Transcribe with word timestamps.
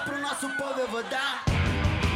Pro 0.00 0.18
nosso 0.18 0.48
povo 0.56 0.80
eu 0.80 0.88
vou 0.88 1.02
dar. 1.04 1.44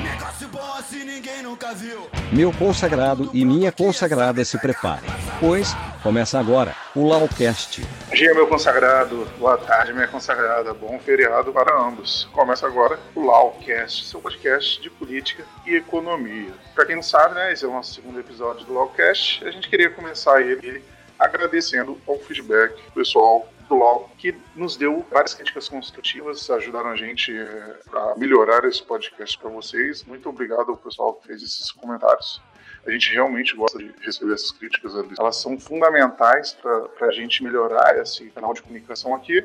Negócio 0.02 0.48
bom 0.48 0.74
assim 0.78 1.04
ninguém 1.04 1.42
nunca 1.42 1.74
viu. 1.74 2.08
Meu 2.32 2.50
consagrado 2.50 3.30
e 3.34 3.44
minha 3.44 3.70
consagrada 3.70 4.42
se 4.46 4.58
preparem, 4.58 5.10
pois 5.38 5.74
começa 6.02 6.38
agora 6.38 6.74
o 6.94 7.06
Laucast. 7.06 7.82
Bom 7.82 8.14
dia, 8.14 8.34
meu 8.34 8.46
consagrado. 8.46 9.28
Boa 9.38 9.58
tarde, 9.58 9.92
minha 9.92 10.08
consagrada. 10.08 10.72
Bom 10.72 10.98
feriado 10.98 11.52
para 11.52 11.78
ambos. 11.78 12.26
Começa 12.32 12.66
agora 12.66 12.98
o 13.14 13.26
Laucast, 13.26 14.06
seu 14.06 14.20
podcast 14.20 14.80
de 14.80 14.88
política 14.88 15.44
e 15.66 15.76
economia. 15.76 16.52
Para 16.74 16.86
quem 16.86 16.96
não 16.96 17.02
sabe, 17.02 17.34
né, 17.34 17.52
esse 17.52 17.64
é 17.64 17.68
o 17.68 17.72
nosso 17.72 17.94
segundo 17.94 18.18
episódio 18.18 18.64
do 18.64 18.72
Laucast. 18.72 19.44
A 19.46 19.50
gente 19.50 19.68
queria 19.68 19.90
começar 19.90 20.40
ele 20.40 20.82
agradecendo 21.18 22.00
ao 22.08 22.18
feedback 22.20 22.74
pessoal 22.94 23.46
do 23.68 23.74
LOL, 23.74 24.10
que 24.18 24.34
nos 24.54 24.76
deu 24.76 25.04
várias 25.10 25.34
críticas 25.34 25.68
construtivas, 25.68 26.48
ajudaram 26.50 26.90
a 26.90 26.96
gente 26.96 27.36
é, 27.36 27.76
a 27.92 28.14
melhorar 28.16 28.64
esse 28.64 28.82
podcast 28.82 29.36
para 29.38 29.50
vocês. 29.50 30.04
Muito 30.04 30.28
obrigado 30.28 30.70
ao 30.70 30.76
pessoal 30.76 31.14
que 31.14 31.26
fez 31.26 31.42
esses 31.42 31.70
comentários. 31.72 32.40
A 32.86 32.90
gente 32.90 33.12
realmente 33.12 33.56
gosta 33.56 33.78
de 33.78 33.92
receber 34.00 34.34
essas 34.34 34.52
críticas, 34.52 34.92
elas 35.18 35.36
são 35.36 35.58
fundamentais 35.58 36.54
para 36.54 37.08
a 37.08 37.10
gente 37.10 37.42
melhorar 37.42 37.98
esse 37.98 38.30
canal 38.30 38.54
de 38.54 38.62
comunicação 38.62 39.14
aqui. 39.14 39.44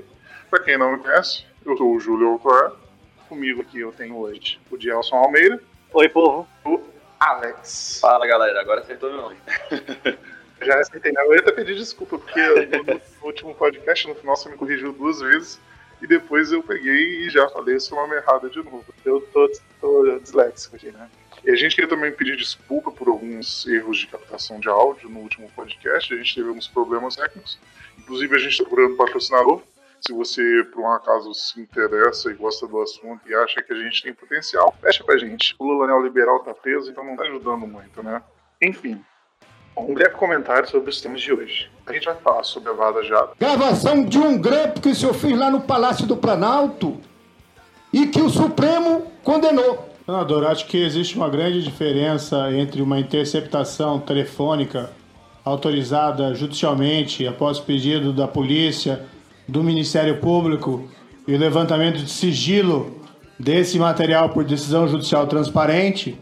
Para 0.50 0.64
quem 0.64 0.78
não 0.78 0.92
me 0.92 1.00
conhece, 1.00 1.46
eu 1.66 1.76
sou 1.76 1.96
o 1.96 2.00
Júlio 2.00 2.28
Autor. 2.28 2.78
Comigo 3.28 3.62
aqui 3.62 3.80
eu 3.80 3.92
tenho 3.92 4.18
hoje 4.18 4.60
o 4.70 4.78
Dielson 4.78 5.16
Almeida. 5.16 5.62
Oi, 5.94 6.10
povo. 6.10 6.48
O 6.66 6.80
Alex. 7.20 8.00
Fala, 8.02 8.28
galera. 8.28 8.62
Agora 8.62 8.82
acertou 8.82 9.10
meu 9.10 9.22
nome. 9.22 9.38
Já 10.62 10.80
aceitei. 10.80 11.12
Eu 11.16 11.34
ia 11.34 11.40
até 11.40 11.52
pedir 11.52 11.76
desculpa, 11.76 12.18
porque 12.18 12.42
no 12.42 13.02
último 13.28 13.56
podcast, 13.56 14.08
no 14.08 14.16
final, 14.16 14.36
você 14.36 14.50
me 14.50 14.58
corrigiu 14.58 14.94
duas 14.94 15.20
vezes. 15.20 15.60
E 16.02 16.08
depois 16.08 16.52
eu 16.52 16.64
peguei 16.64 17.26
e 17.26 17.30
já 17.30 17.48
falei 17.50 17.76
esse 17.76 17.92
nome 17.92 18.16
errado 18.16 18.50
de 18.50 18.58
novo. 18.58 18.86
Eu 19.06 19.22
tô, 19.22 19.52
tô 19.80 20.20
disléxico 20.20 20.76
aqui, 20.76 20.92
né? 20.92 21.08
E 21.44 21.52
a 21.52 21.56
gente 21.56 21.76
queria 21.76 21.90
também 21.90 22.12
pedir 22.12 22.36
desculpa 22.36 22.92
por 22.92 23.08
alguns 23.08 23.68
erros 23.68 24.00
de 24.00 24.08
captação 24.08 24.60
de 24.60 24.68
áudio 24.68 25.10
no 25.10 25.20
último 25.20 25.50
podcast. 25.56 26.14
A 26.14 26.18
gente 26.18 26.36
teve 26.36 26.48
alguns 26.48 26.68
problemas 26.68 27.16
técnicos. 27.16 27.60
Inclusive, 27.98 28.36
a 28.36 28.40
gente 28.40 28.52
está 28.52 28.64
procurando 28.64 28.96
patrocinador. 28.96 29.62
Se 30.00 30.12
você, 30.12 30.64
por 30.72 30.82
um 30.82 30.92
acaso, 30.92 31.32
se 31.36 31.62
interessa 31.62 32.32
e 32.32 32.34
gosta 32.34 32.68
do 32.68 32.82
assunto 32.82 33.22
e 33.28 33.36
acha 33.36 33.62
que 33.62 33.72
a 33.72 33.76
gente 33.76 34.02
tem 34.02 34.14
potencial, 34.14 34.76
fecha 34.82 35.04
pra 35.04 35.18
gente. 35.18 35.56
O 35.60 35.66
Lula 35.66 35.86
neoliberal 35.86 36.40
tá 36.40 36.54
preso, 36.56 36.90
então 36.90 37.04
não 37.04 37.16
tá 37.16 37.24
ajudando 37.24 37.68
muito, 37.68 38.02
né? 38.02 38.24
Enfim, 38.60 39.04
um 39.78 39.94
breve 39.94 40.16
comentário 40.16 40.70
sobre 40.70 40.90
os 40.90 41.02
temas 41.02 41.22
de 41.22 41.34
hoje. 41.34 41.70
A 41.86 41.94
gente 41.94 42.06
vai 42.06 42.16
falar 42.16 42.44
sobre 42.44 42.70
a 42.70 42.74
Vaza 42.74 43.04
Jato. 43.04 43.36
Gravação 43.40 44.04
de 44.04 44.18
um 44.18 44.40
grampo 44.40 44.82
que 44.82 44.90
o 44.90 44.96
senhor 44.96 45.14
fez 45.14 45.38
lá 45.38 45.50
no 45.50 45.62
Palácio 45.62 46.06
do 46.06 46.16
Planalto 46.16 46.98
e 47.92 48.08
que 48.08 48.22
o 48.22 48.30
Supremo 48.30 49.12
condenou. 49.24 49.90
Senador, 50.06 50.46
acho 50.46 50.66
que 50.68 50.84
existe 50.84 51.16
uma 51.16 51.30
grande 51.30 51.64
diferença 51.64 52.52
entre 52.52 52.82
uma 52.82 53.00
interceptação 53.00 54.00
telefônica 54.00 54.90
autorizada 55.44 56.34
judicialmente 56.34 57.26
após 57.26 57.60
pedido 57.60 58.14
da 58.14 58.28
polícia, 58.28 59.06
do 59.48 59.64
Ministério 59.64 60.18
Público 60.18 60.88
e 61.28 61.34
o 61.34 61.38
levantamento 61.38 61.98
de 61.98 62.10
sigilo 62.10 63.02
desse 63.40 63.80
material 63.80 64.30
por 64.30 64.44
decisão 64.44 64.88
judicial 64.88 65.26
transparente 65.28 66.18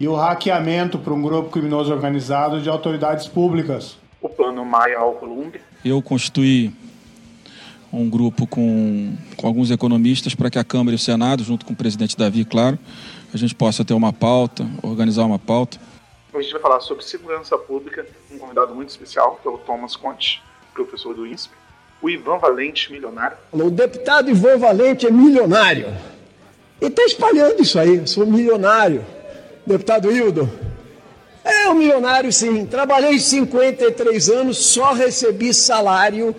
e 0.00 0.06
o 0.06 0.14
hackeamento 0.14 0.98
para 0.98 1.12
um 1.12 1.20
grupo 1.20 1.50
criminoso 1.50 1.92
organizado 1.92 2.60
de 2.60 2.68
autoridades 2.68 3.26
públicas. 3.26 3.98
O 4.20 4.28
plano 4.28 4.64
Maia 4.64 4.98
ao 4.98 5.14
Colômbia. 5.14 5.60
Eu 5.84 6.00
constituí 6.02 6.72
um 7.92 8.08
grupo 8.08 8.46
com, 8.46 9.14
com 9.36 9.46
alguns 9.46 9.70
economistas 9.70 10.34
para 10.34 10.50
que 10.50 10.58
a 10.58 10.64
Câmara 10.64 10.92
e 10.92 10.96
o 10.96 10.98
Senado, 10.98 11.42
junto 11.42 11.64
com 11.64 11.72
o 11.72 11.76
presidente 11.76 12.16
Davi, 12.16 12.44
claro, 12.44 12.78
a 13.32 13.36
gente 13.36 13.54
possa 13.54 13.84
ter 13.84 13.94
uma 13.94 14.12
pauta, 14.12 14.66
organizar 14.82 15.24
uma 15.24 15.38
pauta. 15.38 15.78
Hoje 16.32 16.38
a 16.38 16.42
gente 16.42 16.52
vai 16.52 16.62
falar 16.62 16.80
sobre 16.80 17.04
segurança 17.04 17.56
pública, 17.56 18.06
um 18.30 18.38
convidado 18.38 18.74
muito 18.74 18.90
especial, 18.90 19.38
que 19.42 19.48
é 19.48 19.50
o 19.50 19.58
Thomas 19.58 19.96
Conte, 19.96 20.42
professor 20.74 21.14
do 21.14 21.26
INSP. 21.26 21.52
O 22.00 22.08
Ivan 22.08 22.38
Valente, 22.38 22.92
milionário. 22.92 23.36
O 23.50 23.70
deputado 23.70 24.30
Ivan 24.30 24.58
Valente 24.58 25.06
é 25.06 25.10
milionário. 25.10 25.88
E 26.80 26.86
está 26.86 27.02
espalhando 27.02 27.60
isso 27.60 27.78
aí, 27.78 28.06
sou 28.06 28.24
milionário. 28.24 29.04
Deputado 29.68 30.10
Hildo, 30.10 30.50
é 31.44 31.68
um 31.68 31.74
milionário 31.74 32.32
sim. 32.32 32.64
Trabalhei 32.64 33.18
53 33.18 34.30
anos, 34.30 34.56
só 34.56 34.94
recebi 34.94 35.52
salário, 35.52 36.34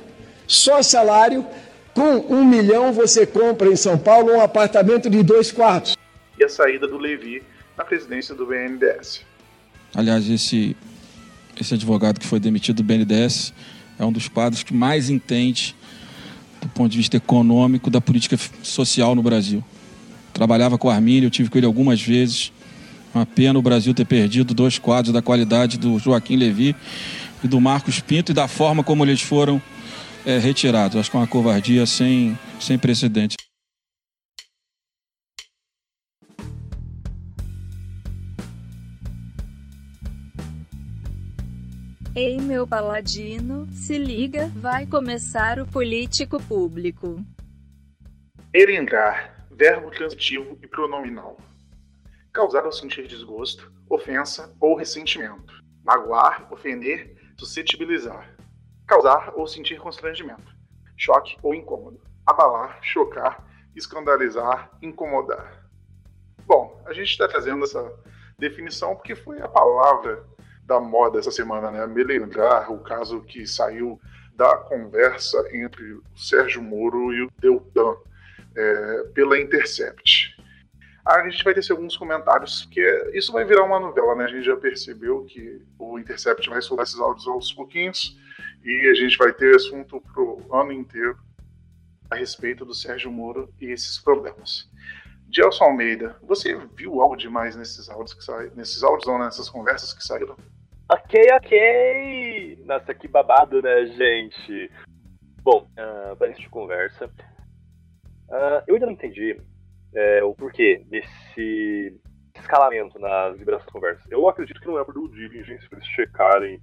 só 0.48 0.82
salário. 0.82 1.46
Com 1.94 2.26
um 2.34 2.44
milhão 2.44 2.92
você 2.92 3.28
compra 3.28 3.72
em 3.72 3.76
São 3.76 4.00
Paulo 4.00 4.34
um 4.34 4.42
apartamento 4.42 5.12
de 5.12 5.22
dois 5.22 5.52
quartos. 5.52 5.96
E 6.40 6.44
a 6.44 6.50
saída 6.50 6.88
do 6.88 6.98
Levi 6.98 7.44
na 7.78 7.86
presidência 7.86 8.34
do 8.34 8.48
BNDES. 8.48 9.22
Aliás, 9.94 10.28
esse, 10.28 10.76
esse 11.62 11.76
advogado 11.76 12.20
que 12.20 12.26
foi 12.26 12.40
demitido 12.40 12.78
do 12.78 12.84
BNDES 12.84 13.54
é 14.00 14.04
um 14.04 14.12
dos 14.12 14.28
quadros 14.28 14.64
que 14.64 14.74
mais 14.74 15.08
entende, 15.08 15.76
do 16.60 16.68
ponto 16.70 16.90
de 16.90 16.98
vista 16.98 17.16
econômico, 17.18 17.92
da 17.92 18.02
política 18.02 18.38
social 18.64 19.14
no 19.14 19.22
Brasil. 19.22 19.64
Trabalhava 20.34 20.80
com 20.80 20.88
o 20.88 20.92
Armínio, 20.92 21.28
eu 21.28 21.32
tive 21.32 21.48
com 21.48 21.60
ele 21.60 21.68
algumas 21.68 22.02
vezes 22.02 22.52
uma 23.14 23.26
pena 23.26 23.58
o 23.58 23.62
Brasil 23.62 23.94
ter 23.94 24.06
perdido 24.06 24.54
dois 24.54 24.78
quadros 24.78 25.14
da 25.14 25.22
qualidade 25.22 25.78
do 25.78 25.98
Joaquim 25.98 26.36
Levi 26.36 26.76
e 27.44 27.48
do 27.48 27.60
Marcos 27.60 28.00
Pinto 28.00 28.32
e 28.32 28.36
da 28.36 28.48
forma 28.48 28.84
como 28.84 29.04
eles 29.04 29.22
foram 29.22 29.62
é, 30.26 30.38
retirados. 30.38 30.98
Acho 30.98 31.10
que 31.10 31.18
é 31.18 31.20
uma 31.20 31.28
covardia 31.28 31.86
sem, 31.86 32.38
sem 32.60 32.78
precedente. 32.78 33.36
Ei, 42.16 42.38
meu 42.38 42.68
paladino, 42.68 43.68
se 43.72 43.98
liga, 43.98 44.52
vai 44.56 44.86
começar 44.86 45.60
o 45.60 45.66
político 45.66 46.42
público. 46.44 47.24
Erendrar, 48.54 49.48
verbo 49.52 49.90
transitivo 49.90 50.58
e 50.62 50.68
pronominal 50.68 51.38
causar 52.34 52.66
ou 52.66 52.72
sentir 52.72 53.08
desgosto, 53.08 53.72
ofensa 53.90 54.56
ou 54.60 54.76
ressentimento, 54.76 55.54
magoar, 55.84 56.48
ofender, 56.52 57.16
suscetibilizar, 57.38 58.36
causar 58.88 59.34
ou 59.36 59.48
sentir 59.48 59.80
constrangimento, 59.80 60.56
choque 60.98 61.38
ou 61.42 61.54
incômodo, 61.56 62.00
abalar, 62.26 62.80
chocar, 62.82 63.44
escandalizar, 63.76 64.70
incomodar. 64.82 65.66
Bom, 66.46 66.82
a 66.86 66.94
gente 66.94 67.10
está 67.10 67.28
trazendo 67.28 67.64
essa 67.64 67.92
definição 68.38 68.96
porque 68.96 69.16
foi 69.16 69.42
a 69.42 69.48
palavra 69.48 70.24
da 70.64 70.80
moda 70.80 71.20
essa 71.20 71.32
semana, 71.32 71.72
né? 71.72 71.86
Me 71.88 72.04
lembrar 72.04 72.72
o 72.72 72.80
caso 72.80 73.22
que 73.22 73.48
saiu 73.48 74.00
da 74.36 74.56
conversa 74.56 75.38
entre 75.52 75.94
o 75.94 76.04
Sérgio 76.16 76.62
Moro 76.62 77.12
e 77.12 77.24
o 77.24 77.32
Deltan 77.40 77.96
é, 78.56 79.04
pela 79.14 79.40
Intercept 79.40 80.29
a 81.10 81.30
gente 81.30 81.44
vai 81.44 81.54
ter 81.54 81.72
alguns 81.72 81.98
comentários, 81.98 82.66
porque 82.66 83.12
isso 83.14 83.32
vai 83.32 83.44
virar 83.44 83.64
uma 83.64 83.80
novela, 83.80 84.16
né? 84.16 84.26
A 84.26 84.28
gente 84.28 84.44
já 84.44 84.56
percebeu 84.56 85.26
que 85.26 85.62
o 85.78 85.98
Intercept 85.98 86.48
vai 86.50 86.62
soltar 86.62 86.86
esses 86.86 87.00
áudios 87.00 87.28
aos 87.28 87.52
pouquinhos 87.52 88.18
e 88.64 88.90
a 88.90 88.94
gente 88.94 89.18
vai 89.18 89.34
ter 89.34 89.56
assunto 89.56 90.02
pro 90.14 90.46
ano 90.54 90.72
inteiro 90.72 91.18
a 92.12 92.16
respeito 92.16 92.64
do 92.64 92.74
Sérgio 92.74 93.12
Moro 93.12 93.52
e 93.60 93.72
esses 93.72 93.98
problemas. 93.98 94.70
Gelson 95.32 95.66
Almeida, 95.66 96.16
você 96.24 96.56
viu 96.76 97.02
algo 97.02 97.16
demais 97.16 97.56
nesses 97.56 97.90
áudios 97.90 98.14
que 98.14 98.24
saíram, 98.24 98.56
nesses 98.56 98.84
áudios 98.84 99.08
ou 99.08 99.20
nessas 99.20 99.50
conversas 99.50 99.94
que 99.94 100.04
saíram? 100.04 100.36
Ok, 100.92 101.24
ok! 101.34 102.64
Nossa, 102.66 102.94
que 102.96 103.08
babado, 103.08 103.62
né, 103.62 103.86
gente? 103.88 104.72
Bom, 105.44 105.68
uh, 105.72 106.16
para 106.16 106.34
de 106.34 106.50
conversa, 106.50 107.06
uh, 107.06 108.64
eu 108.68 108.76
ainda 108.76 108.88
não 108.88 108.94
entendi 108.94 109.40
é, 109.94 110.24
o 110.24 110.34
porquê 110.34 110.84
desse 110.88 112.00
escalamento 112.36 112.98
nas 113.00 113.38
liberações 113.38 113.72
conversas. 113.72 114.06
Eu 114.10 114.28
acredito 114.28 114.60
que 114.60 114.68
não 114.68 114.80
é 114.80 114.84
por 114.84 114.94
due 114.94 115.10
diligence, 115.10 115.68
para 115.68 115.80
eles 115.80 115.90
checarem 115.90 116.62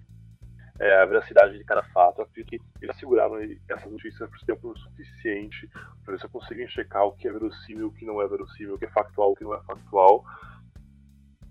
é, 0.78 1.02
a 1.02 1.06
veracidade 1.06 1.58
de 1.58 1.64
cada 1.64 1.82
fato. 1.84 2.20
Eu 2.20 2.24
acredito 2.24 2.64
que 2.78 2.84
eles 2.84 2.96
seguraram 2.98 3.36
essas 3.68 3.90
notícias 3.90 4.28
por 4.28 4.38
tempo 4.40 4.78
suficiente 4.78 5.68
para 6.04 6.14
eles 6.14 6.22
conseguirem 6.30 6.68
checar 6.68 7.04
o 7.04 7.12
que 7.12 7.28
é 7.28 7.32
verossímil, 7.32 7.88
o 7.88 7.92
que 7.92 8.04
não 8.04 8.20
é 8.20 8.26
verossímil, 8.26 8.74
o 8.74 8.78
que 8.78 8.84
é 8.84 8.90
factual, 8.90 9.32
o 9.32 9.36
que 9.36 9.44
não 9.44 9.54
é 9.54 9.60
factual. 9.62 10.24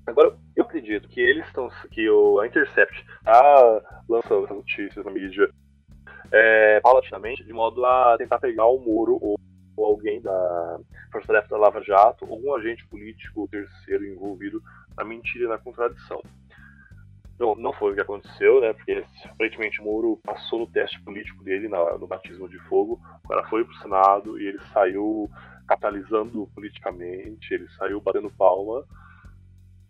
Agora, 0.07 0.37
eu 0.55 0.63
acredito 0.63 1.09
que 1.09 1.19
eles 1.19 1.45
estão. 1.47 1.69
que 1.91 2.07
o, 2.09 2.39
a 2.39 2.47
Intercept 2.47 3.03
está 3.17 4.03
lançando 4.07 4.45
essas 4.45 4.57
notícias 4.57 5.03
na 5.03 5.11
mídia 5.11 5.49
é, 6.31 6.79
paulatinamente, 6.79 7.43
de 7.43 7.53
modo 7.53 7.83
a 7.83 8.15
tentar 8.17 8.39
pegar 8.39 8.65
o 8.65 8.77
Moro 8.77 9.17
ou 9.19 9.39
ou 9.75 9.85
alguém 9.85 10.21
da 10.21 10.79
Força 11.11 11.27
Tarefa 11.27 11.49
da 11.49 11.57
Lava 11.57 11.81
Jato, 11.81 12.25
ou 12.29 12.41
um 12.41 12.55
agente 12.55 12.85
político 12.87 13.41
ou 13.41 13.47
terceiro 13.47 14.05
envolvido 14.05 14.61
na 14.97 15.03
mentira 15.03 15.45
e 15.45 15.47
na 15.47 15.57
contradição. 15.57 16.21
Não, 17.37 17.53
não 17.55 17.73
foi 17.73 17.91
o 17.91 17.95
que 17.95 18.01
aconteceu, 18.01 18.61
né? 18.61 18.73
Porque 18.73 19.03
aparentemente 19.25 19.81
o 19.81 19.83
Moro 19.83 20.19
passou 20.23 20.59
no 20.59 20.67
teste 20.67 21.01
político 21.01 21.43
dele, 21.43 21.67
na, 21.67 21.97
no 21.97 22.07
batismo 22.07 22.47
de 22.47 22.57
fogo. 22.59 23.01
O 23.23 23.27
cara 23.27 23.45
foi 23.47 23.65
pro 23.65 23.75
Senado 23.77 24.39
e 24.39 24.47
ele 24.47 24.59
saiu 24.71 25.29
capitalizando 25.67 26.49
politicamente, 26.53 27.53
ele 27.53 27.67
saiu 27.77 27.99
batendo 27.99 28.29
palma. 28.31 28.85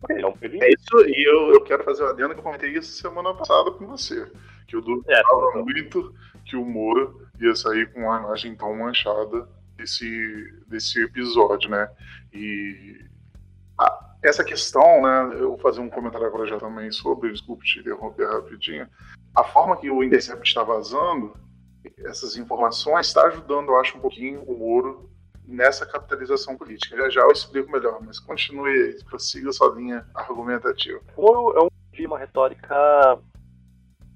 Ele 0.09 0.21
é, 0.21 0.27
um 0.27 0.33
é 0.41 0.69
isso, 0.69 1.07
e 1.07 1.27
eu, 1.27 1.53
eu 1.53 1.61
quero 1.61 1.83
fazer 1.83 2.03
uma 2.03 2.11
adendo 2.11 2.33
que 2.33 2.39
eu 2.39 2.43
comentei 2.43 2.71
isso 2.71 2.91
semana 2.93 3.33
passada 3.33 3.71
com 3.71 3.85
você. 3.85 4.31
Que 4.67 4.75
eu 4.75 4.81
duvidava 4.81 5.23
é, 5.55 5.61
muito 5.61 6.13
que 6.45 6.55
o 6.55 6.65
Moro 6.65 7.27
ia 7.39 7.55
sair 7.55 7.91
com 7.91 8.01
uma 8.01 8.19
imagem 8.19 8.55
tão 8.55 8.75
manchada 8.75 9.47
desse, 9.75 10.63
desse 10.67 11.01
episódio, 11.03 11.69
né? 11.69 11.89
E 12.33 13.05
a, 13.79 14.15
essa 14.23 14.43
questão, 14.43 15.01
né? 15.01 15.35
Eu 15.39 15.49
vou 15.49 15.59
fazer 15.59 15.81
um 15.81 15.89
comentário 15.89 16.27
agora 16.27 16.47
já 16.47 16.57
também 16.57 16.91
sobre, 16.91 17.31
desculpe 17.31 17.65
te 17.65 17.79
interromper 17.79 18.27
rapidinho. 18.27 18.87
A 19.35 19.43
forma 19.43 19.77
que 19.77 19.89
o 19.89 20.03
Intercept 20.03 20.47
está 20.47 20.63
vazando 20.63 21.33
essas 21.99 22.35
informações 22.37 23.07
está 23.07 23.25
ajudando, 23.27 23.69
eu 23.69 23.79
acho, 23.79 23.97
um 23.97 24.01
pouquinho 24.01 24.41
o 24.43 24.57
Moro 24.57 25.09
nessa 25.47 25.85
capitalização 25.85 26.57
política. 26.57 26.97
Já 26.97 27.09
já 27.09 27.21
eu 27.21 27.31
explico 27.31 27.71
melhor, 27.71 27.99
mas 28.01 28.19
continue, 28.19 28.97
prossiga 29.03 29.51
sua 29.51 29.73
linha 29.75 30.05
argumentativa. 30.13 30.99
O 31.15 31.21
Moro 31.21 31.57
é 31.57 31.63
um 31.63 31.67
de 31.93 32.05
uma 32.05 32.19
retórica 32.19 33.19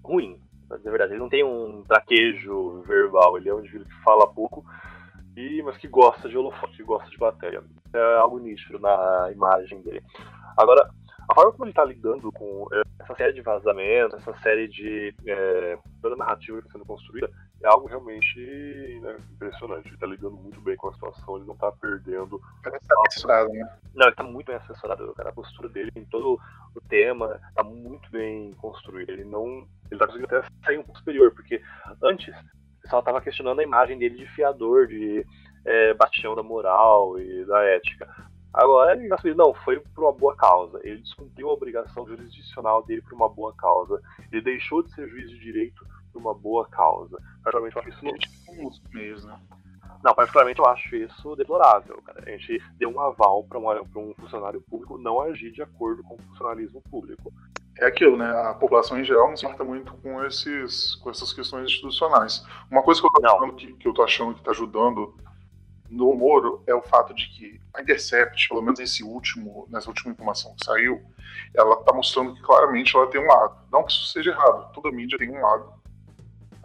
ruim, 0.04 0.42
pra 0.68 0.78
dizer 0.78 0.90
a 0.90 0.92
verdade. 0.92 1.14
Ele 1.14 1.20
não 1.20 1.30
tem 1.30 1.44
um 1.44 1.84
traquejo 1.88 2.82
verbal, 2.82 3.38
ele 3.38 3.50
é 3.50 3.54
um 3.54 3.60
indivíduo 3.60 3.88
que 3.88 4.04
fala 4.04 4.28
pouco, 4.28 4.66
e, 5.36 5.62
mas 5.64 5.78
que 5.78 5.88
gosta 5.88 6.28
de 6.28 6.38
holofote, 6.38 6.78
que 6.78 6.84
gosta 6.84 7.10
de 7.10 7.18
bateria. 7.18 7.64
É 7.94 8.16
algo 8.18 8.40
nítido 8.40 8.80
na 8.80 9.30
imagem 9.32 9.82
dele. 9.82 10.04
Agora, 10.58 10.90
a 11.30 11.36
forma 11.36 11.52
como 11.52 11.66
ele 11.66 11.72
está 11.72 11.86
lidando 11.86 12.32
com 12.32 12.68
é, 12.74 12.82
essa 13.00 13.16
série 13.16 13.34
de 13.34 13.42
vazamentos, 13.42 14.20
essa 14.20 14.36
série 14.42 14.68
de 14.68 15.14
é, 15.28 15.78
toda 16.02 16.16
a 16.16 16.18
narrativa 16.18 16.60
que 16.60 16.68
está 16.68 16.80
sendo 16.80 16.88
construída, 16.88 17.30
é 17.62 17.68
algo 17.68 17.88
realmente 17.88 19.00
né, 19.02 19.16
impressionante. 19.34 19.88
Ele 19.88 19.96
está 19.96 20.08
lidando 20.08 20.38
muito 20.38 20.60
bem 20.62 20.76
com 20.76 20.90
a 20.90 20.94
situação, 20.94 21.38
ele 21.38 21.46
não 21.46 21.54
está 21.54 21.72
perdendo. 21.72 22.42
Parece 22.64 22.88
tá 22.88 22.96
assessorado, 23.08 23.50
né? 23.50 23.78
Não, 23.94 24.06
ele 24.06 24.12
está 24.12 24.24
muito 24.24 24.48
bem 24.48 24.56
assessorado. 24.56 25.14
Cara. 25.14 25.30
A 25.30 25.34
postura 25.34 25.70
dele 25.70 25.92
em 25.96 26.06
todo 26.06 26.40
o 26.76 26.82
tema 26.82 27.40
está 27.50 27.64
muito 27.64 28.10
bem 28.10 28.52
construída. 28.54 29.12
Ele 29.12 29.26
não. 29.26 29.46
Ele 29.46 29.68
está 29.92 30.08
conseguindo 30.08 30.36
até 30.36 30.48
sair 30.66 30.80
um 30.80 30.84
pouco 30.84 31.00
superior, 31.00 31.32
porque 31.32 31.62
antes 32.02 32.34
o 32.80 32.82
pessoal 32.82 33.02
estava 33.02 33.22
questionando 33.22 33.60
a 33.60 33.64
imagem 33.64 33.98
dele 33.98 34.16
de 34.16 34.26
fiador, 34.34 34.88
de 34.88 35.26
é, 35.66 35.94
bastião 35.94 36.36
da 36.36 36.42
moral 36.42 37.20
e 37.20 37.46
da 37.46 37.62
ética. 37.64 38.08
Agora 38.54 38.96
ele 38.96 39.14
assumiu, 39.14 39.36
não, 39.36 39.54
foi 39.54 39.80
por 39.80 40.06
uma 40.06 40.14
boa 40.14 40.36
causa. 40.36 40.80
Ele 40.84 41.02
descumpriu 41.02 41.50
a 41.50 41.54
obrigação 41.54 42.08
jurisdicional 42.08 42.84
dele 42.84 43.02
por 43.02 43.14
uma 43.14 43.30
boa 43.30 43.54
causa. 43.54 44.02
Ele 44.32 44.42
deixou 44.42 44.82
de 44.82 44.92
ser 44.94 45.08
juiz 45.08 45.30
de 45.30 45.40
direito 45.40 45.86
por 46.12 46.20
uma 46.20 46.34
boa 46.34 46.68
causa. 46.68 47.18
Particularmente 47.44 47.76
eu 47.76 47.82
acho 47.82 47.90
isso 47.90 48.82
meios, 48.92 49.26
né? 49.26 49.40
Não, 50.04 50.16
particularmente 50.16 50.60
eu 50.60 50.66
acho 50.66 50.96
isso 50.96 51.36
deplorável, 51.36 52.02
cara. 52.02 52.24
A 52.26 52.32
gente 52.32 52.64
deu 52.78 52.90
um 52.90 53.00
aval 53.00 53.44
para 53.44 53.60
um 53.60 54.14
funcionário 54.18 54.62
público 54.62 54.98
não 54.98 55.22
agir 55.22 55.52
de 55.52 55.62
acordo 55.62 56.02
com 56.04 56.16
o 56.16 56.22
funcionalismo 56.30 56.82
público. 56.90 57.32
É 57.80 57.86
aquilo, 57.86 58.18
né? 58.18 58.30
A 58.30 58.54
população 58.54 59.00
em 59.00 59.06
geral 59.06 59.30
não 59.30 59.38
se 59.38 59.46
importa 59.46 59.64
muito 59.64 59.94
com, 59.96 60.22
esses, 60.26 60.96
com 60.96 61.10
essas 61.10 61.32
questões 61.32 61.64
institucionais. 61.66 62.46
Uma 62.70 62.84
coisa 62.84 63.00
que 63.00 63.08
eu 63.08 63.12
tô 63.12 63.26
achando 63.26 63.56
que, 63.56 63.74
que, 63.74 63.88
eu 63.88 63.94
tô 63.94 64.04
achando 64.04 64.36
que 64.36 64.44
tá 64.44 64.52
ajudando 64.52 65.16
no 65.90 66.14
Moro 66.14 66.62
é 66.68 66.76
o 66.76 66.82
fato 66.82 67.14
de 67.14 67.30
que 67.30 67.60
a 67.74 67.82
Intercept, 67.82 68.50
pelo 68.50 68.62
menos 68.62 68.82
esse 68.82 69.02
último, 69.02 69.66
nessa 69.70 69.88
última 69.90 70.12
informação 70.12 70.54
que 70.56 70.66
saiu, 70.66 71.02
ela 71.56 71.76
está 71.76 71.94
mostrando 71.94 72.36
que 72.36 72.42
claramente 72.42 72.94
ela 72.98 73.08
tem 73.08 73.22
um 73.22 73.28
lado. 73.28 73.56
Não 73.72 73.86
que 73.86 73.94
isso 73.94 74.08
seja 74.08 74.32
errado, 74.32 74.74
toda 74.74 74.92
mídia 74.92 75.18
tem 75.18 75.30
um 75.30 75.42
lado. 75.42 75.72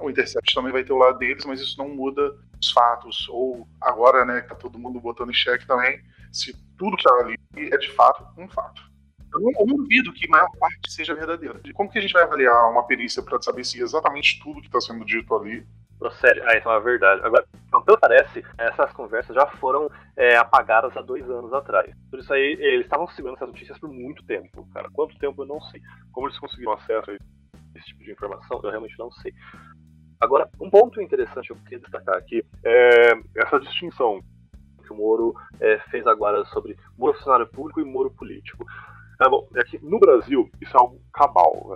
O 0.01 0.11
Intercept 0.11 0.53
também 0.53 0.73
vai 0.73 0.83
ter 0.83 0.93
o 0.93 0.99
lado 0.99 1.19
deles, 1.19 1.45
mas 1.45 1.61
isso 1.61 1.79
não 1.79 1.91
muda 1.91 2.37
os 2.61 2.73
fatos. 2.73 3.29
Ou 3.29 3.69
agora, 3.81 4.25
né, 4.25 4.41
que 4.41 4.49
tá 4.49 4.57
todo 4.57 4.81
mundo 4.81 4.99
botando 5.01 5.31
em 5.31 5.35
xeque 5.35 5.65
também, 5.65 6.03
se 6.33 6.53
tudo 6.77 6.97
que 6.97 7.05
tá 7.05 7.15
ali 7.21 7.39
é 7.57 7.77
de 7.77 7.93
fato 7.93 8.27
um 8.37 8.49
fato. 8.49 8.94
Eu 9.35 9.67
não, 9.67 9.77
duvido 9.77 10.13
que 10.13 10.27
a 10.27 10.31
maior 10.31 10.51
parte 10.59 10.93
seja 10.93 11.15
verdadeira. 11.15 11.61
Como 11.75 11.91
que 11.91 11.99
a 11.99 12.03
gente 12.03 12.13
vai 12.13 12.23
avaliar 12.23 12.71
uma 12.71 12.87
perícia 12.87 13.23
para 13.23 13.41
saber 13.43 13.65
se 13.65 13.81
exatamente 13.81 14.41
tudo 14.43 14.61
que 14.61 14.67
está 14.67 14.81
sendo 14.81 15.05
dito 15.05 15.35
ali 15.35 15.67
Procede. 15.99 16.41
Ah, 16.43 16.57
então 16.57 16.73
é 16.73 16.81
verdade. 16.81 17.23
Agora, 17.25 17.47
então, 17.67 17.83
pelo 17.83 17.99
parece, 17.99 18.45
essas 18.59 18.93
conversas 18.93 19.35
já 19.35 19.47
foram 19.59 19.91
é, 20.17 20.37
apagadas 20.37 20.97
há 20.97 21.01
dois 21.01 21.29
anos 21.31 21.53
atrás. 21.53 21.95
Por 22.11 22.19
isso 22.19 22.33
aí, 22.33 22.57
eles 22.61 22.85
estavam 22.85 23.07
segurando 23.09 23.37
essas 23.37 23.49
notícias 23.49 23.79
por 23.79 23.89
muito 23.89 24.25
tempo, 24.25 24.69
cara. 24.73 24.91
Quanto 24.93 25.19
tempo 25.19 25.43
eu 25.43 25.47
não 25.47 25.61
sei. 25.63 25.81
Como 26.13 26.27
eles 26.27 26.39
conseguiram 26.39 26.73
acesso 26.73 27.11
a 27.11 27.15
esse 27.77 27.87
tipo 27.87 28.05
de 28.05 28.13
informação, 28.13 28.61
eu 28.63 28.71
realmente 28.71 28.99
não 28.99 29.11
sei. 29.13 29.33
Agora, 30.21 30.49
um 30.61 30.71
ponto 30.71 31.01
interessante 31.01 31.47
que 31.47 31.53
eu 31.53 31.57
queria 31.57 31.81
destacar 31.81 32.17
aqui 32.17 32.45
é 32.65 33.13
essa 33.37 33.61
distinção 33.61 34.21
que 34.85 34.93
o 34.93 34.97
Moro 34.97 35.35
é, 35.61 35.79
fez 35.91 36.07
agora 36.07 36.45
sobre 36.47 36.77
Moro 36.99 37.15
funcionário 37.15 37.47
público 37.47 37.81
e 37.81 37.85
Moro 37.85 38.11
político. 38.11 38.65
É, 39.21 39.29
bom, 39.29 39.49
é 39.57 39.65
que 39.65 39.79
no 39.79 39.99
Brasil 39.99 40.51
isso 40.61 40.77
é 40.77 40.81
algo 40.81 41.01
cabal, 41.13 41.71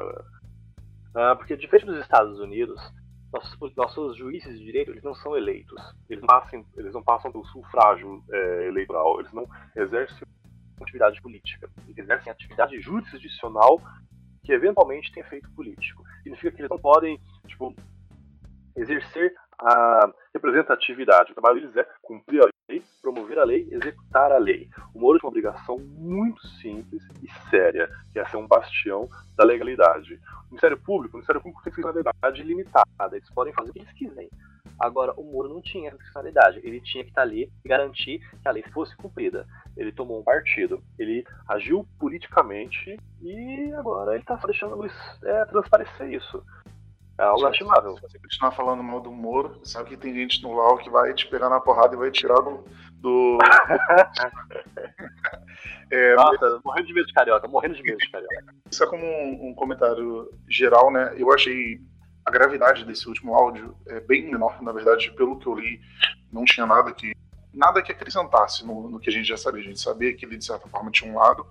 ah, 1.15 1.35
porque 1.37 1.57
diferente 1.57 1.87
dos 1.87 2.01
Estados 2.01 2.39
Unidos, 2.39 2.81
nossos, 3.33 3.75
nossos 3.77 4.17
juízes 4.17 4.59
de 4.59 4.65
direito 4.65 4.91
eles 4.91 5.03
não 5.03 5.15
são 5.15 5.37
eleitos, 5.37 5.81
eles 6.09 6.21
não 6.21 6.27
passam, 6.27 6.65
eles 6.77 6.95
não 6.95 7.03
passam 7.03 7.33
pelo 7.33 7.45
sufrágio 7.47 8.23
é, 8.31 8.69
eleitoral, 8.69 9.21
eles 9.21 9.33
não 9.33 9.47
exercem 9.77 10.27
atividade 10.81 11.21
política, 11.21 11.69
eles 11.85 11.99
exercem 11.99 12.33
atividade 12.33 12.81
jurisdicional 12.81 13.81
que 14.45 14.53
eventualmente 14.53 15.13
tem 15.13 15.23
efeito 15.23 15.51
político. 15.51 16.03
Significa 16.23 16.53
que 16.53 16.61
eles 16.63 16.71
não 16.71 16.79
podem, 16.79 17.21
tipo, 17.47 17.75
exercer 18.77 19.35
a 19.59 20.11
representatividade. 20.33 21.33
O 21.33 21.35
trabalho 21.35 21.61
deles 21.61 21.77
é 21.77 21.87
cumprir 22.01 22.43
a 22.43 22.49
lei, 22.69 22.83
promover 23.01 23.39
a 23.39 23.45
lei, 23.45 23.67
executar 23.71 24.31
a 24.31 24.39
lei. 24.39 24.69
O 24.95 25.01
Moro 25.01 25.19
tem 25.19 25.27
uma 25.27 25.31
obrigação 25.31 25.79
muito 25.79 26.47
simples 26.47 27.03
e 27.23 27.51
séria, 27.51 27.89
que 28.13 28.19
é 28.19 28.29
ser 28.29 28.37
um 28.37 28.47
bastião 28.47 29.09
da 29.37 29.45
legalidade. 29.45 30.21
O 30.45 30.51
Ministério 30.51 30.79
Público, 30.79 31.15
o 31.15 31.19
Ministério 31.19 31.41
Público 31.41 31.63
tem 31.65 31.73
funcionalidade 31.73 32.43
limitada, 32.43 33.17
eles 33.17 33.31
podem 33.31 33.53
fazer 33.55 33.71
o 33.71 33.73
que 33.73 33.81
eles 33.81 33.93
quiserem. 33.93 34.31
Agora, 34.79 35.13
o 35.17 35.25
Moro 35.25 35.49
não 35.49 35.61
tinha 35.61 35.89
essa 35.89 35.99
funcionalidade, 35.99 36.61
ele 36.63 36.81
tinha 36.81 37.03
que 37.03 37.11
estar 37.11 37.23
ali 37.23 37.51
e 37.65 37.69
garantir 37.69 38.21
que 38.21 38.47
a 38.47 38.53
lei 38.53 38.63
fosse 38.73 38.95
cumprida. 38.97 39.45
Ele 39.77 39.91
tomou 39.91 40.21
um 40.21 40.23
partido, 40.23 40.81
ele 40.97 41.25
agiu 41.49 41.85
politicamente 41.99 42.97
e 43.21 43.73
agora 43.77 44.13
ele 44.13 44.21
está 44.21 44.37
deixando 44.37 44.87
é, 45.25 45.45
transparecer 45.47 46.13
isso. 46.13 46.45
É 47.19 47.25
algo 47.25 47.43
lastimável. 47.43 47.97
Se 47.97 48.03
você 48.03 48.19
continuar 48.21 48.53
falando 48.53 48.83
mal 48.83 49.01
do 49.01 49.11
Moro, 49.11 49.61
sabe 49.65 49.89
que 49.91 49.97
tem 49.97 50.15
gente 50.15 50.41
no 50.41 50.53
LAU 50.53 50.79
que 50.79 50.89
vai 50.89 51.13
te 51.13 51.27
pegar 51.27 51.49
na 51.49 51.59
porrada 51.59 51.97
e 51.97 51.99
vai 51.99 52.13
tirar 52.13 52.37
do. 52.37 52.65
do... 52.93 53.39
é, 55.91 56.15
Nossa, 56.15 56.39
mas... 56.41 56.61
morrendo 56.65 56.87
de 56.87 56.95
medo 56.95 57.09
de 57.09 57.13
carioca, 57.13 57.49
morrendo 57.49 57.75
de 57.75 57.83
medo 57.83 57.99
de 57.99 58.09
carioca. 58.09 58.55
Só 58.71 58.87
como 58.87 59.05
um, 59.05 59.49
um, 59.49 59.55
comentário 59.55 60.31
geral, 60.49 60.93
né? 60.93 61.13
Eu 61.17 61.33
achei 61.33 61.81
a 62.25 62.31
gravidade 62.31 62.85
desse 62.85 63.09
último 63.09 63.35
áudio 63.35 63.77
é 63.89 63.99
bem 63.99 64.31
menor, 64.31 64.63
na 64.63 64.71
verdade, 64.71 65.11
pelo 65.13 65.41
que 65.41 65.49
eu 65.49 65.57
li, 65.57 65.81
não 66.33 66.45
tinha 66.45 66.67
nada 66.67 66.93
que. 66.93 67.17
Nada 67.53 67.83
que 67.83 67.91
acrescentasse 67.91 68.65
no, 68.65 68.89
no 68.89 69.01
que 69.01 69.11
a 69.11 69.13
gente 69.13 69.27
já 69.27 69.37
sabia. 69.37 69.63
A 69.63 69.65
gente 69.65 69.81
sabia 69.81 70.15
que 70.15 70.25
ele, 70.25 70.37
de 70.37 70.45
certa 70.45 70.69
forma, 70.69 70.93
tinha 70.93 71.11
um 71.11 71.17
lado, 71.17 71.45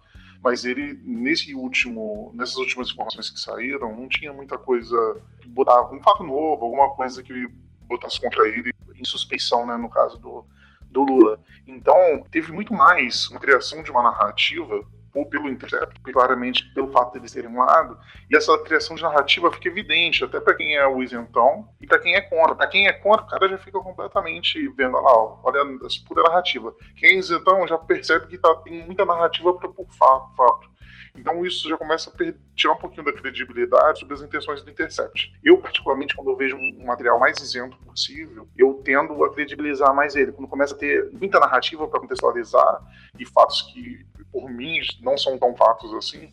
mas 0.43 0.65
ele 0.65 0.99
nesse 1.03 1.53
último, 1.53 2.31
nessas 2.33 2.57
últimas 2.57 2.89
informações 2.89 3.29
que 3.29 3.39
saíram, 3.39 3.95
não 3.95 4.07
tinha 4.07 4.31
muita 4.33 4.57
coisa 4.57 5.21
que 5.41 5.49
um 5.49 6.01
fato 6.01 6.23
novo, 6.23 6.65
alguma 6.65 6.89
coisa 6.91 7.23
que 7.23 7.47
botasse 7.87 8.19
contra 8.19 8.47
ele 8.47 8.73
em 8.95 9.05
suspeição, 9.05 9.65
né, 9.65 9.77
no 9.77 9.89
caso 9.89 10.17
do, 10.17 10.45
do 10.89 11.03
Lula. 11.03 11.39
Então, 11.65 11.95
teve 12.31 12.51
muito 12.51 12.73
mais 12.73 13.29
uma 13.29 13.39
criação 13.39 13.83
de 13.83 13.91
uma 13.91 14.03
narrativa 14.03 14.85
ou 15.17 15.25
pelo 15.25 15.49
Intercept, 15.49 15.99
claramente 16.01 16.63
pelo 16.73 16.91
fato 16.91 17.13
de 17.13 17.19
eles 17.19 17.31
serem 17.31 17.49
um 17.49 17.59
lado, 17.59 17.97
e 18.29 18.35
essa 18.35 18.57
criação 18.59 18.95
de 18.95 19.03
narrativa 19.03 19.51
fica 19.51 19.67
evidente, 19.67 20.23
até 20.23 20.39
para 20.39 20.55
quem 20.55 20.75
é 20.75 20.87
o 20.87 21.01
isentão 21.01 21.67
e 21.81 21.87
para 21.87 21.99
quem 21.99 22.15
é 22.15 22.21
contra. 22.21 22.55
Para 22.55 22.67
quem 22.67 22.87
é 22.87 22.93
contra, 22.93 23.25
o 23.25 23.27
cara 23.27 23.49
já 23.49 23.57
fica 23.57 23.79
completamente 23.79 24.67
vendo 24.69 24.93
lá, 24.93 25.11
ó, 25.11 25.39
olha 25.43 25.61
a 25.61 26.07
pura 26.07 26.23
narrativa. 26.23 26.73
Quem 26.95 27.11
é 27.11 27.15
isentão 27.15 27.67
já 27.67 27.77
percebe 27.77 28.27
que 28.27 28.37
tá, 28.37 28.53
tem 28.57 28.85
muita 28.85 29.05
narrativa 29.05 29.53
para 29.53 29.69
por 29.69 29.87
fato, 29.91 30.35
fato. 30.35 30.77
Então 31.17 31.43
isso 31.45 31.67
já 31.67 31.77
começa 31.77 32.11
a 32.11 32.33
tirar 32.55 32.73
um 32.73 32.77
pouquinho 32.77 33.03
da 33.03 33.11
credibilidade 33.11 33.99
sobre 33.99 34.13
as 34.13 34.21
intenções 34.21 34.61
do 34.61 34.69
Intercept. 34.69 35.33
Eu, 35.43 35.57
particularmente, 35.57 36.15
quando 36.15 36.29
eu 36.29 36.37
vejo 36.37 36.55
um 36.55 36.85
material 36.85 37.19
mais 37.19 37.37
isento 37.39 37.77
possível, 37.79 38.47
eu 38.55 38.75
tendo 38.83 39.23
a 39.23 39.33
credibilizar 39.33 39.93
mais 39.95 40.15
ele. 40.15 40.31
Quando 40.31 40.47
começa 40.47 40.75
a 40.75 40.77
ter 40.77 41.09
muita 41.11 41.39
narrativa 41.39 41.87
para 41.87 41.99
contextualizar 41.99 42.81
e 43.17 43.25
fatos 43.25 43.63
que, 43.73 44.05
por 44.31 44.49
mim, 44.49 44.79
não 45.07 45.17
são 45.17 45.37
tão 45.37 45.55
fatos 45.55 45.93
assim, 45.93 46.29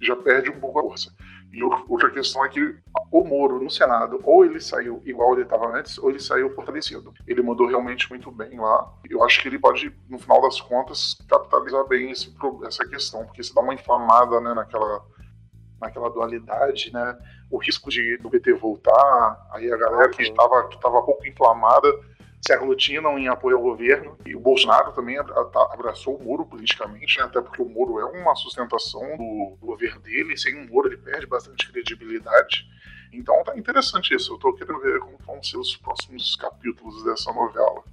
já 0.00 0.14
perde 0.14 0.50
um 0.50 0.60
pouco 0.60 0.78
a 0.78 0.82
força. 0.82 1.12
E 1.52 1.62
outra 1.62 2.10
questão 2.10 2.44
é 2.44 2.48
que 2.48 2.76
o 3.10 3.24
Moro 3.24 3.62
no 3.62 3.70
Senado, 3.70 4.18
ou 4.24 4.44
ele 4.44 4.58
saiu 4.58 5.02
igual 5.04 5.34
ele 5.34 5.42
estava 5.42 5.68
antes, 5.76 5.98
ou 5.98 6.08
ele 6.08 6.18
saiu 6.18 6.54
fortalecido. 6.54 7.12
Ele 7.26 7.42
mandou 7.42 7.66
realmente 7.66 8.08
muito 8.08 8.30
bem 8.30 8.58
lá. 8.58 8.90
Eu 9.08 9.22
acho 9.22 9.42
que 9.42 9.48
ele 9.48 9.58
pode, 9.58 9.94
no 10.08 10.18
final 10.18 10.40
das 10.40 10.60
contas, 10.62 11.18
capitalizar 11.28 11.86
bem 11.86 12.10
esse, 12.10 12.34
essa 12.66 12.86
questão, 12.86 13.26
porque 13.26 13.42
se 13.42 13.54
dá 13.54 13.60
uma 13.60 13.74
inflamada 13.74 14.40
né, 14.40 14.54
naquela, 14.54 15.04
naquela 15.78 16.08
dualidade, 16.08 16.90
né? 16.90 17.18
O 17.50 17.58
risco 17.58 17.90
de 17.90 18.16
do 18.16 18.30
PT 18.30 18.54
voltar, 18.54 19.46
aí 19.50 19.70
a 19.70 19.76
galera 19.76 20.08
que 20.08 20.22
estava 20.22 20.68
que 20.68 20.76
estava 20.76 21.02
pouco 21.02 21.26
inflamada 21.26 21.86
se 22.44 22.52
aglutinam 22.52 23.18
em 23.18 23.28
apoio 23.28 23.56
ao 23.56 23.62
governo. 23.62 24.18
E 24.26 24.34
o 24.34 24.40
Bolsonaro 24.40 24.92
também 24.92 25.16
abraçou 25.18 26.16
o 26.16 26.24
Moro 26.24 26.44
politicamente, 26.44 27.18
né? 27.18 27.24
até 27.24 27.40
porque 27.40 27.62
o 27.62 27.68
Moro 27.68 28.00
é 28.00 28.04
uma 28.04 28.34
sustentação 28.34 29.16
do 29.16 29.56
governo 29.60 30.00
dele. 30.00 30.36
Sem 30.36 30.54
o 30.54 30.68
Moro, 30.68 30.88
ele 30.88 30.96
perde 30.96 31.26
bastante 31.26 31.70
credibilidade. 31.70 32.66
Então 33.12 33.42
tá 33.44 33.56
interessante 33.56 34.14
isso. 34.14 34.34
Eu 34.34 34.38
tô 34.38 34.52
querendo 34.54 34.80
ver 34.80 34.98
como 34.98 35.16
vão 35.24 35.42
ser 35.42 35.58
os 35.58 35.76
próximos 35.76 36.34
capítulos 36.34 37.04
dessa 37.04 37.32
novela. 37.32 37.84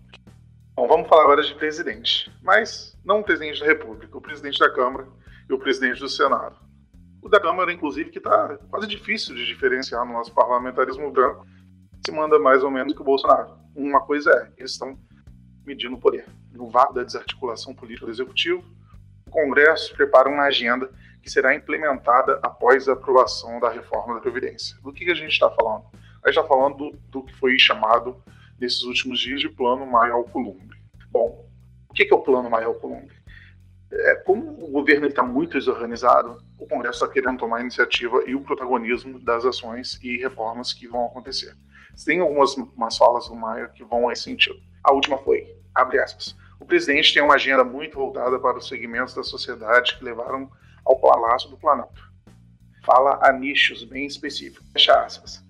Bom, 0.76 0.88
vamos 0.88 1.08
falar 1.08 1.24
agora 1.24 1.44
de 1.44 1.54
presidente. 1.54 2.32
Mas 2.42 2.98
não 3.06 3.20
o 3.20 3.24
presidente 3.24 3.60
da 3.60 3.68
República, 3.68 4.18
o 4.18 4.22
presidente 4.22 4.58
da 4.58 4.74
Câmara 4.74 5.08
e 5.48 5.54
o 5.54 5.60
presidente 5.60 6.00
do 6.00 6.10
Senado. 6.10 6.58
O 7.22 7.28
da 7.28 7.40
Câmara, 7.40 7.72
inclusive, 7.72 8.10
que 8.10 8.18
está 8.18 8.58
quase 8.70 8.88
difícil 8.88 9.36
de 9.36 9.46
diferenciar 9.46 10.06
no 10.06 10.14
nosso 10.14 10.34
parlamentarismo 10.34 11.12
branco, 11.12 11.46
se 12.06 12.12
manda 12.12 12.40
mais 12.40 12.64
ou 12.64 12.72
menos 12.72 12.94
que 12.94 13.02
o 13.02 13.06
Bolsonaro. 13.06 13.58
Uma 13.76 14.02
coisa 14.02 14.32
é, 14.32 14.52
eles 14.58 14.72
estão 14.72 14.98
medindo 15.66 15.96
o 15.96 16.00
poder. 16.00 16.26
No 16.52 16.70
vácuo 16.70 16.96
da 16.96 17.04
desarticulação 17.04 17.74
política 17.74 18.06
do 18.06 18.12
Executivo, 18.12 18.64
o 19.28 19.32
Congresso 19.32 19.94
prepara 19.96 20.30
uma 20.30 20.44
agenda 20.44 20.90
que 21.22 21.30
será 21.30 21.54
implementada 21.54 22.40
após 22.42 22.88
a 22.88 22.94
aprovação 22.94 23.60
da 23.60 23.70
reforma 23.70 24.16
da 24.16 24.22
Previdência. 24.22 24.78
Do 24.82 24.92
que, 24.92 25.10
a 25.12 25.16
gente 25.16 25.32
está 25.32 25.50
falando? 25.50 25.86
A 26.24 26.30
gente 26.30 26.40
está 26.40 26.44
falando 26.44 26.78
do, 26.78 26.98
do, 27.10 27.24
que 27.24 27.36
foi 27.36 27.58
chamado 27.60 28.22
nesses 28.60 28.82
últimos 28.84 29.20
dias 29.20 29.40
de 29.40 29.50
Plano 29.50 29.86
Maio 29.86 30.14
Alcolumbre. 30.14 30.78
Bom, 31.12 31.46
o 31.88 31.94
que, 31.94 32.08
é 32.12 32.16
o 32.16 32.22
Plano 32.22 32.50
Maio 32.50 32.70
Alcolumbre? 32.70 33.16
É, 33.92 34.16
como 34.16 34.64
o 34.64 34.72
governo 34.72 35.08
está 35.08 35.24
muito 35.24 35.54
desorganizado, 35.54 36.44
o 36.58 36.68
Congresso 36.68 37.04
está 37.04 37.14
querendo 37.14 37.40
tomar 37.40 37.58
a 37.58 37.62
iniciativa 37.62 38.24
e 38.28 38.36
o 38.36 38.42
protagonismo 38.42 39.20
das 39.20 39.46
ações 39.46 40.00
e 40.04 40.18
reformas 40.18 40.74
que 40.74 40.88
vão 40.88 41.06
acontecer. 41.06 41.56
Tem 42.06 42.20
algumas 42.20 42.56
umas 42.56 42.98
falas 42.98 43.28
do 43.28 43.36
Maia 43.36 43.68
que 43.70 43.84
vão 43.84 44.08
nesse 44.08 44.24
sentido. 44.24 44.60
A 44.84 44.94
última 44.94 45.18
foi, 45.18 45.56
abre 45.76 46.00
aspas, 46.00 46.36
o 46.60 46.66
presidente 46.66 47.14
tem 47.14 47.24
uma 47.24 47.36
agenda 47.36 47.64
muito 47.64 47.96
voltada 47.96 48.38
para 48.40 48.58
os 48.58 48.68
segmentos 48.68 49.14
da 49.14 49.24
sociedade 49.24 49.98
que 49.98 50.04
levaram 50.04 50.50
ao 50.86 51.00
Palácio 51.00 51.50
do 51.50 51.58
Planalto. 51.58 52.02
Fala 52.86 53.20
a 53.22 53.32
nichos 53.32 53.84
bem 53.84 54.06
específicos. 54.06 54.68
Fecha 54.74 54.94
aspas. 55.00 55.44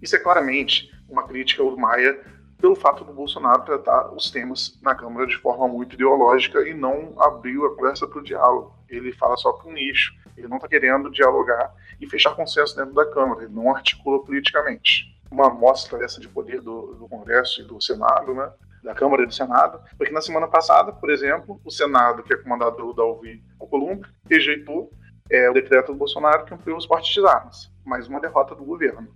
Isso 0.00 0.16
é 0.16 0.18
claramente 0.18 0.90
uma 1.08 1.26
crítica 1.26 1.62
ao 1.62 1.76
Maia 1.76 2.20
pelo 2.58 2.74
fato 2.74 3.04
do 3.04 3.12
Bolsonaro 3.12 3.62
tratar 3.62 4.12
os 4.12 4.30
temas 4.30 4.78
na 4.82 4.94
Câmara 4.94 5.26
de 5.26 5.36
forma 5.36 5.68
muito 5.68 5.94
ideológica 5.94 6.68
e 6.68 6.74
não 6.74 7.14
abriu 7.20 7.64
a 7.66 7.74
conversa 7.76 8.06
para 8.06 8.18
o 8.18 8.24
diálogo. 8.24 8.74
Ele 8.88 9.12
fala 9.12 9.36
só 9.36 9.52
para 9.52 9.68
um 9.68 9.72
nicho. 9.72 10.12
Ele 10.36 10.48
não 10.48 10.56
está 10.56 10.68
querendo 10.68 11.10
dialogar 11.10 11.72
e 12.00 12.06
fechar 12.08 12.34
consenso 12.34 12.74
dentro 12.76 12.94
da 12.94 13.06
Câmara. 13.06 13.44
Ele 13.44 13.54
não 13.54 13.74
articula 13.74 14.24
politicamente 14.24 15.16
uma 15.30 15.48
amostra 15.48 15.98
dessa 15.98 16.20
de 16.20 16.28
poder 16.28 16.60
do, 16.60 16.94
do 16.94 17.08
Congresso 17.08 17.60
e 17.60 17.64
do 17.64 17.80
Senado, 17.82 18.34
né? 18.34 18.50
da 18.82 18.94
Câmara 18.94 19.22
e 19.22 19.26
do 19.26 19.34
Senado, 19.34 19.80
porque 19.96 20.12
na 20.12 20.20
semana 20.20 20.46
passada, 20.46 20.92
por 20.92 21.10
exemplo, 21.10 21.60
o 21.64 21.70
Senado, 21.70 22.22
que 22.22 22.32
é 22.32 22.36
comandado 22.36 22.76
pelo 22.76 22.94
Dalvi 22.94 23.42
Alcolumbre, 23.60 24.08
rejeitou 24.28 24.90
é, 25.30 25.50
o 25.50 25.52
decreto 25.52 25.92
do 25.92 25.98
Bolsonaro 25.98 26.44
que 26.44 26.54
ampliou 26.54 26.78
os 26.78 26.86
portes 26.86 27.12
de 27.12 27.26
armas, 27.26 27.70
mais 27.84 28.08
uma 28.08 28.20
derrota 28.20 28.54
do 28.54 28.64
governo. 28.64 29.08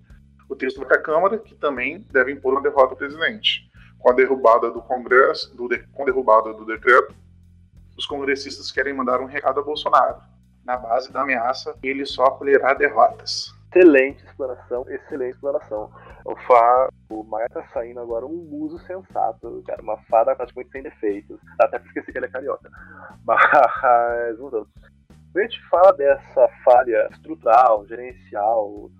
O 0.48 0.56
texto 0.56 0.78
vai 0.78 0.88
para 0.88 0.98
a 0.98 1.02
Câmara, 1.02 1.38
que 1.38 1.54
também 1.54 2.06
deve 2.10 2.32
impor 2.32 2.52
uma 2.52 2.62
derrota 2.62 2.92
ao 2.92 2.96
presidente. 2.96 3.70
Com 3.98 4.10
a 4.10 4.14
derrubada 4.14 4.70
do 4.70 4.82
Congresso, 4.82 5.56
do 5.56 5.68
de, 5.68 5.78
com 5.92 6.02
a 6.02 6.06
derrubada 6.06 6.52
do 6.52 6.66
decreto, 6.66 7.14
os 7.96 8.04
congressistas 8.04 8.70
querem 8.70 8.92
mandar 8.92 9.20
um 9.20 9.26
recado 9.26 9.60
a 9.60 9.62
Bolsonaro. 9.62 10.20
Na 10.64 10.76
base 10.76 11.12
da 11.12 11.22
ameaça, 11.22 11.74
ele 11.82 12.04
só 12.04 12.30
colherá 12.32 12.74
derrotas 12.74 13.54
excelente 13.72 14.24
exploração, 14.24 14.84
excelente 14.88 15.34
exploração. 15.34 15.90
O 16.24 16.36
Fá, 16.46 16.88
o 17.08 17.24
Maia 17.24 17.48
tá 17.48 17.64
saindo 17.72 18.00
agora 18.00 18.26
um 18.26 18.36
muso 18.36 18.78
sensato, 18.80 19.62
cara, 19.66 19.82
uma 19.82 19.96
fada 20.04 20.36
praticamente 20.36 20.70
sem 20.70 20.82
defeitos. 20.82 21.40
Até 21.58 21.78
porque 21.78 21.98
esqueci 21.98 22.12
que 22.12 22.18
ele 22.18 22.26
é 22.26 22.30
carioca. 22.30 22.70
Mas, 23.24 24.38
mudando. 24.38 24.68
Quando 25.32 25.38
a 25.38 25.42
gente 25.42 25.68
fala 25.68 25.92
dessa 25.92 26.48
falha 26.62 27.08
estrutural, 27.10 27.86
gerencial, 27.86 28.90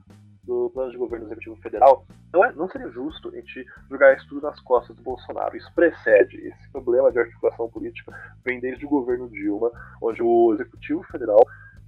do 0.44 0.70
plano 0.70 0.90
de 0.90 0.96
governo 0.96 1.26
executivo 1.26 1.56
federal, 1.56 2.04
não, 2.32 2.44
é, 2.44 2.52
não 2.52 2.68
seria 2.68 2.88
justo 2.90 3.28
a 3.28 3.36
gente 3.36 3.64
jogar 3.88 4.16
isso 4.16 4.26
tudo 4.28 4.42
nas 4.42 4.58
costas 4.60 4.96
do 4.96 5.02
Bolsonaro. 5.02 5.56
Isso 5.56 5.72
precede. 5.74 6.36
Esse 6.38 6.72
problema 6.72 7.12
de 7.12 7.18
articulação 7.18 7.68
política 7.68 8.12
vem 8.44 8.58
desde 8.58 8.84
o 8.84 8.88
governo 8.88 9.28
Dilma, 9.28 9.70
onde 10.02 10.22
o 10.22 10.54
executivo 10.54 11.02
federal 11.04 11.40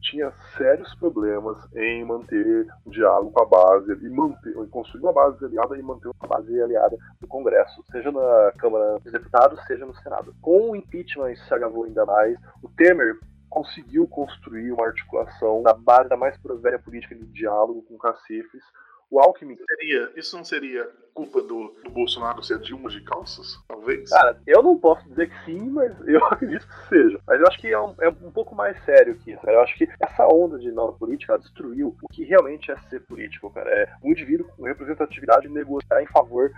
tinha 0.04 0.32
sérios 0.56 0.94
problemas 0.96 1.56
em 1.74 2.04
manter 2.04 2.66
o 2.84 2.90
diálogo 2.90 3.32
com 3.32 3.42
a 3.42 3.46
base 3.46 3.92
e 3.92 4.08
manter, 4.10 4.56
em 4.56 4.66
construir 4.66 5.02
uma 5.02 5.12
base 5.12 5.44
aliada 5.44 5.76
e 5.76 5.82
manter 5.82 6.08
uma 6.08 6.28
base 6.28 6.60
aliada 6.60 6.96
do 7.20 7.26
Congresso, 7.26 7.82
seja 7.90 8.12
na 8.12 8.52
Câmara 8.58 8.98
dos 9.00 9.12
Deputados, 9.12 9.60
seja 9.66 9.84
no 9.86 9.94
Senado. 9.96 10.34
Com 10.40 10.70
o 10.70 10.76
impeachment 10.76 11.32
isso 11.32 11.44
se 11.46 11.54
agravou 11.54 11.84
ainda 11.84 12.04
mais. 12.04 12.38
O 12.62 12.68
Temer 12.68 13.18
conseguiu 13.48 14.06
construir 14.06 14.72
uma 14.72 14.86
articulação 14.86 15.62
na 15.62 15.72
base 15.72 16.08
da 16.08 16.16
mais 16.16 16.36
velha 16.60 16.78
política 16.78 17.14
de 17.14 17.24
diálogo 17.26 17.82
com 17.82 17.96
cacifes, 17.96 18.62
o 19.10 19.20
Alckmin. 19.20 19.56
Seria, 19.56 20.12
isso 20.16 20.36
não 20.36 20.44
seria 20.44 20.88
culpa 21.14 21.40
do, 21.40 21.72
do, 21.84 21.90
Bolsonaro 21.90 22.42
ser 22.42 22.58
Dilma 22.58 22.90
de 22.90 23.00
calças? 23.02 23.56
Talvez? 23.68 24.10
Cara, 24.10 24.36
eu 24.46 24.62
não 24.62 24.76
posso 24.76 25.08
dizer 25.08 25.30
que 25.30 25.44
sim, 25.44 25.70
mas 25.70 25.92
eu 26.06 26.24
acredito 26.26 26.66
que 26.66 26.88
seja. 26.88 27.20
Mas 27.26 27.40
eu 27.40 27.46
acho 27.46 27.58
que 27.58 27.68
é 27.68 27.80
um, 27.80 27.94
é 28.00 28.08
um 28.08 28.32
pouco 28.32 28.54
mais 28.54 28.76
sério 28.84 29.16
que 29.16 29.32
isso. 29.32 29.40
Cara. 29.42 29.58
Eu 29.58 29.62
acho 29.62 29.76
que 29.76 29.88
essa 30.00 30.26
onda 30.26 30.58
de 30.58 30.70
nova 30.72 30.92
política 30.92 31.38
destruiu 31.38 31.96
o 32.02 32.08
que 32.08 32.24
realmente 32.24 32.70
é 32.70 32.76
ser 32.90 33.00
político, 33.00 33.50
cara. 33.50 33.70
É 33.70 33.92
um 34.02 34.10
indivíduo 34.10 34.48
com 34.56 34.64
representatividade 34.64 35.48
negociar 35.48 36.02
em 36.02 36.06
favor 36.06 36.52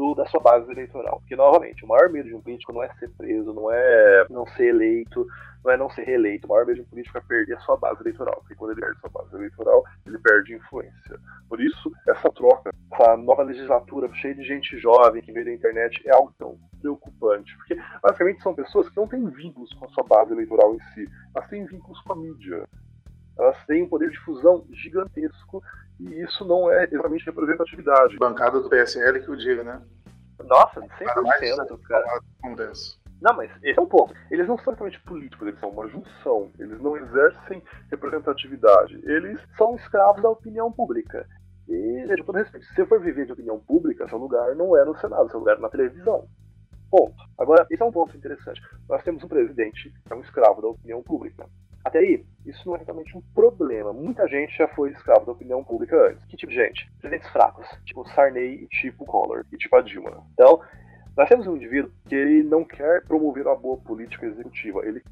do, 0.00 0.14
da 0.14 0.24
sua 0.26 0.40
base 0.40 0.70
eleitoral. 0.70 1.20
Porque, 1.20 1.36
novamente, 1.36 1.84
o 1.84 1.88
maior 1.88 2.08
medo 2.08 2.26
de 2.26 2.34
um 2.34 2.40
político 2.40 2.72
não 2.72 2.82
é 2.82 2.88
ser 2.94 3.10
preso, 3.10 3.52
não 3.52 3.70
é 3.70 4.24
não 4.30 4.46
ser 4.46 4.68
eleito, 4.68 5.26
não 5.62 5.72
é 5.72 5.76
não 5.76 5.90
ser 5.90 6.04
reeleito. 6.04 6.46
O 6.46 6.50
maior 6.50 6.64
medo 6.64 6.76
de 6.76 6.82
um 6.82 6.88
político 6.88 7.18
é 7.18 7.20
perder 7.20 7.58
a 7.58 7.60
sua 7.60 7.76
base 7.76 8.00
eleitoral. 8.00 8.36
Porque 8.36 8.54
quando 8.54 8.72
ele 8.72 8.80
perde 8.80 8.96
a 8.96 9.00
sua 9.00 9.10
base 9.10 9.36
eleitoral, 9.36 9.84
ele 10.06 10.18
perde 10.18 10.54
influência. 10.54 11.20
Por 11.50 11.60
isso, 11.60 11.92
essa 12.08 12.30
troca, 12.30 12.70
essa 12.90 13.14
nova 13.18 13.42
legislatura 13.42 14.10
cheia 14.14 14.34
de 14.34 14.42
gente 14.42 14.78
jovem 14.78 15.20
que 15.20 15.32
veio 15.32 15.44
da 15.44 15.52
internet 15.52 16.00
é 16.06 16.16
algo 16.16 16.32
tão 16.38 16.58
preocupante. 16.80 17.54
Porque, 17.58 17.76
basicamente, 18.02 18.42
são 18.42 18.54
pessoas 18.54 18.88
que 18.88 18.96
não 18.96 19.06
têm 19.06 19.28
vínculos 19.28 19.70
com 19.74 19.84
a 19.84 19.88
sua 19.90 20.04
base 20.04 20.32
eleitoral 20.32 20.74
em 20.74 20.80
si. 20.94 21.06
Elas 21.36 21.48
têm 21.50 21.66
vínculos 21.66 22.00
com 22.00 22.14
a 22.14 22.16
mídia 22.16 22.64
elas 23.38 23.56
têm 23.64 23.82
um 23.82 23.88
poder 23.88 24.10
de 24.10 24.18
fusão 24.20 24.66
gigantesco 24.70 25.62
e 26.00 26.22
isso 26.22 26.44
não 26.44 26.70
é 26.70 26.84
exatamente 26.84 27.26
representatividade. 27.26 28.16
Bancada 28.16 28.60
do 28.60 28.68
PSL 28.68 29.20
que 29.20 29.30
o 29.30 29.36
diga, 29.36 29.62
né? 29.62 29.82
Nossa, 30.44 30.80
100%, 30.80 31.80
cara. 31.82 32.20
Congresso. 32.42 32.98
Não, 33.20 33.36
mas 33.36 33.50
esse 33.62 33.78
é 33.78 33.82
um 33.82 33.86
ponto. 33.86 34.14
Eles 34.30 34.48
não 34.48 34.56
são 34.56 34.72
exatamente 34.72 35.00
políticos, 35.02 35.46
eles 35.46 35.60
são 35.60 35.68
uma 35.68 35.86
junção. 35.88 36.50
Eles 36.58 36.80
não 36.80 36.96
exercem 36.96 37.62
representatividade. 37.90 38.98
Eles 39.04 39.38
são 39.58 39.76
escravos 39.76 40.22
da 40.22 40.30
opinião 40.30 40.72
pública. 40.72 41.26
E, 41.68 42.06
de 42.06 42.24
todo 42.24 42.36
respeito, 42.36 42.66
se 42.66 42.74
você 42.74 42.86
for 42.86 43.00
viver 43.00 43.26
de 43.26 43.32
opinião 43.32 43.60
pública, 43.60 44.08
seu 44.08 44.18
lugar 44.18 44.56
não 44.56 44.76
é 44.76 44.84
no 44.84 44.96
Senado, 44.96 45.30
seu 45.30 45.38
lugar 45.38 45.58
é 45.58 45.60
na 45.60 45.68
televisão. 45.68 46.26
Ponto. 46.90 47.22
Agora, 47.38 47.66
esse 47.70 47.80
é 47.80 47.86
um 47.86 47.92
ponto 47.92 48.16
interessante. 48.16 48.60
Nós 48.88 49.02
temos 49.04 49.22
um 49.22 49.28
presidente 49.28 49.92
que 50.04 50.12
é 50.12 50.16
um 50.16 50.22
escravo 50.22 50.62
da 50.62 50.68
opinião 50.68 51.02
pública. 51.02 51.46
Até 51.84 51.98
aí, 52.00 52.24
isso 52.44 52.66
não 52.66 52.74
é 52.74 52.78
exatamente 52.78 53.16
um 53.16 53.22
problema. 53.34 53.92
Muita 53.92 54.28
gente 54.28 54.56
já 54.56 54.68
foi 54.68 54.90
escravo 54.90 55.26
da 55.26 55.32
opinião 55.32 55.64
pública 55.64 55.96
antes. 56.08 56.24
Que 56.26 56.36
tipo 56.36 56.52
de 56.52 56.58
gente? 56.58 56.90
Presidentes 57.00 57.28
fracos, 57.30 57.66
tipo 57.84 58.06
Sarney 58.10 58.64
e 58.64 58.66
tipo 58.68 59.04
Collor, 59.04 59.44
e 59.52 59.56
tipo 59.56 59.76
a 59.76 59.80
Dilma. 59.80 60.26
Então, 60.32 60.60
nós 61.16 61.28
temos 61.28 61.46
um 61.46 61.56
indivíduo 61.56 61.90
que 62.08 62.14
ele 62.14 62.42
não 62.42 62.64
quer 62.64 63.04
promover 63.04 63.46
uma 63.46 63.56
boa 63.56 63.76
política 63.78 64.26
executiva, 64.26 64.84
ele 64.84 65.02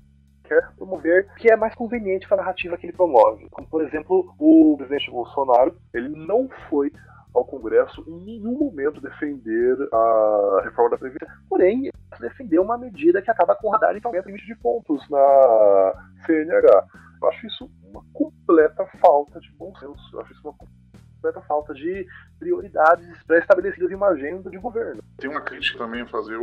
quer 0.44 0.72
promover 0.76 1.26
o 1.26 1.34
que 1.34 1.50
é 1.50 1.56
mais 1.56 1.74
conveniente 1.74 2.26
para 2.26 2.38
a 2.38 2.40
narrativa 2.40 2.76
que 2.76 2.86
ele 2.86 2.92
promove. 2.92 3.48
Como, 3.50 3.68
por 3.68 3.84
exemplo, 3.84 4.34
o 4.38 4.76
presidente 4.76 5.10
Bolsonaro, 5.10 5.76
ele 5.92 6.08
não 6.08 6.48
foi 6.68 6.90
ao 7.34 7.44
Congresso 7.44 8.04
em 8.06 8.20
nenhum 8.20 8.58
momento 8.58 9.00
defender 9.00 9.76
a 9.92 10.60
reforma 10.64 10.90
da 10.90 10.98
Previdência. 10.98 11.34
Porém, 11.48 11.90
defendeu 12.20 12.62
uma 12.62 12.78
medida 12.78 13.22
que 13.22 13.30
acaba 13.30 13.54
com 13.54 13.68
o 13.68 13.70
radar 13.70 13.96
e 13.96 14.00
que 14.00 14.06
aumenta 14.06 14.26
o 14.26 14.30
limite 14.30 14.46
de 14.46 14.56
pontos 14.56 15.08
na 15.08 15.92
CNH. 16.26 16.86
Eu 17.20 17.28
acho 17.28 17.46
isso 17.46 17.70
uma 17.84 18.04
completa 18.12 18.86
falta 19.00 19.40
de 19.40 19.50
bom 19.52 19.74
senso. 19.76 19.98
Eu 20.12 20.20
acho 20.20 20.32
isso 20.32 20.42
uma 20.44 20.54
completa 20.54 21.40
falta 21.42 21.74
de 21.74 22.06
prioridades 22.38 23.22
pré-estabelecidas 23.24 23.90
em 23.90 23.94
uma 23.94 24.08
agenda 24.08 24.48
de 24.48 24.58
governo. 24.58 25.02
Tem 25.16 25.28
uma 25.28 25.40
crítica 25.40 25.78
também 25.78 26.02
a 26.02 26.06
fazer 26.06 26.38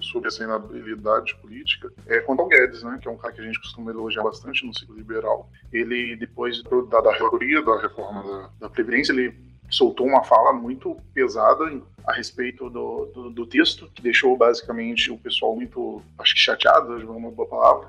sobre 0.00 0.28
essa 0.28 0.44
inabilidade 0.44 1.34
política 1.36 1.90
é 2.06 2.20
quanto 2.20 2.42
ao 2.42 2.48
Guedes, 2.48 2.82
né, 2.84 2.98
que 3.00 3.08
é 3.08 3.10
um 3.10 3.16
cara 3.16 3.34
que 3.34 3.40
a 3.40 3.44
gente 3.44 3.60
costuma 3.60 3.90
elogiar 3.90 4.22
bastante 4.22 4.64
no 4.64 4.72
ciclo 4.78 4.94
liberal. 4.94 5.50
Ele, 5.72 6.16
depois 6.16 6.62
da, 6.62 7.00
da 7.00 7.00
da 7.00 7.80
reforma 7.80 8.22
da, 8.22 8.50
da 8.60 8.70
Previdência, 8.70 9.12
ele 9.12 9.51
soltou 9.70 10.06
uma 10.06 10.22
fala 10.22 10.52
muito 10.52 10.96
pesada 11.14 11.80
a 12.06 12.12
respeito 12.12 12.68
do, 12.68 13.06
do, 13.06 13.30
do, 13.30 13.46
texto, 13.46 13.90
que 13.94 14.02
deixou 14.02 14.36
basicamente 14.36 15.10
o 15.10 15.18
pessoal 15.18 15.54
muito, 15.54 16.02
acho 16.18 16.34
que 16.34 16.40
chateado, 16.40 16.98
de 16.98 17.04
uma 17.04 17.30
boa 17.30 17.48
palavra, 17.48 17.88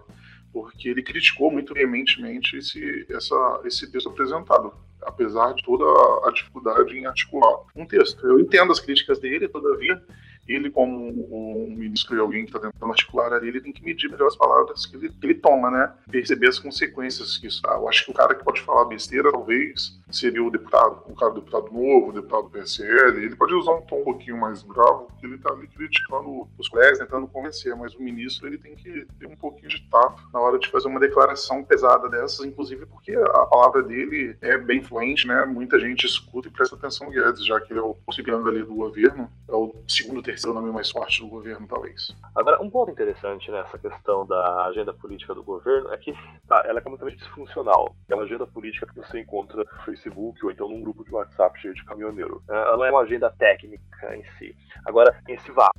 porque 0.52 0.90
ele 0.90 1.02
criticou 1.02 1.52
muito 1.52 1.74
veementemente 1.74 2.58
esse, 2.58 3.06
essa, 3.10 3.62
esse 3.66 3.92
texto 3.92 4.10
apresentado, 4.10 4.74
apesar 5.02 5.54
de 5.54 5.64
toda 5.64 5.84
a 6.28 6.32
dificuldade 6.32 6.98
em 6.98 7.06
articular 7.06 7.60
um 7.76 7.86
texto. 7.86 8.26
Eu 8.26 8.40
entendo 8.40 8.72
as 8.72 8.80
críticas 8.80 9.20
dele, 9.20 9.48
todavia, 9.48 10.02
ele, 10.48 10.70
como 10.70 11.10
um 11.10 11.76
ministro 11.76 12.16
e 12.16 12.20
alguém 12.20 12.46
que 12.46 12.56
está 12.56 12.60
tentando 12.60 12.92
articular 12.92 13.32
ali, 13.34 13.48
ele 13.48 13.62
tem 13.62 13.72
que 13.72 13.84
medir 13.84 14.10
melhor 14.10 14.28
as 14.28 14.36
palavras 14.36 14.86
que 14.86 14.96
ele, 14.96 15.10
que 15.10 15.26
ele 15.26 15.36
toma, 15.36 15.72
né? 15.72 15.94
Perceber 16.12 16.48
as 16.48 16.60
consequências 16.60 17.38
que 17.38 17.48
isso 17.48 17.62
dá. 17.62 17.74
Eu 17.74 17.88
acho 17.88 18.06
que 18.06 18.12
o 18.12 18.14
cara 18.14 18.36
que 18.36 18.44
pode 18.44 18.62
falar 18.62 18.86
besteira, 18.86 19.32
talvez, 19.32 20.00
seria 20.12 20.44
o 20.44 20.52
deputado, 20.52 21.04
o 21.08 21.16
cara 21.16 21.32
do 21.32 21.40
deputado 21.40 21.72
novo, 21.72 22.10
o 22.10 22.14
deputado 22.14 22.44
do 22.44 22.50
PSL. 22.50 23.24
Ele 23.24 23.36
pode 23.36 23.54
usar 23.54 23.74
um 23.74 23.82
tom 23.82 24.02
um 24.02 24.04
pouquinho 24.04 24.38
mais 24.38 24.62
bravo, 24.64 25.06
porque 25.06 25.26
ele 25.26 25.36
está 25.36 25.52
ali 25.52 25.68
criticando 25.68 26.48
os 26.58 26.68
colegas, 26.68 27.00
tentando 27.00 27.28
convencer, 27.28 27.76
mas 27.76 27.96
o 27.96 28.02
ministro 28.02 28.48
ele 28.48 28.58
tem 28.58 28.76
que 28.76 29.06
ter 29.20 29.28
um 29.28 29.36
pouquinho 29.36 29.70
de 29.70 29.82
tato 29.90 30.22
na 30.34 30.40
hora 30.40 30.60
de 30.60 30.70
fazer 30.70 30.88
uma 30.88 31.00
declaração 31.00 31.64
pesada 31.64 32.10
dessas, 32.10 32.46
inclusive 32.46 32.86
porque 32.86 33.16
a 33.16 33.46
palavra 33.46 33.82
dele 33.82 34.36
é 34.42 34.58
bem 34.58 34.84
fluente, 34.84 35.26
né? 35.26 35.46
Muita 35.46 35.80
gente 35.80 36.06
escuta 36.06 36.48
e 36.48 36.52
presta 36.52 36.76
atenção 36.76 37.10
Guedes, 37.10 37.46
já 37.46 37.60
que 37.62 37.72
ele 37.72 37.80
é 37.80 37.84
o 37.84 37.94
possível 37.94 38.46
ali 38.48 38.64
do 38.64 38.76
governo, 38.76 39.30
é 39.48 39.54
o 39.54 39.74
segundo 39.88 40.22
terceiro 40.22 40.33
nome 40.54 40.72
mais 40.72 40.90
forte 40.90 41.22
do 41.22 41.28
governo, 41.28 41.68
talvez. 41.68 42.16
Agora, 42.36 42.62
um 42.62 42.70
ponto 42.70 42.92
interessante 42.92 43.52
nessa 43.52 43.78
questão 43.78 44.26
da 44.26 44.66
agenda 44.66 44.94
política 44.94 45.34
do 45.34 45.44
governo 45.44 45.92
é 45.94 45.98
que 45.98 46.14
tá, 46.48 46.64
ela 46.66 46.80
é 46.80 46.82
completamente 46.82 47.18
disfuncional. 47.18 47.96
É 48.10 48.16
uma 48.16 48.24
agenda 48.24 48.46
política 48.48 48.88
que 48.88 48.96
você 48.96 49.20
encontra 49.20 49.64
no 49.64 49.86
Facebook 49.86 50.44
ou 50.44 50.52
então 50.52 50.68
num 50.68 50.82
grupo 50.82 51.04
de 51.04 51.14
WhatsApp 51.14 51.60
cheio 51.60 51.74
de 51.74 51.84
caminhoneiro. 51.86 52.42
É, 52.50 52.54
ela 52.54 52.88
é 52.88 52.92
uma 52.92 53.02
agenda 53.02 53.30
técnica 53.32 54.16
em 54.16 54.24
si. 54.38 54.56
Agora, 54.86 55.16
em 55.28 55.38
si 55.40 55.52
vá, 55.52 55.70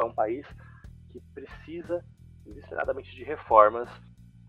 é 0.00 0.04
um 0.04 0.12
país 0.12 0.46
que 1.10 1.20
precisa 1.34 2.04
desesperadamente 2.44 3.14
de 3.14 3.24
reformas 3.24 3.88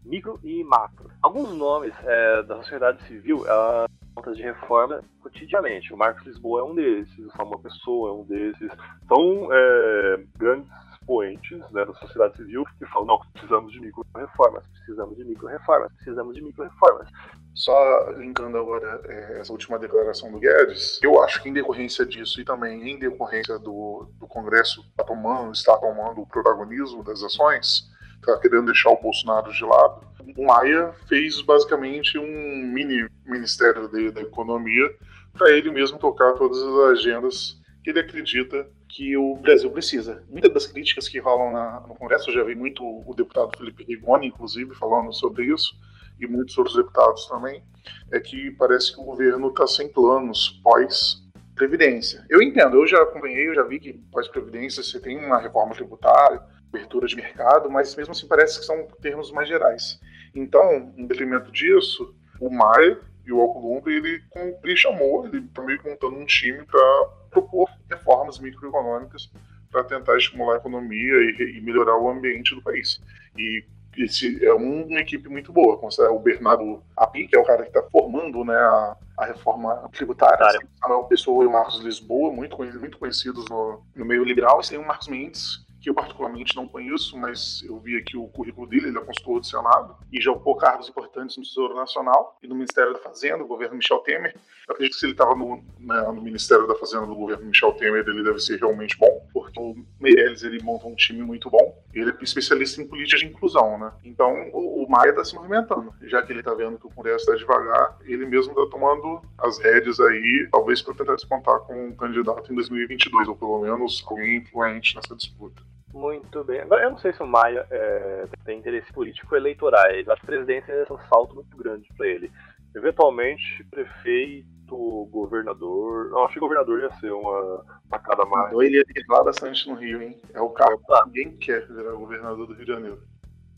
micro 0.03 0.39
e 0.43 0.63
macro. 0.63 1.11
Alguns 1.21 1.53
nomes 1.53 1.93
é, 2.03 2.43
da 2.43 2.57
sociedade 2.57 3.03
civil, 3.03 3.45
ela 3.47 3.87
contas 4.19 4.35
de 4.37 4.43
reforma 4.43 5.01
cotidianamente. 5.21 5.93
O 5.93 5.97
Marcos 5.97 6.25
Lisboa 6.25 6.61
é 6.61 6.63
um 6.63 6.75
desses, 6.75 7.17
o 7.17 7.31
Samuel 7.31 7.59
Pessoa 7.59 8.09
é 8.09 8.13
um 8.13 8.23
desses. 8.23 8.71
São 9.07 9.49
é, 9.51 10.23
grandes 10.37 10.69
expoentes 10.93 11.59
né, 11.71 11.85
da 11.85 11.93
sociedade 11.93 12.35
civil 12.35 12.65
que 12.77 12.85
falam, 12.87 13.07
não, 13.07 13.19
precisamos 13.31 13.71
de 13.71 13.79
micro-reformas, 13.79 14.63
precisamos 14.73 15.17
de 15.17 15.23
micro-reformas, 15.23 15.91
precisamos 15.93 16.35
de 16.35 16.41
micro-reformas. 16.41 17.07
Só 17.55 18.11
linkando 18.11 18.57
agora 18.57 19.01
é, 19.05 19.39
essa 19.39 19.51
última 19.51 19.79
declaração 19.79 20.31
do 20.31 20.39
Guedes, 20.39 20.99
eu 21.01 21.21
acho 21.23 21.41
que 21.41 21.49
em 21.49 21.53
decorrência 21.53 22.05
disso 22.05 22.39
e 22.39 22.45
também 22.45 22.89
em 22.89 22.99
decorrência 22.99 23.57
do, 23.57 24.07
do 24.19 24.27
Congresso 24.27 24.85
tá 24.95 25.03
tomando, 25.03 25.51
está 25.53 25.77
tomando 25.77 26.21
o 26.21 26.27
protagonismo 26.27 27.03
das 27.03 27.23
ações, 27.23 27.89
está 28.19 28.37
querendo 28.37 28.65
deixar 28.65 28.89
o 28.89 29.01
Bolsonaro 29.01 29.51
de 29.51 29.63
lado, 29.63 30.07
o 30.37 30.45
Maia 30.45 30.93
fez 31.07 31.41
basicamente 31.41 32.17
um 32.17 32.71
mini 32.73 33.07
Ministério 33.25 33.87
da 34.11 34.21
Economia 34.21 34.89
para 35.33 35.51
ele 35.51 35.71
mesmo 35.71 35.97
tocar 35.97 36.33
todas 36.33 36.61
as 36.61 36.99
agendas 36.99 37.59
que 37.83 37.89
ele 37.89 37.99
acredita 37.99 38.67
que 38.87 39.15
o 39.15 39.35
Brasil 39.35 39.69
precisa. 39.71 40.23
Muitas 40.29 40.51
das 40.51 40.67
críticas 40.67 41.07
que 41.07 41.19
rolam 41.19 41.51
na, 41.51 41.79
no 41.81 41.95
Congresso, 41.95 42.29
eu 42.29 42.33
já 42.33 42.43
vi 42.43 42.55
muito 42.55 42.83
o 42.83 43.13
deputado 43.15 43.57
Felipe 43.57 43.83
Rigoni, 43.83 44.27
inclusive, 44.27 44.73
falando 44.75 45.13
sobre 45.13 45.45
isso, 45.45 45.75
e 46.19 46.27
muitos 46.27 46.57
outros 46.57 46.75
deputados 46.75 47.25
também, 47.27 47.63
é 48.11 48.19
que 48.19 48.51
parece 48.51 48.93
que 48.93 48.99
o 48.99 49.05
governo 49.05 49.49
está 49.49 49.65
sem 49.67 49.87
planos 49.87 50.59
pós-previdência. 50.63 52.25
Eu 52.29 52.41
entendo, 52.41 52.77
eu 52.77 52.87
já 52.87 53.01
acompanhei, 53.01 53.47
eu 53.47 53.55
já 53.55 53.63
vi 53.63 53.79
que 53.79 53.93
pós-previdência 54.11 54.83
você 54.83 54.99
tem 54.99 55.17
uma 55.17 55.39
reforma 55.39 55.73
tributária, 55.73 56.41
abertura 56.71 57.07
de 57.07 57.15
mercado, 57.15 57.69
mas 57.69 57.95
mesmo 57.95 58.11
assim 58.11 58.27
parece 58.27 58.59
que 58.59 58.65
são 58.65 58.87
termos 59.01 59.31
mais 59.31 59.47
gerais. 59.47 59.99
Então, 60.33 60.93
em 60.95 61.05
detrimento 61.05 61.51
disso, 61.51 62.15
o 62.39 62.49
Maia 62.49 62.99
e 63.25 63.31
o 63.31 63.41
Alcolumbre, 63.41 63.95
ele, 63.95 64.23
ele 64.63 64.77
chamou, 64.77 65.25
ele 65.25 65.39
está 65.39 65.61
meio 65.61 65.79
montando 65.83 66.15
um 66.15 66.25
time 66.25 66.63
para 66.65 67.09
propor 67.29 67.69
reformas 67.89 68.39
microeconômicas 68.39 69.31
para 69.71 69.83
tentar 69.83 70.17
estimular 70.17 70.55
a 70.55 70.57
economia 70.57 71.13
e, 71.13 71.57
e, 71.57 71.61
melhorar 71.61 71.97
o 71.97 72.09
ambiente 72.09 72.55
do 72.55 72.61
país. 72.61 72.99
E 73.37 73.63
esse 73.97 74.43
é 74.43 74.53
uma 74.53 74.99
equipe 74.99 75.29
muito 75.29 75.51
boa. 75.51 75.79
O 76.11 76.19
Bernardo 76.19 76.81
Api, 76.95 77.27
que 77.27 77.35
é 77.35 77.39
o 77.39 77.43
cara 77.43 77.63
que 77.63 77.69
está 77.69 77.83
formando 77.91 78.43
né, 78.43 78.55
a, 78.55 78.97
a, 79.17 79.25
reforma 79.25 79.89
tributária. 79.91 80.43
Assim, 80.47 80.67
Samuel 80.81 81.03
Pessoa 81.03 81.43
e 81.43 81.47
o 81.47 81.51
Marcos 81.51 81.81
Lisboa, 81.81 82.31
muito, 82.31 82.57
muito 82.57 82.97
conhecidos 82.97 83.45
no, 83.49 83.83
no 83.95 84.05
meio 84.05 84.23
liberal. 84.23 84.59
E 84.63 84.69
tem 84.69 84.79
o 84.79 84.87
Marcos 84.87 85.07
Mendes, 85.07 85.65
que 85.81 85.89
eu 85.89 85.93
particularmente 85.93 86.55
não 86.55 86.67
conheço, 86.67 87.17
mas 87.17 87.63
eu 87.63 87.79
vi 87.79 87.97
aqui 87.97 88.17
o 88.17 88.27
currículo 88.27 88.67
dele, 88.67 88.87
ele 88.87 88.97
é 88.97 89.01
consultor 89.01 89.39
do 89.39 89.45
Senado 89.45 89.95
e 90.11 90.21
já 90.21 90.31
ocupou 90.31 90.55
cargos 90.55 90.89
importantes 90.89 91.37
no 91.37 91.43
Tesouro 91.43 91.75
Nacional 91.75 92.37
e 92.43 92.47
no 92.47 92.55
Ministério 92.55 92.93
da 92.93 92.99
Fazenda, 92.99 93.39
do 93.39 93.47
governo 93.47 93.75
Michel 93.75 93.99
Temer. 93.99 94.35
Eu 94.67 94.73
acredito 94.73 94.93
que 94.93 94.99
se 94.99 95.05
ele 95.05 95.13
estava 95.13 95.35
no, 95.35 95.63
né, 95.79 96.01
no, 96.01 96.21
Ministério 96.21 96.67
da 96.67 96.75
Fazenda 96.75 97.05
do 97.05 97.15
governo 97.15 97.45
Michel 97.45 97.71
Temer, 97.73 98.03
ele 98.07 98.23
deve 98.23 98.39
ser 98.39 98.59
realmente 98.59 98.97
bom, 98.97 99.27
porque 99.33 99.59
o 99.59 99.75
Meirelles 99.99 100.43
ele 100.43 100.61
monta 100.61 100.87
um 100.87 100.95
time 100.95 101.21
muito 101.21 101.49
bom. 101.49 101.83
Ele 101.93 102.11
é 102.11 102.17
especialista 102.21 102.81
em 102.81 102.87
política 102.87 103.17
de 103.17 103.25
inclusão, 103.25 103.77
né? 103.77 103.91
Então 104.03 104.49
o, 104.51 104.83
o 104.83 104.89
Maia 104.89 105.11
está 105.11 105.23
se 105.23 105.35
movimentando, 105.35 105.93
já 106.03 106.21
que 106.21 106.31
ele 106.31 106.39
está 106.39 106.53
vendo 106.53 106.77
que 106.77 106.87
o 106.87 106.91
Congresso 106.91 107.31
está 107.31 107.35
devagar, 107.35 107.97
ele 108.03 108.25
mesmo 108.25 108.51
está 108.51 108.69
tomando 108.69 109.21
as 109.37 109.57
rédeas 109.59 109.99
aí, 109.99 110.47
talvez 110.51 110.81
para 110.81 110.93
tentar 110.93 111.15
despontar 111.15 111.59
com 111.61 111.87
um 111.87 111.95
candidato 111.95 112.51
em 112.51 112.55
2022, 112.55 113.27
ou 113.27 113.35
pelo 113.35 113.61
menos 113.61 114.03
alguém 114.07 114.37
influente 114.37 114.95
nessa 114.95 115.15
disputa. 115.15 115.69
Muito 115.93 116.43
bem. 116.43 116.61
Agora, 116.61 116.83
eu 116.83 116.91
não 116.91 116.97
sei 116.97 117.11
se 117.13 117.21
o 117.21 117.27
Maia 117.27 117.65
é, 117.69 118.27
tem 118.45 118.59
interesse 118.59 118.91
político 118.93 119.35
eleitorais. 119.35 120.07
Acho 120.07 120.21
que 120.21 120.27
presidência 120.27 120.71
é 120.71 120.93
um 120.93 120.99
salto 121.09 121.35
muito 121.35 121.55
grande 121.57 121.87
para 121.97 122.07
ele. 122.07 122.31
Eventualmente, 122.75 123.63
prefeito, 123.71 125.07
governador. 125.11 126.11
Não, 126.11 126.25
acho 126.25 126.35
que 126.35 126.39
governador 126.39 126.81
ia 126.81 126.91
ser 126.99 127.11
uma 127.11 127.65
tacada 127.89 128.23
mais. 128.25 128.53
Ele 128.53 128.77
ia 128.77 128.85
lá 129.09 129.23
bastante 129.23 129.67
no 129.67 129.75
Rio, 129.75 130.01
hein? 130.01 130.21
É 130.33 130.39
o 130.39 130.49
cara 130.49 130.77
que 130.77 131.05
ninguém 131.07 131.37
quer 131.37 131.65
virar 131.67 131.93
governador 131.93 132.45
do 132.45 132.53
Rio 132.53 132.65
de 132.65 132.71
Janeiro. 132.71 132.99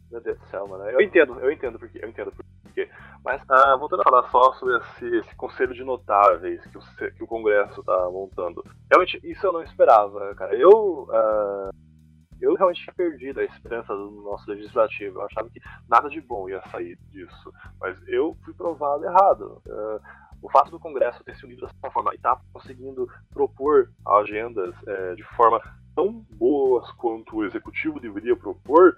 Meu 0.10 0.22
Deus 0.22 0.40
do 0.40 0.48
céu, 0.48 0.68
mano. 0.68 0.86
Eu 0.90 1.02
entendo, 1.02 1.38
eu 1.40 1.52
entendo 1.52 1.78
porque. 1.78 2.00
Eu 2.02 2.08
entendo 2.08 2.32
porque. 2.64 2.90
Mas, 3.24 3.42
ah, 3.50 3.76
voltando 3.76 4.02
a 4.02 4.04
falar 4.04 4.30
só 4.30 4.54
sobre 4.54 4.78
esse, 4.78 5.18
esse 5.18 5.36
conselho 5.36 5.74
de 5.74 5.84
notáveis 5.84 6.66
que 6.66 6.78
o, 6.78 7.12
que 7.12 7.24
o 7.24 7.28
Congresso 7.28 7.84
tá 7.84 8.10
montando. 8.10 8.64
Realmente, 8.90 9.20
isso 9.24 9.46
eu 9.46 9.52
não 9.52 9.64
esperava, 9.64 10.34
cara. 10.36 10.56
Eu. 10.56 11.10
Ah 11.12 11.70
eu 12.42 12.56
realmente 12.56 12.82
tinha 12.82 12.94
perdido 12.94 13.40
a 13.40 13.44
esperança 13.44 13.96
do 13.96 14.22
nosso 14.24 14.50
legislativo. 14.50 15.20
Eu 15.20 15.26
achava 15.26 15.50
que 15.50 15.62
nada 15.88 16.10
de 16.10 16.20
bom 16.20 16.50
ia 16.50 16.62
sair 16.70 16.98
disso. 17.10 17.54
Mas 17.80 17.98
eu 18.08 18.36
fui 18.44 18.54
provado 18.54 19.06
errado. 19.06 19.62
Uh, 19.68 20.02
o 20.42 20.50
fato 20.50 20.72
do 20.72 20.80
Congresso 20.80 21.24
ter 21.24 21.36
se 21.36 21.46
unido 21.46 21.62
dessa 21.62 21.92
forma 21.92 22.12
e 22.14 22.16
estar 22.16 22.36
tá 22.36 22.42
conseguindo 22.52 23.08
propor 23.30 23.92
agendas 24.06 24.74
é, 24.88 25.14
de 25.14 25.24
forma 25.36 25.62
tão 25.96 26.26
boas 26.32 26.90
quanto 26.94 27.38
o 27.38 27.46
executivo 27.46 28.00
deveria 28.00 28.36
propor, 28.36 28.96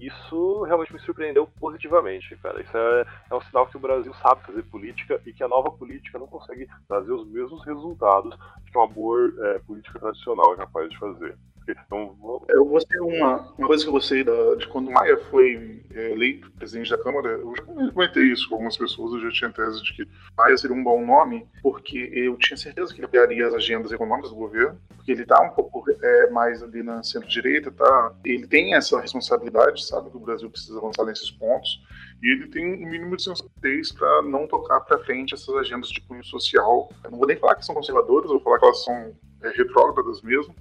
isso 0.00 0.62
realmente 0.64 0.92
me 0.92 1.00
surpreendeu 1.00 1.46
positivamente, 1.58 2.36
cara. 2.36 2.60
Isso 2.60 2.76
é, 2.76 3.06
é, 3.30 3.34
um 3.34 3.40
sinal 3.42 3.66
que 3.66 3.76
o 3.76 3.80
Brasil 3.80 4.12
sabe 4.14 4.44
fazer 4.44 4.62
política 4.64 5.20
e 5.24 5.32
que 5.32 5.42
a 5.42 5.48
nova 5.48 5.70
política 5.70 6.18
não 6.18 6.26
consegue 6.26 6.68
trazer 6.88 7.12
os 7.12 7.26
mesmos 7.28 7.64
resultados 7.64 8.36
que 8.70 8.76
uma 8.76 8.88
boa 8.88 9.32
é, 9.38 9.58
política 9.60 9.98
tradicional 9.98 10.52
é 10.52 10.56
capaz 10.56 10.90
de 10.90 10.98
fazer. 10.98 11.38
Então, 11.68 12.16
eu 12.48 12.64
gostei 12.64 13.00
uma, 13.00 13.52
uma 13.58 13.66
coisa 13.66 13.82
que 13.82 13.88
eu 13.88 13.92
gostei 13.92 14.24
de 14.24 14.68
quando 14.68 14.90
Maia 14.90 15.18
foi 15.30 15.82
é, 15.92 16.12
eleito 16.12 16.50
presidente 16.52 16.90
da 16.90 16.98
Câmara, 16.98 17.30
eu 17.30 17.54
já 17.56 17.62
comentei 17.92 18.24
isso 18.24 18.48
com 18.48 18.54
algumas 18.54 18.76
pessoas, 18.76 19.14
eu 19.14 19.20
já 19.20 19.30
tinha 19.30 19.52
tese 19.52 19.82
de 19.82 19.94
que 19.94 20.08
Maia 20.36 20.56
seria 20.56 20.76
um 20.76 20.84
bom 20.84 21.04
nome, 21.04 21.46
porque 21.62 22.10
eu 22.12 22.36
tinha 22.36 22.56
certeza 22.56 22.92
que 22.92 23.00
ele 23.00 23.06
apoiaria 23.06 23.48
as 23.48 23.54
agendas 23.54 23.90
econômicas 23.90 24.30
do 24.30 24.36
governo, 24.36 24.78
porque 24.94 25.12
ele 25.12 25.22
está 25.22 25.40
um 25.42 25.50
pouco 25.50 25.84
é, 25.90 26.30
mais 26.30 26.62
ali 26.62 26.82
na 26.82 27.02
centro-direita, 27.02 27.70
tá? 27.72 28.14
ele 28.24 28.46
tem 28.46 28.74
essa 28.74 29.00
responsabilidade, 29.00 29.84
sabe, 29.84 30.10
que 30.10 30.16
o 30.16 30.20
Brasil 30.20 30.50
precisa 30.50 30.78
avançar 30.78 31.04
nesses 31.04 31.30
pontos, 31.30 31.80
e 32.22 32.32
ele 32.32 32.48
tem 32.48 32.64
um 32.64 32.88
mínimo 32.88 33.16
de 33.16 33.24
sensatez 33.24 33.92
para 33.92 34.22
não 34.22 34.46
tocar 34.46 34.80
para 34.80 34.98
frente 35.04 35.34
essas 35.34 35.54
agendas 35.54 35.90
de 35.90 36.00
cunho 36.00 36.24
social. 36.24 36.90
Eu 37.04 37.10
não 37.10 37.18
vou 37.18 37.26
nem 37.26 37.36
falar 37.36 37.56
que 37.56 37.64
são 37.64 37.74
conservadoras, 37.74 38.30
vou 38.30 38.40
falar 38.40 38.58
que 38.58 38.64
elas 38.64 38.84
são 38.84 39.14
é, 39.42 39.48
retrógradas 39.50 40.22
mesmo, 40.22 40.54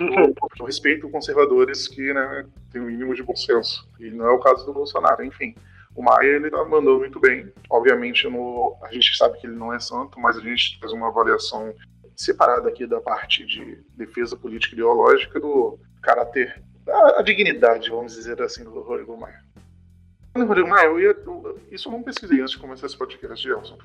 eu 0.00 0.64
respeito 0.64 1.08
conservadores 1.10 1.86
que 1.86 2.12
né, 2.12 2.46
têm 2.70 2.80
um 2.80 2.86
mínimo 2.86 3.14
de 3.14 3.22
bom 3.22 3.36
senso. 3.36 3.88
E 4.00 4.10
não 4.10 4.26
é 4.26 4.30
o 4.30 4.40
caso 4.40 4.64
do 4.64 4.72
Bolsonaro, 4.72 5.24
enfim. 5.24 5.54
O 5.94 6.02
Maia 6.02 6.36
ele 6.36 6.50
tá 6.50 6.64
mandando 6.64 6.98
muito 6.98 7.20
bem. 7.20 7.52
Obviamente, 7.68 8.26
no, 8.28 8.76
a 8.82 8.90
gente 8.92 9.16
sabe 9.16 9.38
que 9.38 9.46
ele 9.46 9.56
não 9.56 9.72
é 9.72 9.78
santo, 9.78 10.18
mas 10.18 10.38
a 10.38 10.40
gente 10.40 10.78
faz 10.80 10.92
uma 10.92 11.08
avaliação 11.08 11.74
separada 12.16 12.68
aqui 12.68 12.86
da 12.86 13.00
parte 13.00 13.44
de 13.44 13.78
defesa 13.96 14.36
política 14.36 14.74
ideológica 14.74 15.38
do 15.38 15.78
caráter, 16.00 16.62
a, 16.88 17.20
a 17.20 17.22
dignidade, 17.22 17.90
vamos 17.90 18.14
dizer 18.14 18.40
assim, 18.42 18.64
do 18.64 18.80
Rodrigo 18.80 19.16
Maia. 19.16 19.42
Rodrigo 20.36 20.68
Maia, 20.68 20.86
eu 20.86 21.00
ia, 21.00 21.08
eu, 21.08 21.60
isso 21.70 21.88
eu 21.88 21.92
não 21.92 22.02
pesquisei 22.02 22.40
antes 22.40 22.52
de 22.52 22.58
começar 22.58 22.86
esse 22.86 22.96
podcast, 22.96 23.42
Gelson. 23.42 23.78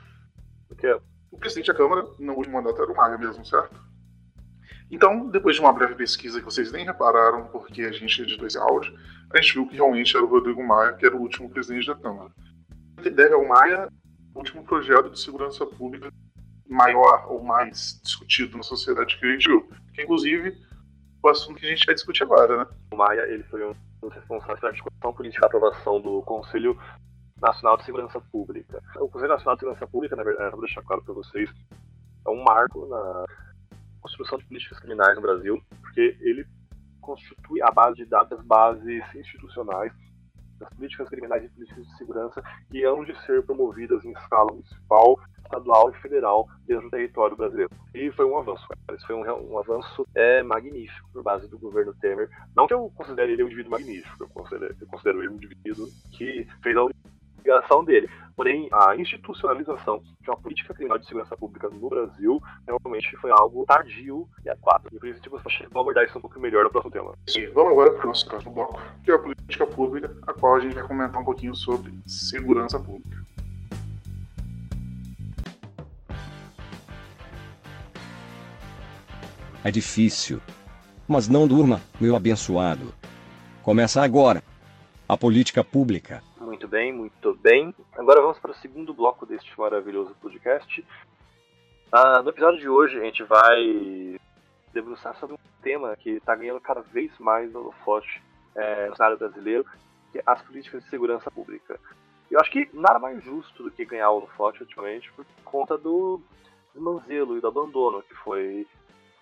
Porque 0.67 0.87
o 1.31 1.37
presidente 1.37 1.67
da 1.67 1.77
Câmara, 1.77 2.07
no 2.19 2.33
último 2.33 2.55
mandato, 2.55 2.81
era 2.81 2.91
o 2.91 2.95
Maia 2.95 3.17
mesmo, 3.17 3.45
certo? 3.45 3.75
Então, 4.89 5.30
depois 5.30 5.56
de 5.56 5.62
uma 5.62 5.73
breve 5.73 5.95
pesquisa 5.95 6.39
que 6.39 6.45
vocês 6.45 6.71
nem 6.71 6.86
repararam, 6.86 7.47
porque 7.47 7.82
a 7.82 7.91
gente 7.91 8.21
editou 8.21 8.47
esse 8.47 8.58
áudio, 8.58 8.97
a 9.34 9.41
gente 9.41 9.54
viu 9.54 9.67
que 9.67 9.76
realmente 9.76 10.15
era 10.15 10.26
o 10.26 10.30
Rodrigo 10.30 10.65
Maia, 10.65 10.93
que 10.93 11.06
era 11.06 11.15
o 11.15 11.21
último 11.21 11.50
presidente 11.50 11.88
da 11.88 11.95
Câmara. 11.95 12.32
Deve 13.04 13.34
ao 13.34 13.45
Maia 13.45 13.89
o 14.34 14.39
último 14.39 14.63
projeto 14.63 15.10
de 15.10 15.19
segurança 15.19 15.65
pública 15.65 16.10
maior 16.69 17.26
ou 17.30 17.43
mais 17.43 18.00
discutido 18.04 18.58
na 18.58 18.63
sociedade 18.63 19.17
que 19.17 19.26
a 19.26 19.32
gente 19.32 19.47
viu. 19.47 19.69
Que, 19.93 20.04
inclusive, 20.04 20.58
o 21.21 21.28
assunto 21.28 21.60
que 21.60 21.65
a 21.65 21.69
gente 21.69 21.86
vai 21.86 21.95
discutir 21.95 22.23
agora, 22.23 22.58
né? 22.58 22.67
O 22.91 22.95
Maia 22.95 23.21
ele 23.28 23.43
foi 23.43 23.65
um 23.65 23.76
dos 24.02 24.13
responsáveis 24.13 24.60
pela 24.60 24.71
discussão 24.71 25.13
política 25.13 25.45
e 25.45 25.47
aprovação 25.47 26.00
do 26.00 26.21
Conselho 26.21 26.80
Nacional 27.41 27.78
de 27.78 27.86
Segurança 27.86 28.21
Pública. 28.32 28.82
O 28.95 29.10
Conselho 29.10 29.34
Nacional 29.34 29.56
de 29.56 29.60
Segurança 29.62 29.88
Pública, 29.88 30.15
na 30.15 30.23
verdade, 30.23 30.52
vou 30.52 30.62
deixar 30.62 30.82
claro 30.84 31.04
para 31.04 31.13
vocês, 31.13 31.50
é 32.26 32.30
um 32.30 32.43
marco 32.43 32.86
na 32.88 33.26
construção 34.07 34.37
de 34.37 34.45
políticas 34.45 34.79
criminais 34.79 35.15
no 35.15 35.21
Brasil, 35.21 35.61
porque 35.81 36.17
ele 36.21 36.45
constitui 37.01 37.61
a 37.61 37.71
base 37.71 37.97
de 37.97 38.05
dados, 38.05 38.37
as 38.37 38.45
bases 38.45 39.03
institucionais 39.15 39.91
das 40.59 40.69
políticas 40.69 41.07
criminais 41.09 41.43
e 41.43 41.49
políticas 41.49 41.85
de 41.85 41.97
segurança 41.97 42.43
que 42.71 42.83
hão 42.83 43.03
de 43.05 43.15
ser 43.25 43.43
promovidas 43.43 44.03
em 44.03 44.11
escala 44.11 44.51
municipal, 44.51 45.19
estadual 45.43 45.91
e 45.91 46.01
federal 46.01 46.47
dentro 46.65 46.85
do 46.85 46.89
território 46.89 47.37
brasileiro. 47.37 47.69
E 47.93 48.11
foi 48.11 48.25
um 48.25 48.37
avanço, 48.37 48.67
cara. 48.67 48.97
Isso 48.97 49.05
foi 49.05 49.15
um, 49.15 49.51
um, 49.51 49.59
avanço 49.59 50.07
é, 50.15 50.41
magnífico 50.41 51.09
por 51.13 51.21
base 51.21 51.47
do 51.47 51.59
governo 51.59 51.93
Temer. 51.93 52.29
Não 52.55 52.65
que 52.65 52.73
eu 52.73 52.91
considere 52.95 53.33
ele 53.33 53.43
um 53.43 53.47
indivíduo 53.47 53.71
magnífico, 53.71 54.23
eu 54.23 54.29
considero, 54.29 54.75
eu 54.79 54.87
considero 54.87 55.21
ele 55.21 55.29
um 55.29 55.35
indivíduo 55.35 55.87
que 56.11 56.47
fez 56.63 56.75
a 56.75 56.81
obrigação 57.47 57.83
dele. 57.83 58.10
Porém, 58.36 58.69
a 58.71 58.95
institucionalização 58.95 60.03
de 60.21 60.29
uma 60.29 60.38
política 60.38 60.73
criminal 60.73 60.99
de 60.99 61.07
segurança 61.07 61.36
pública 61.36 61.69
no 61.69 61.89
Brasil 61.89 62.39
realmente 62.67 63.15
foi 63.17 63.31
algo 63.31 63.65
tardio 63.65 64.27
e 64.45 64.49
adequado. 64.49 64.88
E 64.91 64.99
por 64.99 65.07
isso, 65.07 65.21
tipo, 65.21 65.38
vamos 65.38 65.73
abordar 65.73 66.05
isso 66.05 66.17
um 66.17 66.21
pouco 66.21 66.39
melhor 66.39 66.63
no 66.63 66.69
próximo 66.69 66.91
tema. 66.91 67.13
Sim, 67.27 67.47
vamos 67.47 67.71
agora 67.71 67.93
para 67.93 68.03
o 68.03 68.07
nosso 68.07 68.27
próximo 68.27 68.53
bloco, 68.53 68.79
que 69.03 69.12
é 69.12 69.15
a 69.15 69.19
política 69.19 69.65
pública, 69.65 70.15
a 70.27 70.33
qual 70.33 70.55
a 70.55 70.60
gente 70.60 70.75
vai 70.75 70.83
comentar 70.83 71.19
um 71.19 71.25
pouquinho 71.25 71.55
sobre 71.55 71.91
segurança 72.05 72.79
pública. 72.79 73.25
É 79.63 79.71
difícil. 79.71 80.39
Mas 81.07 81.27
não 81.27 81.47
durma, 81.47 81.81
meu 81.99 82.15
abençoado. 82.15 82.93
Começa 83.63 84.01
agora. 84.03 84.43
A 85.10 85.17
política 85.17 85.63
pública. 85.63 86.21
Muito 86.67 86.75
bem, 86.75 86.91
muito 86.91 87.34
bem. 87.36 87.75
Agora 87.93 88.19
vamos 88.19 88.39
para 88.39 88.51
o 88.51 88.56
segundo 88.56 88.93
bloco 88.93 89.25
deste 89.25 89.58
maravilhoso 89.58 90.13
podcast. 90.21 90.86
Ah, 91.89 92.21
no 92.21 92.30
episódio 92.30 92.60
de 92.60 92.67
hoje 92.67 92.99
a 92.99 93.06
gente 93.06 93.23
vai 93.23 94.19
debruçar 94.73 95.15
sobre 95.15 95.36
um 95.36 95.62
tema 95.62 95.95
que 95.95 96.10
está 96.10 96.36
ganhando 96.36 96.60
cada 96.60 96.82
vez 96.82 97.10
mais 97.19 97.56
holofote 97.56 98.21
é, 98.53 98.89
no 98.89 98.97
cenário 98.97 99.17
brasileiro, 99.17 99.65
que 100.12 100.19
é 100.19 100.23
as 100.25 100.41
políticas 100.41 100.84
de 100.84 100.89
segurança 100.89 101.32
pública. 101.32 101.80
Eu 102.30 102.38
acho 102.41 102.51
que 102.51 102.69
nada 102.73 102.99
mais 102.99 103.23
justo 103.23 103.63
do 103.63 103.71
que 103.71 103.86
ganhar 103.86 104.12
holofote 104.12 104.62
ultimamente 104.62 105.10
por 105.13 105.25
conta 105.45 105.77
do 105.77 106.19
desmanzelo 106.73 107.38
e 107.38 107.39
do 107.39 107.47
abandono 107.47 108.03
que 108.03 108.13
foi 108.15 108.67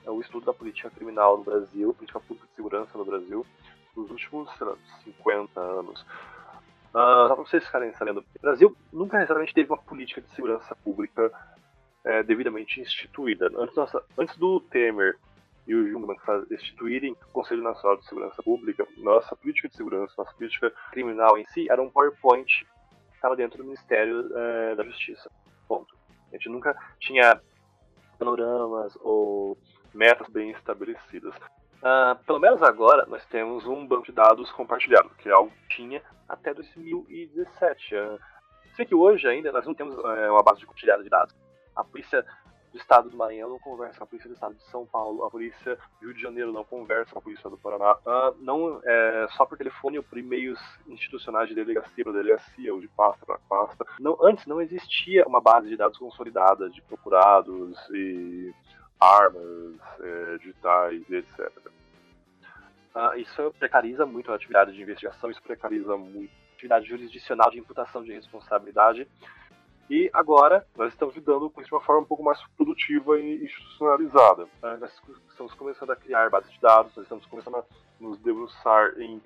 é, 0.03 0.09
o 0.09 0.19
estudo 0.19 0.47
da 0.47 0.53
política 0.53 0.89
criminal 0.89 1.37
no 1.37 1.43
Brasil, 1.43 1.93
política 1.93 2.19
pública 2.19 2.47
de 2.47 2.55
segurança 2.55 2.97
no 2.97 3.05
Brasil, 3.05 3.45
nos 3.95 4.09
últimos 4.09 4.49
lá, 4.59 4.75
50 5.03 5.59
anos. 5.59 6.03
Uh, 6.95 7.27
só 7.27 7.35
para 7.35 7.43
vocês 7.43 7.65
ficarem 7.65 7.93
sabendo, 7.95 8.21
o 8.21 8.41
Brasil 8.41 8.73
nunca 8.93 9.17
necessariamente 9.17 9.53
teve 9.53 9.69
uma 9.69 9.77
política 9.77 10.21
de 10.21 10.29
segurança 10.29 10.73
pública 10.77 11.29
é, 12.05 12.23
devidamente 12.23 12.79
instituída. 12.79 13.51
Antes, 13.57 13.75
nossa, 13.75 14.01
antes 14.17 14.37
do 14.37 14.61
Temer 14.61 15.17
e 15.67 15.75
o 15.75 15.89
Jungmann 15.89 16.15
instituírem 16.49 17.11
o 17.11 17.31
Conselho 17.33 17.63
Nacional 17.63 17.97
de 17.97 18.05
Segurança 18.05 18.41
Pública, 18.41 18.87
nossa 18.95 19.35
política 19.35 19.67
de 19.67 19.75
segurança, 19.75 20.13
nossa 20.17 20.33
política 20.35 20.71
criminal 20.91 21.37
em 21.37 21.45
si 21.47 21.69
era 21.69 21.81
um 21.81 21.89
PowerPoint 21.89 22.45
que 22.45 23.15
estava 23.15 23.35
dentro 23.35 23.57
do 23.57 23.65
Ministério 23.65 24.31
é, 24.33 24.75
da 24.75 24.83
Justiça. 24.85 25.29
Ponto. 25.67 25.93
A 26.31 26.37
gente 26.37 26.47
nunca 26.47 26.77
tinha 27.01 27.41
panoramas 28.17 28.97
ou 29.01 29.57
metas 29.93 30.29
bem 30.29 30.51
estabelecidas. 30.51 31.35
Uh, 31.77 32.15
pelo 32.25 32.39
menos 32.39 32.61
agora 32.63 33.05
nós 33.05 33.23
temos 33.27 33.65
um 33.67 33.85
banco 33.85 34.05
de 34.05 34.11
dados 34.11 34.51
compartilhado, 34.51 35.09
que 35.17 35.29
é 35.29 35.31
algo 35.31 35.51
que 35.51 35.75
tinha 35.75 36.01
até 36.27 36.53
2017. 36.53 37.95
Uh, 37.95 38.19
sei 38.75 38.85
que 38.85 38.95
hoje 38.95 39.27
ainda 39.27 39.51
nós 39.51 39.65
não 39.65 39.73
temos 39.73 39.95
uh, 39.95 40.31
uma 40.31 40.43
base 40.43 40.59
de 40.59 40.65
compartilhado 40.65 41.03
de 41.03 41.09
dados. 41.09 41.35
A 41.75 41.83
polícia 41.83 42.25
do 42.71 42.77
estado 42.77 43.09
do 43.09 43.15
Maranhão 43.15 43.49
não 43.49 43.59
conversa 43.59 43.99
com 43.99 44.03
a 44.03 44.07
polícia 44.07 44.29
do 44.29 44.33
estado 44.33 44.55
de 44.55 44.63
São 44.63 44.85
Paulo, 44.85 45.23
a 45.23 45.31
polícia 45.31 45.77
do 46.01 46.07
Rio 46.07 46.13
de 46.13 46.21
Janeiro 46.21 46.51
não 46.51 46.65
conversa 46.65 47.13
com 47.13 47.19
a 47.19 47.21
polícia 47.21 47.49
do 47.49 47.57
Paraná. 47.57 47.93
Uh, 48.05 48.35
não 48.39 48.81
é, 48.83 49.27
só 49.31 49.45
por 49.45 49.57
telefone 49.57 49.97
ou 49.97 50.03
por 50.03 50.17
e-mails 50.17 50.59
institucionais 50.87 51.47
de 51.47 51.55
delegacia 51.55 52.03
para 52.03 52.13
delegacia 52.13 52.73
ou 52.73 52.81
de 52.81 52.87
pasta 52.89 53.25
para 53.25 53.39
pasta. 53.47 53.85
Não, 53.99 54.17
antes 54.21 54.45
não 54.45 54.61
existia 54.61 55.25
uma 55.25 55.39
base 55.39 55.69
de 55.69 55.77
dados 55.77 55.97
consolidada 55.97 56.69
de 56.69 56.81
procurados 56.81 57.77
e 57.91 58.53
armas 58.99 59.75
é, 59.99 60.37
digitais, 60.37 61.09
etc. 61.09 61.51
Uh, 62.95 63.17
isso 63.17 63.53
precariza 63.59 64.05
muito 64.05 64.31
a 64.31 64.35
atividade 64.35 64.71
de 64.71 64.81
investigação, 64.81 65.29
isso 65.29 65.41
precariza 65.41 65.97
muito 65.97 66.31
a 66.31 66.53
atividade 66.53 66.87
jurisdicional 66.87 67.51
de 67.51 67.59
imputação 67.59 68.01
de 68.03 68.13
responsabilidade. 68.13 69.07
E 69.89 70.09
agora 70.13 70.65
nós 70.75 70.93
estamos 70.93 71.13
lidando 71.13 71.49
com 71.49 71.59
isso 71.61 71.69
de 71.69 71.75
uma 71.75 71.81
forma 71.81 72.01
um 72.01 72.05
pouco 72.05 72.23
mais 72.23 72.41
produtiva 72.55 73.19
e 73.19 73.43
institucionalizada. 73.43 74.43
Uh, 74.43 74.77
nós 74.79 75.01
estamos 75.29 75.53
começando 75.55 75.91
a 75.91 75.95
criar 75.95 76.29
bases 76.29 76.51
de 76.51 76.59
dados, 76.61 76.95
nós 76.95 77.05
estamos 77.05 77.25
começando 77.25 77.57
a 77.57 77.65
nos 77.99 78.17
debruçar 78.19 78.97
em 78.97 79.21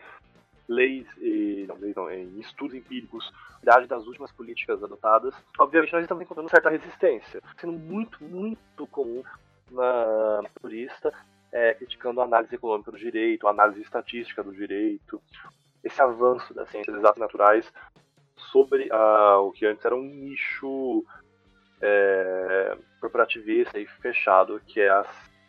leis, 0.68 1.08
e, 1.20 1.66
não, 1.68 1.76
leis 1.78 1.96
não, 1.96 2.10
em 2.12 2.40
estudos 2.40 2.76
empíricos, 2.76 3.32
idade 3.62 3.88
das 3.88 4.06
últimas 4.06 4.32
políticas 4.32 4.84
adotadas. 4.84 5.34
Obviamente 5.58 5.94
nós 5.94 6.04
estamos 6.04 6.24
encontrando 6.24 6.50
certa 6.50 6.70
resistência, 6.70 7.42
sendo 7.60 7.74
muito, 7.74 8.24
muito 8.24 8.88
comum 8.88 9.24
na 9.72 10.42
turista 10.62 11.14
é, 11.52 11.74
criticando 11.74 12.22
a 12.22 12.26
análise 12.26 12.56
econômica 12.56 12.92
do 12.92 12.98
direito, 12.98 13.48
a 13.48 13.52
análise 13.52 13.82
estatística 13.82 14.44
do 14.44 14.54
direito, 14.54 15.22
esse 15.84 16.02
avanço 16.02 16.54
das 16.54 16.70
ciências 16.70 16.96
exatas 16.96 17.20
naturais 17.20 17.72
sobre 18.52 18.90
uh, 18.92 19.40
o 19.42 19.52
que 19.52 19.66
antes 19.66 19.84
era 19.84 19.96
um 19.96 20.04
nicho 20.04 21.04
é, 21.82 22.78
corporativista 23.00 23.80
e 23.80 23.86
fechado, 23.86 24.62
que 24.68 24.82
é 24.82 24.90
a 24.90 25.06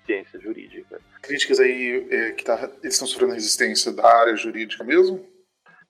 ciência 0.06 0.40
jurídica. 0.40 1.00
Críticas 1.22 1.61
aí 1.61 2.06
é, 2.11 2.33
que 2.33 2.44
tá, 2.44 2.70
eles 2.83 2.94
estão 2.94 3.06
sofrendo 3.06 3.35
resistência 3.35 3.92
da 3.92 4.06
área 4.06 4.37
jurídica 4.37 4.85
mesmo? 4.85 5.24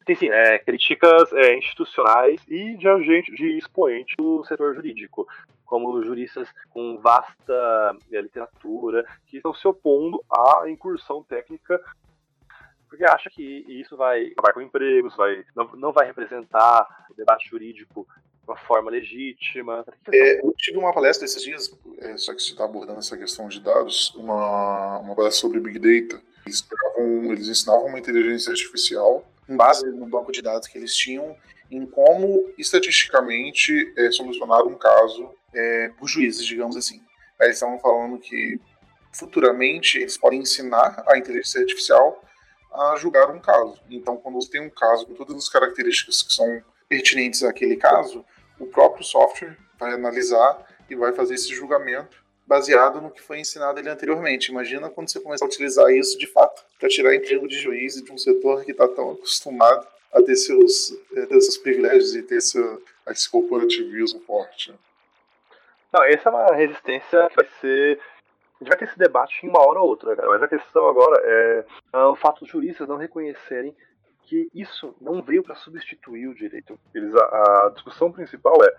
Tem 0.06 0.16
sim, 0.16 0.30
é, 0.30 0.58
críticas 0.58 1.32
é, 1.32 1.56
institucionais 1.56 2.40
e 2.48 2.76
de 2.76 2.88
agente, 2.88 3.32
de 3.32 3.58
expoente 3.58 4.16
do 4.16 4.44
setor 4.44 4.74
jurídico 4.74 5.26
como 5.70 6.02
juristas 6.02 6.48
com 6.70 6.98
vasta 6.98 7.96
é, 8.10 8.20
literatura, 8.20 9.06
que 9.28 9.36
estão 9.36 9.54
se 9.54 9.66
opondo 9.68 10.20
à 10.28 10.68
incursão 10.68 11.22
técnica, 11.22 11.80
porque 12.88 13.04
acha 13.04 13.30
que 13.30 13.64
isso 13.68 13.96
vai 13.96 14.32
acabar 14.32 14.52
com 14.52 14.60
empregos, 14.60 15.14
vai, 15.14 15.44
não, 15.54 15.70
não 15.76 15.92
vai 15.92 16.06
representar 16.08 17.06
o 17.08 17.14
debate 17.14 17.48
jurídico 17.48 18.04
de 18.42 18.50
uma 18.50 18.56
forma 18.56 18.90
legítima. 18.90 19.84
É, 20.12 20.44
eu 20.44 20.52
tive 20.58 20.76
uma 20.76 20.92
palestra 20.92 21.24
esses 21.24 21.40
dias, 21.40 21.72
é, 21.98 22.16
só 22.16 22.34
que 22.34 22.42
você 22.42 22.50
está 22.50 22.64
abordando 22.64 22.98
essa 22.98 23.16
questão 23.16 23.48
de 23.48 23.60
dados, 23.60 24.12
uma, 24.16 24.98
uma 24.98 25.14
palestra 25.14 25.40
sobre 25.40 25.60
Big 25.60 25.78
Data. 25.78 26.20
Eles, 26.44 26.66
eles 27.28 27.48
ensinavam 27.48 27.86
uma 27.86 27.98
inteligência 27.98 28.50
artificial 28.50 29.24
com 29.46 29.56
base 29.56 29.88
no 29.88 30.06
banco 30.06 30.32
de 30.32 30.42
dados 30.42 30.66
que 30.66 30.76
eles 30.76 30.96
tinham 30.96 31.36
em 31.70 31.86
como 31.86 32.52
estatisticamente 32.58 33.94
é, 33.96 34.10
solucionar 34.10 34.66
um 34.66 34.74
caso 34.74 35.32
é, 35.54 35.88
por 35.98 36.08
juízes, 36.08 36.44
digamos 36.44 36.76
assim. 36.76 37.00
Eles 37.40 37.56
estavam 37.56 37.78
falando 37.78 38.18
que 38.18 38.60
futuramente 39.12 39.98
eles 39.98 40.16
podem 40.16 40.40
ensinar 40.40 41.02
a 41.06 41.18
inteligência 41.18 41.60
artificial 41.60 42.22
a 42.72 42.96
julgar 42.96 43.30
um 43.30 43.40
caso. 43.40 43.80
Então, 43.90 44.16
quando 44.16 44.36
você 44.36 44.50
tem 44.50 44.60
um 44.60 44.70
caso 44.70 45.06
com 45.06 45.14
todas 45.14 45.36
as 45.36 45.48
características 45.48 46.22
que 46.22 46.32
são 46.32 46.62
pertinentes 46.88 47.42
àquele 47.42 47.76
caso, 47.76 48.24
o 48.58 48.66
próprio 48.66 49.04
software 49.04 49.56
vai 49.78 49.92
analisar 49.92 50.66
e 50.88 50.94
vai 50.94 51.12
fazer 51.12 51.34
esse 51.34 51.54
julgamento 51.54 52.20
baseado 52.46 53.00
no 53.00 53.10
que 53.10 53.22
foi 53.22 53.40
ensinado 53.40 53.78
ali 53.78 53.88
anteriormente. 53.88 54.50
Imagina 54.50 54.90
quando 54.90 55.08
você 55.08 55.20
começar 55.20 55.44
a 55.44 55.48
utilizar 55.48 55.88
isso 55.90 56.18
de 56.18 56.26
fato 56.26 56.64
para 56.78 56.88
tirar 56.88 57.14
emprego 57.14 57.46
de 57.46 57.56
juiz 57.58 57.94
de 57.94 58.12
um 58.12 58.18
setor 58.18 58.64
que 58.64 58.72
está 58.72 58.88
tão 58.88 59.12
acostumado 59.12 59.86
a 60.12 60.20
ter 60.20 60.34
seus, 60.34 60.92
a 61.16 61.26
ter 61.26 61.40
seus 61.40 61.56
privilégios 61.58 62.14
e 62.16 62.22
ter 62.22 62.40
seu, 62.40 62.82
esse 63.08 63.30
corporativismo 63.30 64.20
forte. 64.26 64.74
Não, 65.92 66.04
essa 66.04 66.28
é 66.28 66.32
uma 66.32 66.54
resistência 66.54 67.28
que 67.28 67.36
vai 67.36 67.46
ser. 67.60 68.00
A 68.60 68.64
gente 68.64 68.68
vai 68.68 68.78
ter 68.78 68.84
esse 68.84 68.98
debate 68.98 69.44
em 69.44 69.48
uma 69.48 69.66
hora 69.66 69.80
ou 69.80 69.88
outra, 69.88 70.14
cara. 70.14 70.28
Mas 70.28 70.42
a 70.42 70.48
questão 70.48 70.88
agora 70.88 71.20
é 71.24 71.64
uh, 71.94 72.10
o 72.10 72.16
fato 72.16 72.40
dos 72.40 72.48
juristas 72.48 72.86
não 72.88 72.96
reconhecerem 72.96 73.74
que 74.22 74.48
isso 74.54 74.94
não 75.00 75.20
veio 75.22 75.42
para 75.42 75.56
substituir 75.56 76.28
o 76.28 76.34
direito. 76.34 76.78
Eles, 76.94 77.14
a, 77.16 77.66
a, 77.66 77.70
discussão 77.74 78.12
principal 78.12 78.54
é 78.62 78.76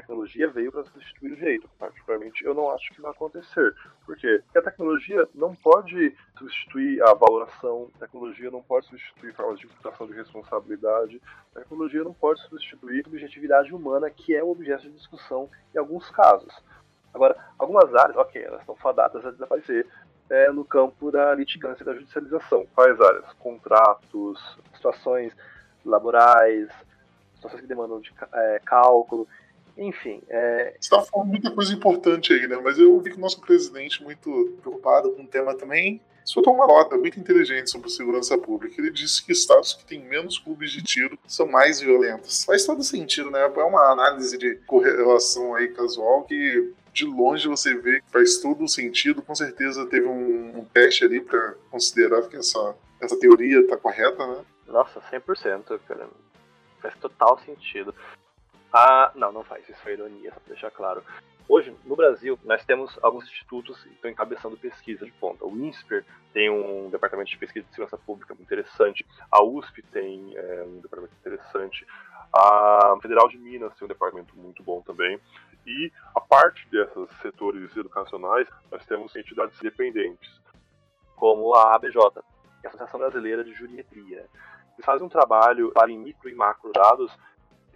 tecnologia 0.00 0.48
veio 0.48 0.72
para 0.72 0.84
substituir 0.84 1.32
o 1.32 1.36
direito. 1.36 1.68
Particularmente, 1.78 2.44
eu 2.44 2.54
não 2.54 2.70
acho 2.70 2.92
que 2.94 3.00
vai 3.00 3.10
acontecer. 3.10 3.74
Por 4.04 4.16
quê? 4.16 4.42
Porque 4.44 4.58
a 4.58 4.62
tecnologia 4.62 5.28
não 5.34 5.54
pode 5.54 6.14
substituir 6.38 7.02
a 7.02 7.14
valoração, 7.14 7.90
a 7.96 7.98
tecnologia 8.00 8.50
não 8.50 8.62
pode 8.62 8.86
substituir 8.86 9.34
formas 9.34 9.58
de 9.58 9.66
imputação 9.66 10.06
de 10.06 10.12
responsabilidade, 10.12 11.20
a 11.54 11.60
tecnologia 11.60 12.04
não 12.04 12.14
pode 12.14 12.40
substituir 12.48 13.04
a 13.04 13.08
objetividade 13.08 13.74
humana, 13.74 14.10
que 14.10 14.34
é 14.34 14.42
o 14.42 14.50
objeto 14.50 14.82
de 14.82 14.92
discussão 14.92 15.48
em 15.74 15.78
alguns 15.78 16.10
casos. 16.10 16.54
Agora, 17.12 17.36
algumas 17.58 17.94
áreas, 17.94 18.16
ok, 18.16 18.42
elas 18.42 18.60
estão 18.60 18.76
fadadas 18.76 19.24
a 19.24 19.30
desaparecer, 19.30 19.86
é, 20.30 20.50
no 20.52 20.64
campo 20.64 21.10
da 21.10 21.34
litigância 21.34 21.82
e 21.82 21.86
da 21.86 21.94
judicialização. 21.94 22.66
Quais 22.74 23.00
áreas? 23.00 23.32
Contratos, 23.38 24.58
situações 24.74 25.34
laborais, 25.84 26.68
situações 27.34 27.62
que 27.62 27.66
demandam 27.66 28.00
de 28.00 28.12
é, 28.32 28.60
cálculo, 28.64 29.26
enfim. 29.78 30.20
É... 30.28 30.74
Você 30.78 30.94
está 30.94 31.00
falando 31.00 31.28
muita 31.28 31.50
coisa 31.50 31.72
importante 31.72 32.32
aí, 32.32 32.46
né? 32.46 32.60
Mas 32.62 32.78
eu 32.78 32.98
vi 33.00 33.10
que 33.10 33.16
o 33.16 33.20
nosso 33.20 33.40
presidente, 33.40 34.02
muito 34.02 34.58
preocupado 34.60 35.12
com 35.12 35.22
o 35.22 35.26
tema 35.26 35.54
também, 35.54 36.00
soltou 36.24 36.52
uma 36.52 36.66
nota 36.66 36.96
muito 36.98 37.18
inteligente 37.18 37.70
sobre 37.70 37.88
segurança 37.88 38.36
pública. 38.36 38.80
Ele 38.80 38.90
disse 38.90 39.24
que 39.24 39.32
estados 39.32 39.72
que 39.72 39.84
têm 39.84 40.00
menos 40.00 40.38
clubes 40.38 40.72
de 40.72 40.82
tiro 40.82 41.18
são 41.26 41.46
mais 41.46 41.80
violentos. 41.80 42.44
Faz 42.44 42.66
todo 42.66 42.82
sentido, 42.82 43.30
né? 43.30 43.40
É 43.40 43.64
uma 43.64 43.92
análise 43.92 44.36
de 44.36 44.56
correlação 44.66 45.54
aí 45.54 45.68
casual 45.68 46.24
que 46.24 46.74
de 46.92 47.04
longe 47.04 47.46
você 47.46 47.74
vê 47.76 48.00
que 48.00 48.10
faz 48.10 48.38
todo 48.38 48.66
sentido. 48.68 49.22
Com 49.22 49.34
certeza 49.34 49.86
teve 49.86 50.06
um, 50.06 50.58
um 50.58 50.64
teste 50.64 51.04
ali 51.04 51.20
para 51.20 51.54
considerar 51.70 52.22
que 52.22 52.36
essa, 52.36 52.74
essa 53.00 53.18
teoria 53.18 53.60
está 53.60 53.76
correta, 53.76 54.26
né? 54.26 54.44
Nossa, 54.66 55.00
100%, 55.00 55.80
cara. 55.86 56.08
Faz 56.82 56.94
total 56.96 57.38
sentido. 57.44 57.94
Ah, 58.72 59.10
não, 59.14 59.32
não 59.32 59.44
faz, 59.44 59.68
isso 59.68 59.80
foi 59.82 59.92
ironia, 59.92 60.32
só 60.32 60.40
pra 60.40 60.52
deixar 60.52 60.70
claro. 60.70 61.02
Hoje, 61.48 61.74
no 61.86 61.96
Brasil, 61.96 62.38
nós 62.44 62.62
temos 62.66 62.98
alguns 63.02 63.24
institutos 63.24 63.82
que 63.82 63.88
estão 63.88 64.10
encabeçando 64.10 64.54
pesquisa 64.58 65.06
de 65.06 65.12
ponta. 65.12 65.46
O 65.46 65.56
INSPER 65.56 66.04
tem 66.34 66.50
um 66.50 66.90
departamento 66.90 67.30
de 67.30 67.38
pesquisa 67.38 67.66
de 67.66 67.72
segurança 67.72 67.96
pública 67.96 68.34
muito 68.34 68.46
interessante, 68.46 69.06
a 69.32 69.42
USP 69.42 69.82
tem 69.82 70.36
é, 70.36 70.64
um 70.64 70.80
departamento 70.80 71.14
interessante, 71.18 71.86
a 72.30 72.98
Federal 73.00 73.28
de 73.28 73.38
Minas 73.38 73.74
tem 73.74 73.86
um 73.86 73.88
departamento 73.88 74.36
muito 74.36 74.62
bom 74.62 74.82
também. 74.82 75.18
E 75.66 75.90
a 76.14 76.20
parte 76.20 76.66
desses 76.68 77.10
setores 77.22 77.74
educacionais, 77.76 78.46
nós 78.70 78.84
temos 78.84 79.16
entidades 79.16 79.58
independentes, 79.58 80.40
como 81.16 81.54
a 81.54 81.74
ABJ, 81.74 81.96
é 82.62 82.66
a 82.66 82.68
Associação 82.68 83.00
Brasileira 83.00 83.42
de 83.42 83.54
Jurimetria. 83.54 84.26
Eles 84.74 84.84
fazem 84.84 85.06
um 85.06 85.10
trabalho 85.10 85.72
para 85.72 85.88
micro 85.88 86.28
e 86.28 86.34
macro 86.34 86.72
dados 86.72 87.10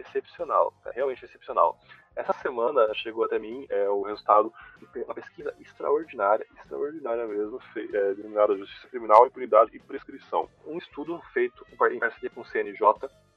excepcional, 0.02 0.74
é 0.86 0.90
realmente 0.90 1.24
excepcional. 1.24 1.78
Essa 2.14 2.34
semana 2.34 2.92
chegou 2.94 3.24
até 3.24 3.38
mim 3.38 3.66
é, 3.70 3.88
o 3.88 4.02
resultado 4.02 4.52
de 4.78 5.02
uma 5.02 5.14
pesquisa 5.14 5.54
extraordinária, 5.58 6.46
extraordinária 6.58 7.26
mesmo, 7.26 7.58
é, 7.76 8.14
denominada 8.14 8.56
Justiça 8.56 8.88
Criminal, 8.88 9.26
Impunidade 9.26 9.74
e 9.74 9.80
Prescrição. 9.80 10.48
Um 10.66 10.76
estudo 10.76 11.20
feito 11.32 11.66
em 11.90 11.98
parceria 11.98 12.30
com 12.30 12.42
o 12.42 12.44
CNJ, 12.44 12.78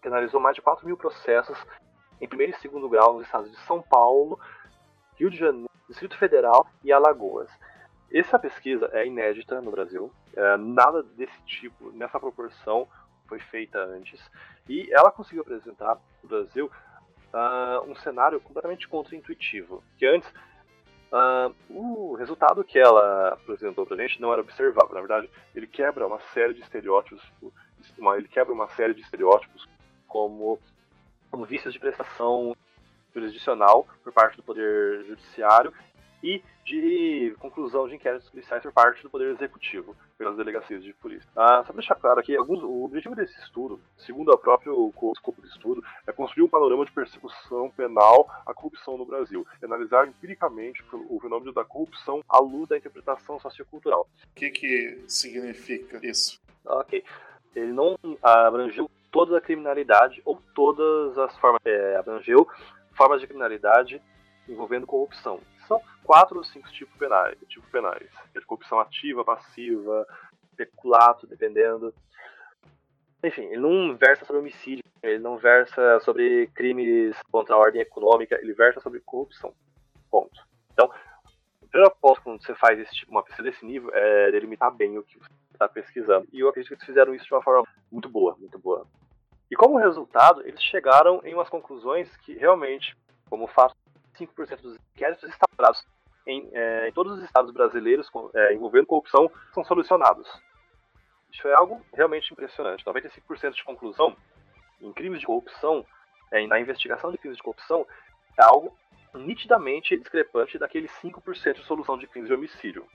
que 0.01 0.08
analisou 0.08 0.41
mais 0.41 0.56
de 0.56 0.62
4 0.62 0.86
mil 0.86 0.97
processos 0.97 1.58
em 2.19 2.28
primeiro 2.28 2.54
e 2.54 2.60
segundo 2.60 2.89
grau 2.89 3.13
nos 3.13 3.25
estados 3.25 3.49
de 3.49 3.58
São 3.62 3.82
Paulo, 3.82 4.39
Rio 5.15 5.30
de 5.30 5.38
Janeiro, 5.38 5.69
Distrito 5.88 6.17
Federal 6.17 6.67
e 6.84 6.91
Alagoas. 6.91 7.49
Essa 8.12 8.38
pesquisa 8.38 8.89
é 8.93 9.06
inédita 9.06 9.62
no 9.62 9.71
Brasil, 9.71 10.12
é, 10.36 10.58
nada 10.58 11.01
desse 11.01 11.41
tipo, 11.45 11.91
nessa 11.91 12.19
proporção, 12.19 12.88
foi 13.28 13.40
feita 13.40 13.80
antes, 13.80 14.20
e 14.68 14.92
ela 14.92 15.12
conseguiu 15.12 15.42
apresentar 15.42 15.98
no 16.24 16.30
Brasil 16.30 16.72
uh, 17.34 17.90
um 17.90 17.96
cenário 17.96 18.40
completamente 18.40 18.88
contraintuitivo. 18.88 19.84
Que 19.98 20.06
antes, 20.06 20.30
uh, 21.12 21.54
o 21.70 22.16
resultado 22.16 22.64
que 22.64 22.80
ela 22.80 23.30
apresentou 23.30 23.86
pra 23.86 23.98
gente 23.98 24.22
não 24.22 24.32
era 24.32 24.42
observável. 24.42 24.94
Na 24.94 25.02
verdade, 25.02 25.30
ele 25.54 25.68
quebra 25.68 26.08
uma 26.08 26.20
série 26.34 26.54
de 26.54 26.62
estereótipos, 26.62 27.22
uma, 27.98 28.18
ele 28.18 28.28
quebra 28.28 28.54
uma 28.54 28.68
série 28.70 28.94
de 28.94 29.02
estereótipos 29.02 29.68
como, 30.08 30.60
como 31.30 31.46
vícios 31.46 31.74
de 31.74 31.80
prestação 31.80 32.56
jurisdicional 33.14 33.88
por 34.04 34.12
parte 34.12 34.38
do 34.38 34.44
Poder 34.44 35.06
Judiciário 35.06 35.74
e 36.24 36.44
de 36.65 37.36
conclusão 37.39 37.88
de 37.88 37.95
inquéritos 37.95 38.28
policiais 38.30 38.63
por 38.63 38.73
parte 38.73 39.04
do 39.04 39.10
Poder 39.10 39.30
Executivo, 39.30 39.95
pelas 40.17 40.36
delegacias 40.36 40.84
de 40.84 40.93
polícia. 40.93 41.30
Ah, 41.36 41.58
só 41.58 41.65
para 41.65 41.75
deixar 41.75 41.95
claro 41.95 42.19
aqui, 42.19 42.36
alguns, 42.36 42.62
o 42.63 42.84
objetivo 42.84 43.15
desse 43.15 43.39
estudo, 43.39 43.80
segundo 43.97 44.32
o 44.32 44.38
próprio 44.38 44.91
escopo 45.13 45.41
do 45.41 45.47
estudo, 45.47 45.84
é 46.08 46.12
construir 46.12 46.43
um 46.43 46.49
panorama 46.49 46.84
de 46.84 46.91
persecução 46.91 47.69
penal 47.69 48.28
à 48.45 48.54
corrupção 48.54 48.97
no 48.97 49.06
Brasil, 49.06 49.45
e 49.62 49.65
analisar 49.65 50.08
empiricamente 50.08 50.84
o 50.91 51.19
fenômeno 51.19 51.54
da 51.54 51.63
corrupção 51.63 52.23
à 52.28 52.39
luz 52.39 52.67
da 52.67 52.78
interpretação 52.78 53.39
sociocultural. 53.39 54.08
O 54.23 54.36
que, 54.36 54.49
que 54.49 55.04
significa 55.08 55.99
isso? 56.04 56.41
Ok. 56.65 57.04
Ele 57.56 57.71
não 57.71 57.95
abrangeu 58.21 58.89
toda 59.12 59.38
a 59.38 59.41
criminalidade 59.41 60.21
ou 60.25 60.41
todas 60.56 61.17
as 61.17 61.38
formas. 61.38 61.62
É, 61.63 61.95
abrangeu 61.95 62.47
formas 62.93 63.21
de 63.21 63.28
criminalidade 63.28 64.01
envolvendo 64.49 64.86
corrupção 64.86 65.39
quatro 66.06 66.38
ou 66.38 66.44
cinco 66.44 66.72
tipos 66.72 66.96
penais, 66.98 67.38
tipos 67.50 67.70
penais. 67.70 68.10
De 68.34 68.46
corrupção 68.46 68.80
ativa, 68.80 69.26
passiva, 69.26 70.08
peculato, 70.56 71.28
dependendo. 71.28 71.94
Enfim, 73.24 73.44
ele 73.46 73.60
não 73.60 73.98
versa 73.98 74.24
sobre 74.24 74.39
homicídio, 74.39 74.84
ele 75.02 75.20
não 75.20 75.38
versa 75.38 76.00
sobre 76.02 76.48
crimes 76.54 77.18
contra 77.32 77.56
a 77.56 77.58
ordem 77.58 77.82
econômica, 77.82 78.39
ele 78.39 78.54
versa 78.54 78.80
sobre 78.80 79.00
corrupção. 79.00 79.54
Ponto. 80.10 80.46
Então, 80.72 80.91
o 81.62 81.68
primeiro 81.68 81.91
apóstolo 81.91 82.36
quando 82.36 82.46
você 82.46 82.56
faz 82.56 82.80
esse 82.80 82.94
tipo, 82.94 83.12
uma 83.12 83.24
pesquisa 83.24 83.50
desse 83.50 83.65
nível 83.65 83.89
é 83.94 84.32
delimitar 84.32 84.72
bem 84.72 84.98
o 84.98 85.04
que 85.04 85.18
você 85.18 85.30
está 85.52 85.68
pesquisando. 85.68 86.28
E 86.32 86.39
eu 86.39 86.50
acredito 86.50 86.70
que 86.70 86.76
eles 86.76 86.86
fizeram 86.86 87.15
isso 87.15 87.26
de 87.26 87.34
uma 87.34 87.41
forma 87.41 87.68
muito 87.91 88.08
boa, 88.08 88.36
muito 88.39 88.60
boa. 88.60 88.86
E 89.50 89.56
como 89.56 89.78
resultado, 89.78 90.41
eles 90.48 90.62
chegaram 90.62 91.22
em 91.24 91.34
umas 91.34 91.50
conclusões 91.50 92.15
que 92.18 92.34
realmente, 92.34 92.96
como 93.30 93.48
fato 93.48 93.76
5% 94.18 94.62
dos 94.62 94.78
inquéritos 94.94 95.30
instaurados 95.30 95.84
em, 96.26 96.50
é, 96.54 96.90
em, 96.90 96.92
todos 96.92 97.18
os 97.18 97.24
estados 97.24 97.52
brasileiros 97.52 98.10
é, 98.34 98.54
envolvendo 98.54 98.88
corrupção 98.88 99.30
são 99.54 99.64
solucionados. 99.64 100.28
Isso 101.32 101.48
é 101.48 101.54
algo 101.54 101.82
realmente 101.94 102.32
impressionante. 102.32 102.84
95% 102.86 103.54
de 103.54 103.64
conclusão 103.64 104.16
em 104.82 104.92
crimes 104.94 105.20
de 105.20 105.26
corrupção, 105.26 105.86
é, 106.32 106.46
na 106.48 106.60
investigação 106.60 107.12
de 107.12 107.18
crimes 107.18 107.38
de 107.38 107.44
corrupção, 107.44 107.86
é 108.40 108.44
algo 108.44 108.76
nitidamente 109.14 109.98
discrepante 109.98 110.58
daqueles 110.58 110.92
5% 111.02 111.54
de 111.54 111.66
solução 111.66 111.98
de 111.98 112.08
crimes 112.08 112.30
de 112.30 112.36
homicídio. 112.36 112.86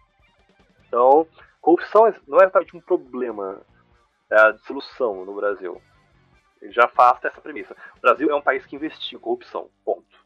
Então, 0.86 1.26
corrupção 1.60 2.12
não 2.26 2.38
é 2.38 2.44
exatamente 2.44 2.76
um 2.76 2.80
problema 2.80 3.60
é, 4.30 4.52
de 4.52 4.62
solução 4.62 5.24
no 5.24 5.34
Brasil. 5.34 5.80
Ele 6.60 6.72
já 6.72 6.84
afasta 6.84 7.28
essa 7.28 7.40
premissa. 7.40 7.74
O 7.96 8.00
Brasil 8.00 8.30
é 8.30 8.34
um 8.34 8.42
país 8.42 8.66
que 8.66 8.76
investiga 8.76 9.20
corrupção. 9.20 9.70
Ponto 9.84 10.20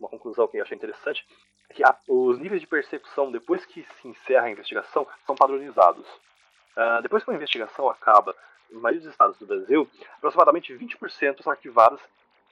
uma 0.00 0.08
conclusão 0.08 0.48
que 0.48 0.56
eu 0.56 0.62
achei 0.62 0.76
interessante, 0.76 1.24
é 1.28 1.28
que 1.74 1.82
a, 1.84 1.96
os 2.08 2.38
níveis 2.38 2.60
de 2.60 2.66
persecução, 2.66 3.30
depois 3.30 3.64
que 3.64 3.86
se 4.00 4.08
encerra 4.08 4.46
a 4.46 4.50
investigação, 4.50 5.06
são 5.26 5.34
padronizados. 5.34 6.06
Uh, 6.76 7.02
depois 7.02 7.22
que 7.22 7.30
uma 7.30 7.36
investigação 7.36 7.88
acaba, 7.88 8.34
na 8.70 8.80
maioria 8.80 9.00
dos 9.00 9.10
estados 9.10 9.38
do 9.38 9.46
Brasil, 9.46 9.88
aproximadamente 10.16 10.72
20% 10.72 11.42
são 11.42 11.52
arquivados 11.52 12.00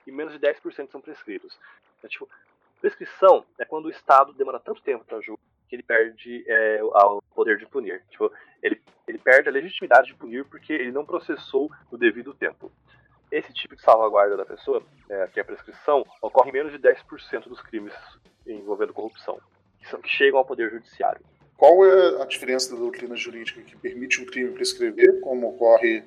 e 0.07 0.13
menos 0.13 0.33
de 0.33 0.39
10% 0.39 0.91
são 0.91 1.01
prescritos. 1.01 1.57
É, 2.03 2.09
tipo, 2.09 2.29
prescrição 2.81 3.45
é 3.59 3.65
quando 3.65 3.87
o 3.87 3.91
Estado 3.91 4.33
demora 4.33 4.59
tanto 4.59 4.83
tempo 4.83 5.05
para 5.05 5.21
julgar 5.21 5.43
que 5.69 5.77
ele 5.77 5.83
perde 5.83 6.45
é, 6.49 6.83
o 6.83 7.23
poder 7.35 7.59
de 7.59 7.67
punir. 7.67 8.03
Tipo, 8.11 8.33
ele, 8.63 8.81
ele 9.07 9.19
perde 9.19 9.49
a 9.49 9.53
legitimidade 9.53 10.09
de 10.09 10.15
punir 10.15 10.45
porque 10.47 10.73
ele 10.73 10.91
não 10.91 11.05
processou 11.05 11.71
no 11.93 11.99
devido 11.99 12.33
tempo. 12.33 12.73
Esse 13.31 13.53
tipo 13.53 13.77
de 13.77 13.83
salvaguarda 13.83 14.37
da 14.37 14.47
pessoa, 14.47 14.83
é, 15.11 15.27
que 15.27 15.39
é 15.39 15.43
a 15.43 15.45
prescrição, 15.45 16.07
ocorre 16.23 16.49
em 16.49 16.55
menos 16.55 16.73
de 16.73 16.79
10% 16.79 17.49
dos 17.49 17.61
crimes 17.61 17.93
envolvendo 18.53 18.93
corrupção, 18.93 19.39
que, 19.81 19.89
são, 19.89 20.01
que 20.01 20.09
chegam 20.09 20.39
ao 20.39 20.45
Poder 20.45 20.71
Judiciário. 20.71 21.21
Qual 21.57 21.85
é 21.85 22.23
a 22.23 22.25
diferença 22.25 22.73
da 22.73 22.79
doutrina 22.79 23.17
jurídica 23.17 23.61
que 23.63 23.77
permite 23.77 24.23
um 24.23 24.27
crime 24.27 24.53
prescrever, 24.53 25.21
como 25.21 25.49
ocorre 25.49 26.05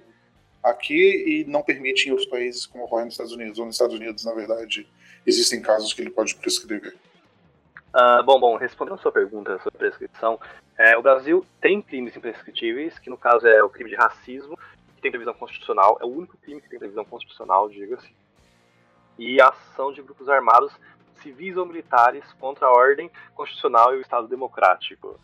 aqui, 0.64 1.26
e 1.28 1.44
não 1.46 1.62
permite 1.62 2.08
em 2.08 2.12
outros 2.12 2.30
países, 2.30 2.66
como 2.66 2.86
ocorre 2.86 3.06
nos 3.06 3.16
Estados 3.16 3.34
Unidos? 3.34 3.60
Ou 3.60 3.66
nos 3.66 3.76
Estados 3.76 3.96
Unidos, 3.96 4.24
na 4.24 4.34
verdade, 4.34 4.88
existem 5.26 5.62
casos 5.62 5.94
que 5.94 6.02
ele 6.02 6.10
pode 6.10 6.36
prescrever? 6.36 6.96
Uh, 7.94 8.24
bom, 8.24 8.40
bom, 8.40 8.56
respondendo 8.56 8.96
a 8.96 9.02
sua 9.02 9.12
pergunta 9.12 9.60
sobre 9.60 9.78
prescrição, 9.78 10.40
é, 10.78 10.98
o 10.98 11.02
Brasil 11.02 11.46
tem 11.60 11.82
crimes 11.82 12.16
imprescritíveis, 12.16 12.98
que 12.98 13.10
no 13.10 13.18
caso 13.18 13.46
é 13.46 13.62
o 13.62 13.70
crime 13.70 13.90
de 13.90 13.96
racismo 13.98 14.58
que 14.96 15.02
tem 15.02 15.12
previsão 15.12 15.34
constitucional, 15.34 15.98
é 16.02 16.06
o 16.06 16.08
único 16.08 16.38
crime 16.38 16.62
que 16.62 16.70
tem 16.70 16.80
previsão 16.80 17.04
constitucional, 17.04 17.68
diga-se. 17.70 18.10
E 19.20 19.42
a 19.42 19.50
ação 19.50 19.92
de 19.92 20.02
grupos 20.02 20.30
armados 20.30 20.72
civis 21.22 21.58
ou 21.58 21.66
militares 21.66 22.24
contra 22.34 22.68
a 22.68 22.72
ordem 22.72 23.10
constitucional 23.36 23.94
e 23.94 23.98
o 23.98 24.02
Estado 24.02 24.28
democrático. 24.28 25.20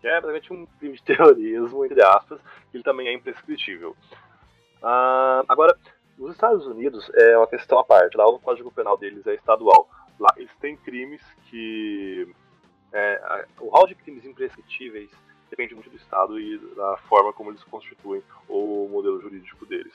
Que 0.00 0.08
é 0.08 0.20
basicamente 0.20 0.52
um 0.52 0.66
crime 0.78 0.96
de 0.96 1.02
terrorismo, 1.04 1.84
entre 1.84 2.02
aspas, 2.02 2.40
que 2.70 2.76
ele 2.76 2.84
também 2.84 3.08
é 3.08 3.14
imprescritível. 3.14 3.96
Uh, 4.82 5.44
agora, 5.48 5.76
nos 6.18 6.32
Estados 6.32 6.66
Unidos 6.66 7.10
é 7.14 7.36
uma 7.36 7.46
questão 7.46 7.78
à 7.78 7.84
parte, 7.84 8.16
lá 8.16 8.26
o 8.26 8.38
Código 8.38 8.70
Penal 8.70 8.96
deles 8.96 9.26
é 9.26 9.34
estadual. 9.34 9.88
lá 10.18 10.32
eles 10.36 10.54
têm 10.60 10.76
crimes 10.76 11.22
que. 11.48 12.28
É, 12.92 13.44
o 13.60 13.68
rol 13.68 13.86
de 13.86 13.94
crimes 13.94 14.24
imprescritíveis 14.24 15.10
depende 15.50 15.74
muito 15.74 15.90
do 15.90 15.96
Estado 15.96 16.40
e 16.40 16.58
da 16.74 16.96
forma 17.08 17.32
como 17.32 17.50
eles 17.50 17.62
constituem 17.64 18.22
o 18.48 18.88
modelo 18.88 19.20
jurídico 19.20 19.66
deles. 19.66 19.92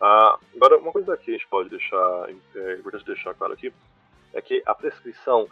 Ah, 0.00 0.38
agora, 0.54 0.78
uma 0.78 0.92
coisa 0.92 1.16
que 1.16 1.30
a 1.30 1.34
gente 1.34 1.46
pode 1.48 1.68
deixar, 1.70 2.28
é 2.54 2.74
importante 2.74 3.06
deixar 3.06 3.34
claro 3.34 3.52
aqui, 3.52 3.72
é 4.34 4.42
que 4.42 4.62
a 4.66 4.74
prescrição 4.74 5.48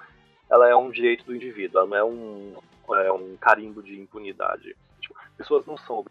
ela 0.51 0.68
é 0.68 0.77
um 0.77 0.90
direito 0.90 1.25
do 1.25 1.35
indivíduo, 1.35 1.79
ela 1.79 1.88
não 1.88 1.97
é 1.97 2.05
um, 2.05 2.57
é 2.97 3.12
um 3.12 3.37
carimbo 3.37 3.83
de 3.83 3.99
impunidade. 3.99 4.77
Tipo, 5.01 5.14
pessoas 5.37 5.64
não 5.64 5.79
são 5.79 6.05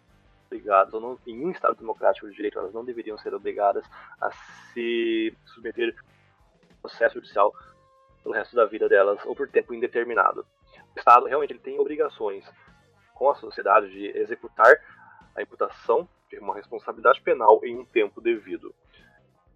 obrigadas, 0.48 0.94
ou 0.94 1.00
não, 1.00 1.20
em 1.28 1.46
um 1.46 1.52
Estado 1.52 1.76
democrático 1.76 2.28
de 2.28 2.36
direito, 2.36 2.58
elas 2.58 2.74
não 2.74 2.84
deveriam 2.84 3.18
ser 3.18 3.34
obrigadas 3.34 3.86
a 4.20 4.32
se 4.32 5.36
submeter 5.46 5.96
ao 6.72 6.90
processo 6.90 7.16
judicial 7.16 7.54
pelo 8.24 8.34
resto 8.36 8.56
da 8.56 8.66
vida 8.66 8.90
delas 8.90 9.20
ou 9.26 9.36
por 9.36 9.48
tempo 9.48 9.74
indeterminado. 9.74 10.46
O 10.96 11.00
Estado 11.00 11.26
realmente 11.26 11.54
ele 11.54 11.60
tem 11.60 11.80
obrigações 11.80 12.46
com 13.14 13.30
a 13.30 13.36
sociedade 13.36 13.92
de 13.92 14.08
executar 14.18 14.76
a 15.36 15.42
imputação 15.42 16.08
de 16.30 16.40
uma 16.40 16.56
responsabilidade 16.56 17.22
penal 17.22 17.62
em 17.64 17.78
um 17.78 17.86
tempo 17.86 18.20
devido. 18.20 18.74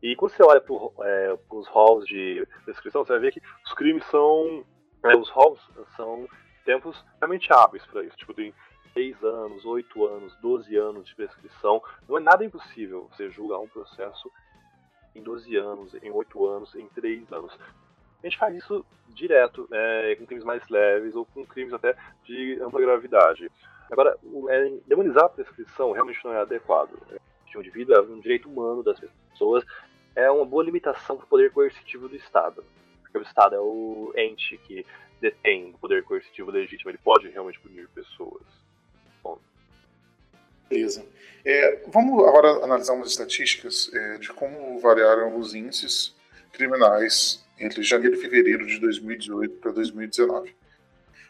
E 0.05 0.15
quando 0.15 0.33
você 0.33 0.43
olha 0.43 0.61
para 0.61 0.75
é, 1.03 1.35
os 1.49 1.67
halls 1.69 2.05
de 2.05 2.47
prescrição, 2.63 3.03
você 3.03 3.13
vai 3.13 3.21
ver 3.21 3.31
que 3.31 3.41
os 3.65 3.73
crimes 3.73 4.05
são. 4.05 4.63
É, 5.03 5.17
os 5.17 5.31
halls 5.31 5.59
são 5.95 6.29
tempos 6.63 7.03
realmente 7.19 7.51
hábeis 7.51 7.83
para 7.87 8.03
isso. 8.03 8.15
Tipo, 8.15 8.31
tem 8.35 8.53
6 8.93 9.23
anos, 9.23 9.65
8 9.65 10.05
anos, 10.05 10.35
12 10.43 10.75
anos 10.75 11.07
de 11.07 11.15
prescrição. 11.15 11.81
Não 12.07 12.19
é 12.19 12.19
nada 12.19 12.45
impossível 12.45 13.09
você 13.11 13.31
julgar 13.31 13.57
um 13.57 13.67
processo 13.67 14.31
em 15.15 15.23
12 15.23 15.55
anos, 15.55 15.95
em 15.95 16.11
8 16.11 16.45
anos, 16.45 16.75
em 16.75 16.87
3 16.89 17.31
anos. 17.33 17.57
A 18.21 18.27
gente 18.27 18.37
faz 18.37 18.55
isso 18.55 18.85
direto, 19.09 19.67
é, 19.71 20.15
com 20.17 20.27
crimes 20.27 20.45
mais 20.45 20.61
leves 20.69 21.15
ou 21.15 21.25
com 21.25 21.43
crimes 21.47 21.73
até 21.73 21.97
de 22.23 22.59
ampla 22.61 22.79
gravidade. 22.79 23.51
Agora, 23.89 24.15
é, 24.49 24.69
demonizar 24.85 25.23
a 25.23 25.29
prescrição 25.29 25.93
realmente 25.93 26.23
não 26.23 26.31
é 26.31 26.41
adequado. 26.41 26.91
O 27.55 27.59
indivíduo 27.59 27.95
é 27.95 28.01
um 28.01 28.19
direito 28.19 28.49
humano 28.49 28.83
das 28.83 28.99
pessoas, 28.99 29.63
é 30.15 30.29
uma 30.31 30.45
boa 30.45 30.63
limitação 30.63 31.17
para 31.17 31.25
o 31.25 31.29
poder 31.29 31.51
coercitivo 31.51 32.07
do 32.07 32.15
Estado. 32.15 32.63
Porque 33.01 33.17
o 33.17 33.21
Estado 33.21 33.55
é 33.55 33.59
o 33.59 34.13
ente 34.15 34.57
que 34.59 34.85
detém 35.19 35.71
o 35.73 35.77
poder 35.77 36.03
coercitivo 36.03 36.51
legítimo, 36.51 36.91
ele 36.91 36.99
pode 37.03 37.27
realmente 37.29 37.59
punir 37.59 37.87
pessoas. 37.89 38.43
Bom. 39.23 39.39
Beleza. 40.69 41.05
É, 41.43 41.83
vamos 41.87 42.27
agora 42.27 42.63
analisar 42.63 42.93
umas 42.93 43.09
estatísticas 43.09 43.91
é, 43.93 44.17
de 44.17 44.29
como 44.33 44.79
variaram 44.79 45.37
os 45.37 45.53
índices 45.53 46.15
criminais 46.51 47.45
entre 47.59 47.83
janeiro 47.83 48.15
e 48.15 48.21
fevereiro 48.21 48.65
de 48.65 48.79
2018 48.79 49.57
para 49.57 49.71
2019. 49.71 50.55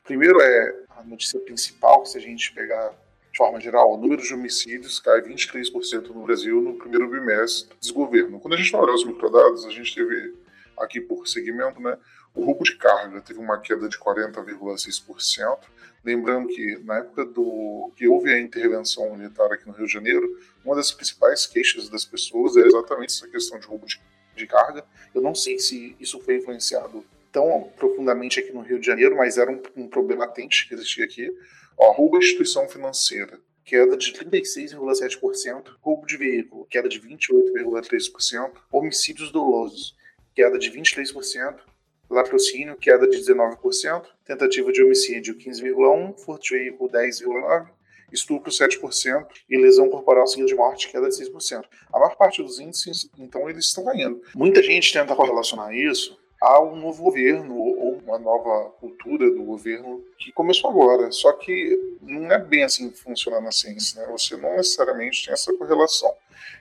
Primeiro 0.03 0.39
é 0.41 0.83
a 0.89 1.03
notícia 1.03 1.39
principal, 1.39 2.05
se 2.05 2.17
a 2.17 2.21
gente 2.21 2.53
pegar 2.53 2.93
de 3.35 3.37
forma 3.37 3.59
geral, 3.59 3.93
o 3.93 3.97
número 3.97 4.21
de 4.21 4.33
homicídios 4.33 4.97
cai 4.97 5.19
23% 5.21 6.07
no 6.07 6.23
Brasil 6.23 6.61
no 6.61 6.75
primeiro 6.75 7.09
bimestre 7.09 7.67
do 7.67 7.75
desgoverno. 7.81 8.39
Quando 8.39 8.53
a 8.53 8.57
gente 8.57 8.73
olha 8.73 8.93
os 8.93 9.03
microdados, 9.03 9.65
a 9.65 9.71
gente 9.71 9.93
teve 9.93 10.33
aqui 10.79 11.01
por 11.01 11.27
segmento, 11.27 11.81
né, 11.81 11.97
o 12.33 12.45
roubo 12.45 12.63
de 12.63 12.77
carga 12.77 13.19
teve 13.19 13.37
uma 13.37 13.59
queda 13.59 13.89
de 13.89 13.99
40,6%. 13.99 15.57
Lembrando 16.05 16.47
que 16.47 16.77
na 16.85 16.99
época 16.99 17.25
do 17.25 17.91
que 17.97 18.07
houve 18.07 18.31
a 18.31 18.39
intervenção 18.39 19.13
militar 19.13 19.51
aqui 19.51 19.67
no 19.67 19.73
Rio 19.73 19.85
de 19.85 19.91
Janeiro, 19.91 20.39
uma 20.63 20.73
das 20.73 20.93
principais 20.93 21.45
queixas 21.45 21.89
das 21.89 22.05
pessoas 22.05 22.55
é 22.55 22.61
exatamente 22.61 23.11
essa 23.15 23.27
questão 23.27 23.59
de 23.59 23.67
roubo 23.67 23.85
de 23.85 23.99
de 24.35 24.45
carga. 24.45 24.83
Eu 25.13 25.21
não 25.21 25.33
sei 25.33 25.57
se 25.57 25.95
isso 25.99 26.19
foi 26.19 26.37
influenciado 26.37 27.05
tão 27.31 27.69
profundamente 27.77 28.39
aqui 28.39 28.51
no 28.51 28.61
Rio 28.61 28.79
de 28.79 28.85
Janeiro, 28.85 29.15
mas 29.15 29.37
era 29.37 29.51
um, 29.51 29.61
um 29.75 29.87
problema 29.87 30.25
latente 30.25 30.67
que 30.67 30.73
existia 30.73 31.05
aqui. 31.05 31.29
Roubo 31.95 32.17
à 32.17 32.19
instituição 32.19 32.67
financeira, 32.67 33.39
queda 33.63 33.95
de 33.95 34.11
36,7%, 34.11 35.75
roubo 35.81 36.05
de 36.05 36.17
veículo, 36.17 36.65
queda 36.65 36.89
de 36.89 36.99
28,3%, 36.99 38.51
homicídios 38.69 39.31
dolosos, 39.31 39.95
queda 40.35 40.59
de 40.59 40.69
23%, 40.69 41.55
latrocínio, 42.09 42.75
queda 42.75 43.07
de 43.07 43.17
19%, 43.17 44.05
tentativa 44.25 44.71
de 44.73 44.83
homicídio 44.83 45.37
15,1%, 45.37 46.19
furto 46.19 46.49
veículo 46.51 46.89
10,9%, 46.89 47.69
estupro 48.11 48.51
7% 48.51 49.25
e 49.49 49.57
lesão 49.57 49.89
corporal 49.89 50.27
seguida 50.27 50.47
de 50.47 50.55
morte 50.55 50.89
queda 50.89 51.07
de 51.07 51.15
6%. 51.15 51.63
A 51.93 51.99
maior 51.99 52.15
parte 52.17 52.43
dos 52.43 52.59
índices, 52.59 53.09
então, 53.17 53.49
eles 53.49 53.65
estão 53.65 53.85
ganhando. 53.85 54.21
Muita 54.35 54.61
gente 54.61 54.91
tenta 54.91 55.15
correlacionar 55.15 55.73
isso 55.73 56.19
a 56.45 56.61
um 56.61 56.75
novo 56.75 57.03
governo 57.03 57.57
ou 57.57 57.97
uma 57.97 58.19
nova 58.19 58.69
cultura 58.79 59.31
do 59.31 59.43
governo 59.43 60.03
que 60.19 60.31
começou 60.31 60.69
agora. 60.69 61.11
Só 61.11 61.31
que 61.33 61.97
não 62.01 62.31
é 62.31 62.37
bem 62.37 62.63
assim 62.63 62.91
que 62.91 62.99
funciona 62.99 63.41
na 63.41 63.51
ciência, 63.51 63.99
né? 63.99 64.07
Você 64.11 64.37
não 64.37 64.55
necessariamente 64.55 65.25
tem 65.25 65.33
essa 65.33 65.51
correlação. 65.57 66.13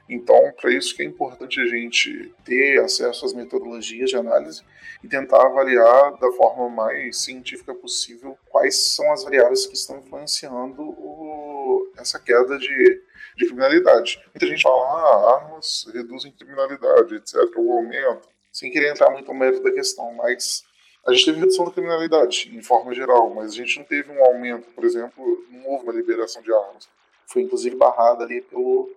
Então, 0.08 0.52
para 0.58 0.72
isso 0.72 0.96
que 0.96 1.02
é 1.02 1.04
importante 1.04 1.60
a 1.60 1.66
gente 1.66 2.34
ter 2.44 2.80
acesso 2.80 3.26
às 3.26 3.34
metodologias 3.34 4.08
de 4.08 4.16
análise 4.16 4.62
e 5.02 5.08
tentar 5.08 5.44
avaliar 5.44 6.16
da 6.18 6.32
forma 6.32 6.70
mais 6.70 7.18
científica 7.18 7.74
possível 7.74 8.38
quais 8.48 8.94
são 8.94 9.12
as 9.12 9.22
variáveis 9.22 9.66
que 9.66 9.74
estão 9.74 9.98
influenciando 9.98 10.82
o, 10.82 11.92
essa 11.98 12.18
queda 12.18 12.58
de, 12.58 13.02
de 13.36 13.46
criminalidade. 13.46 14.22
Muita 14.32 14.46
gente 14.46 14.62
fala, 14.62 14.76
ah, 14.76 15.34
armas 15.36 15.86
reduzem 15.92 16.32
criminalidade, 16.32 17.16
etc., 17.16 17.36
ou 17.56 17.72
aumento, 17.72 18.33
sem 18.54 18.70
querer 18.70 18.92
entrar 18.92 19.10
muito 19.10 19.26
no 19.26 19.38
mérito 19.38 19.64
da 19.64 19.72
questão, 19.72 20.14
mas 20.14 20.64
a 21.04 21.12
gente 21.12 21.24
teve 21.24 21.40
redução 21.40 21.64
da 21.64 21.72
criminalidade, 21.72 22.56
em 22.56 22.62
forma 22.62 22.94
geral, 22.94 23.28
mas 23.34 23.50
a 23.50 23.56
gente 23.56 23.76
não 23.78 23.84
teve 23.84 24.12
um 24.12 24.24
aumento, 24.24 24.68
por 24.70 24.84
exemplo, 24.84 25.44
não 25.50 25.66
houve 25.66 25.82
uma 25.82 25.92
liberação 25.92 26.40
de 26.40 26.52
armas. 26.54 26.88
Foi 27.26 27.42
inclusive 27.42 27.74
barrada 27.74 28.22
ali 28.22 28.40
pelo, 28.42 28.90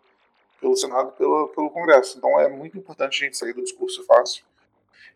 pelo 0.61 0.75
Senado 0.75 1.11
pelo, 1.13 1.47
pelo 1.47 1.71
Congresso. 1.71 2.19
Então 2.19 2.39
é 2.39 2.47
muito 2.47 2.77
importante 2.77 3.23
a 3.23 3.25
gente 3.25 3.35
sair 3.35 3.53
do 3.53 3.63
discurso 3.63 4.05
fácil 4.05 4.45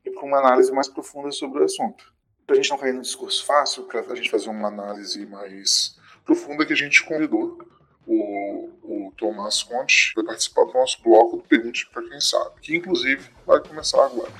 e 0.03 0.09
para 0.09 0.25
uma 0.25 0.39
análise 0.39 0.71
mais 0.71 0.87
profunda 0.87 1.31
sobre 1.31 1.61
o 1.61 1.63
assunto. 1.63 2.11
Para 2.47 2.55
a 2.55 2.57
gente 2.57 2.71
não 2.71 2.79
cair 2.79 2.93
no 2.93 3.01
discurso 3.01 3.45
fácil, 3.45 3.83
para 3.83 4.01
a 4.01 4.15
gente 4.15 4.31
fazer 4.31 4.49
uma 4.49 4.69
análise 4.69 5.23
mais 5.27 5.95
profunda, 6.25 6.65
que 6.65 6.73
a 6.73 6.75
gente 6.75 7.05
convidou 7.05 7.59
o, 8.07 8.69
o 8.83 9.13
Tomás 9.17 9.63
Conte 9.63 10.13
para 10.13 10.25
participar 10.25 10.65
do 10.65 10.73
nosso 10.73 11.01
bloco 11.03 11.37
do 11.37 11.43
Pergunte 11.43 11.87
para 11.91 12.07
Quem 12.07 12.21
Sabe, 12.21 12.61
que 12.61 12.75
inclusive 12.75 13.29
vai 13.45 13.59
começar 13.59 14.05
agora. 14.05 14.31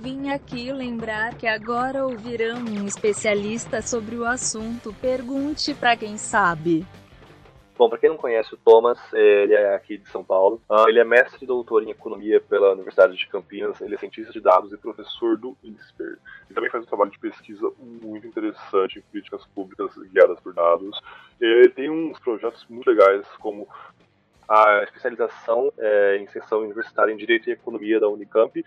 Vim 0.00 0.30
aqui 0.30 0.72
lembrar 0.72 1.34
que 1.34 1.46
agora 1.46 2.06
ouvirão 2.06 2.58
um 2.60 2.86
especialista 2.86 3.82
sobre 3.82 4.16
o 4.16 4.24
assunto. 4.24 4.94
Pergunte 5.00 5.74
para 5.74 5.96
quem 5.96 6.16
sabe. 6.16 6.86
Bom, 7.76 7.88
para 7.88 7.98
quem 7.98 8.10
não 8.10 8.18
conhece 8.18 8.52
o 8.54 8.58
Thomas, 8.58 8.98
ele 9.12 9.54
é 9.54 9.74
aqui 9.74 9.96
de 9.96 10.08
São 10.10 10.22
Paulo. 10.22 10.60
Ah, 10.68 10.84
ele 10.88 11.00
é 11.00 11.04
mestre 11.04 11.42
e 11.42 11.46
doutor 11.46 11.82
em 11.82 11.90
economia 11.90 12.40
pela 12.40 12.72
Universidade 12.72 13.16
de 13.16 13.26
Campinas. 13.26 13.80
Ele 13.80 13.94
é 13.94 13.98
cientista 13.98 14.32
de 14.32 14.40
dados 14.40 14.72
e 14.72 14.76
professor 14.76 15.38
do 15.38 15.56
INSPER. 15.64 16.18
Ele 16.46 16.54
também 16.54 16.70
faz 16.70 16.84
um 16.84 16.86
trabalho 16.86 17.10
de 17.10 17.18
pesquisa 17.18 17.72
muito 17.80 18.26
interessante 18.26 18.98
em 18.98 19.02
políticas 19.02 19.46
públicas 19.54 19.90
guiadas 20.12 20.38
por 20.40 20.52
dados. 20.52 21.00
Ele 21.40 21.70
tem 21.70 21.90
uns 21.90 22.18
projetos 22.18 22.64
muito 22.68 22.88
legais, 22.88 23.26
como 23.40 23.66
a 24.48 24.82
especialização 24.82 25.72
é, 25.78 26.18
em 26.18 26.24
extensão 26.24 26.60
universitária 26.60 27.12
em 27.12 27.16
Direito 27.16 27.48
e 27.48 27.52
Economia 27.52 27.98
da 27.98 28.08
Unicamp, 28.08 28.64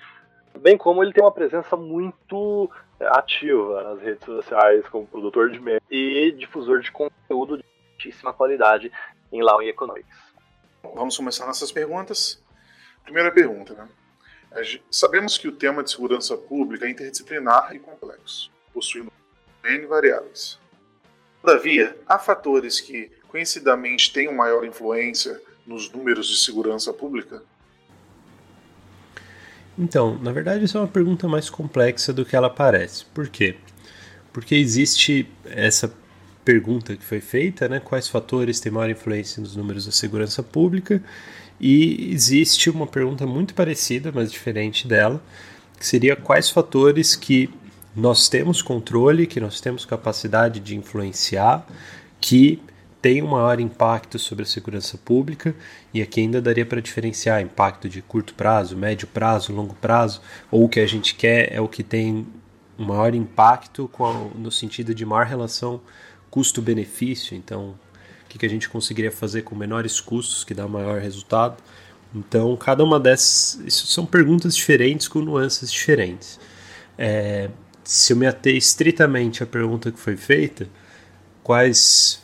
bem 0.59 0.77
como 0.77 1.03
ele 1.03 1.13
tem 1.13 1.23
uma 1.23 1.31
presença 1.31 1.75
muito 1.75 2.69
é, 2.99 3.05
ativa 3.07 3.83
nas 3.83 4.01
redes 4.01 4.25
sociais 4.25 4.87
como 4.87 5.05
produtor 5.05 5.51
de 5.51 5.59
memes 5.59 5.83
e 5.91 6.31
difusor 6.31 6.79
de 6.79 6.91
conteúdo 6.91 7.63
altíssima 7.95 8.33
qualidade 8.33 8.91
em 9.31 9.41
Law 9.41 9.61
e 9.63 9.69
Economics. 9.69 10.07
Vamos 10.93 11.17
começar 11.17 11.45
nossas 11.45 11.71
perguntas. 11.71 12.41
Primeira 13.03 13.31
pergunta, 13.31 13.73
né? 13.73 13.87
Sabemos 14.89 15.37
que 15.37 15.47
o 15.47 15.51
tema 15.51 15.83
de 15.83 15.91
segurança 15.91 16.37
pública 16.37 16.85
é 16.85 16.89
interdisciplinar 16.89 17.75
e 17.75 17.79
complexo, 17.79 18.51
possuindo 18.73 19.11
N 19.63 19.85
variáveis. 19.85 20.59
Todavia, 21.41 21.97
há 22.07 22.17
fatores 22.17 22.79
que, 22.79 23.11
conhecidamente, 23.27 24.13
têm 24.13 24.33
maior 24.33 24.63
influência 24.63 25.41
nos 25.65 25.91
números 25.91 26.27
de 26.27 26.37
segurança 26.37 26.93
pública? 26.93 27.43
Então, 29.77 30.17
na 30.19 30.31
verdade, 30.31 30.63
isso 30.63 30.77
é 30.77 30.81
uma 30.81 30.87
pergunta 30.87 31.27
mais 31.27 31.49
complexa 31.49 32.13
do 32.13 32.23
que 32.23 32.35
ela 32.35 32.49
parece. 32.49 33.05
Por 33.05 33.27
quê? 33.27 33.57
Porque 34.31 34.55
existe 34.55 35.29
essa 35.43 35.93
pergunta 36.45 36.95
que 36.95 37.03
foi 37.03 37.19
feita, 37.19 37.67
né? 37.67 37.81
Quais 37.83 38.07
fatores 38.07 38.59
têm 38.59 38.71
maior 38.71 38.89
influência 38.89 39.41
nos 39.41 39.55
números 39.55 39.87
da 39.87 39.91
segurança 39.91 40.43
pública? 40.43 41.01
E 41.59 42.11
existe 42.13 42.69
uma 42.69 42.85
pergunta 42.85 43.25
muito 43.25 43.55
parecida, 43.55 44.11
mas 44.13 44.31
diferente 44.31 44.87
dela, 44.87 45.21
que 45.79 45.85
seria 45.85 46.15
quais 46.15 46.49
fatores 46.49 47.15
que 47.15 47.49
nós 47.95 48.29
temos 48.29 48.61
controle, 48.61 49.25
que 49.25 49.39
nós 49.39 49.59
temos 49.59 49.85
capacidade 49.85 50.59
de 50.59 50.75
influenciar, 50.75 51.65
que 52.21 52.61
tem 53.01 53.23
um 53.23 53.27
maior 53.27 53.59
impacto 53.59 54.19
sobre 54.19 54.43
a 54.43 54.47
segurança 54.47 54.97
pública, 54.97 55.55
e 55.93 56.01
aqui 56.01 56.21
ainda 56.21 56.41
daria 56.41 56.65
para 56.65 56.81
diferenciar 56.81 57.41
impacto 57.41 57.87
de 57.87 58.01
curto 58.01 58.33
prazo, 58.33 58.75
médio 58.75 59.07
prazo, 59.07 59.53
longo 59.53 59.75
prazo, 59.75 60.21
ou 60.51 60.65
o 60.65 60.69
que 60.69 60.79
a 60.79 60.87
gente 60.87 61.15
quer 61.15 61.53
é 61.53 61.61
o 61.61 61.67
que 61.67 61.83
tem 61.83 62.27
maior 62.77 63.15
impacto 63.15 63.89
a, 63.99 64.37
no 64.37 64.51
sentido 64.51 64.93
de 64.93 65.05
maior 65.05 65.25
relação 65.25 65.79
custo-benefício, 66.35 67.33
então 67.33 67.69
o 68.25 68.27
que, 68.27 68.37
que 68.37 68.45
a 68.45 68.49
gente 68.49 68.67
conseguiria 68.67 69.09
fazer 69.09 69.43
com 69.43 69.55
menores 69.55 70.01
custos 70.01 70.43
que 70.43 70.53
dá 70.53 70.67
maior 70.67 70.99
resultado. 70.99 71.63
Então, 72.13 72.53
cada 72.57 72.83
uma 72.83 72.99
dessas 72.99 73.73
são 73.73 74.05
perguntas 74.05 74.53
diferentes 74.53 75.07
com 75.07 75.21
nuances 75.21 75.71
diferentes. 75.71 76.37
É, 76.97 77.49
se 77.85 78.11
eu 78.11 78.17
me 78.17 78.27
ater 78.27 78.53
estritamente 78.53 79.43
à 79.43 79.45
pergunta 79.45 79.93
que 79.93 79.99
foi 79.99 80.17
feita, 80.17 80.67
quais 81.41 82.21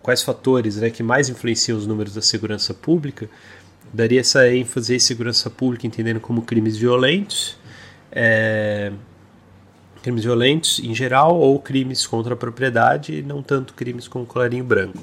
quais 0.00 0.22
fatores 0.22 0.76
né, 0.76 0.88
que 0.88 1.02
mais 1.02 1.28
influenciam 1.28 1.76
os 1.76 1.86
números 1.86 2.14
da 2.14 2.22
segurança 2.22 2.72
pública, 2.72 3.28
daria 3.92 4.20
essa 4.20 4.48
ênfase 4.48 4.94
em 4.94 5.00
segurança 5.00 5.50
pública, 5.50 5.84
entendendo 5.84 6.20
como 6.20 6.42
crimes 6.42 6.76
violentos, 6.76 7.58
é, 8.12 8.92
crimes 10.02 10.24
violentos 10.24 10.78
em 10.78 10.94
geral, 10.94 11.38
ou 11.38 11.58
crimes 11.60 12.06
contra 12.06 12.34
a 12.34 12.36
propriedade, 12.36 13.22
não 13.22 13.42
tanto 13.42 13.74
crimes 13.74 14.08
com 14.08 14.24
colarinho 14.24 14.64
branco. 14.64 15.02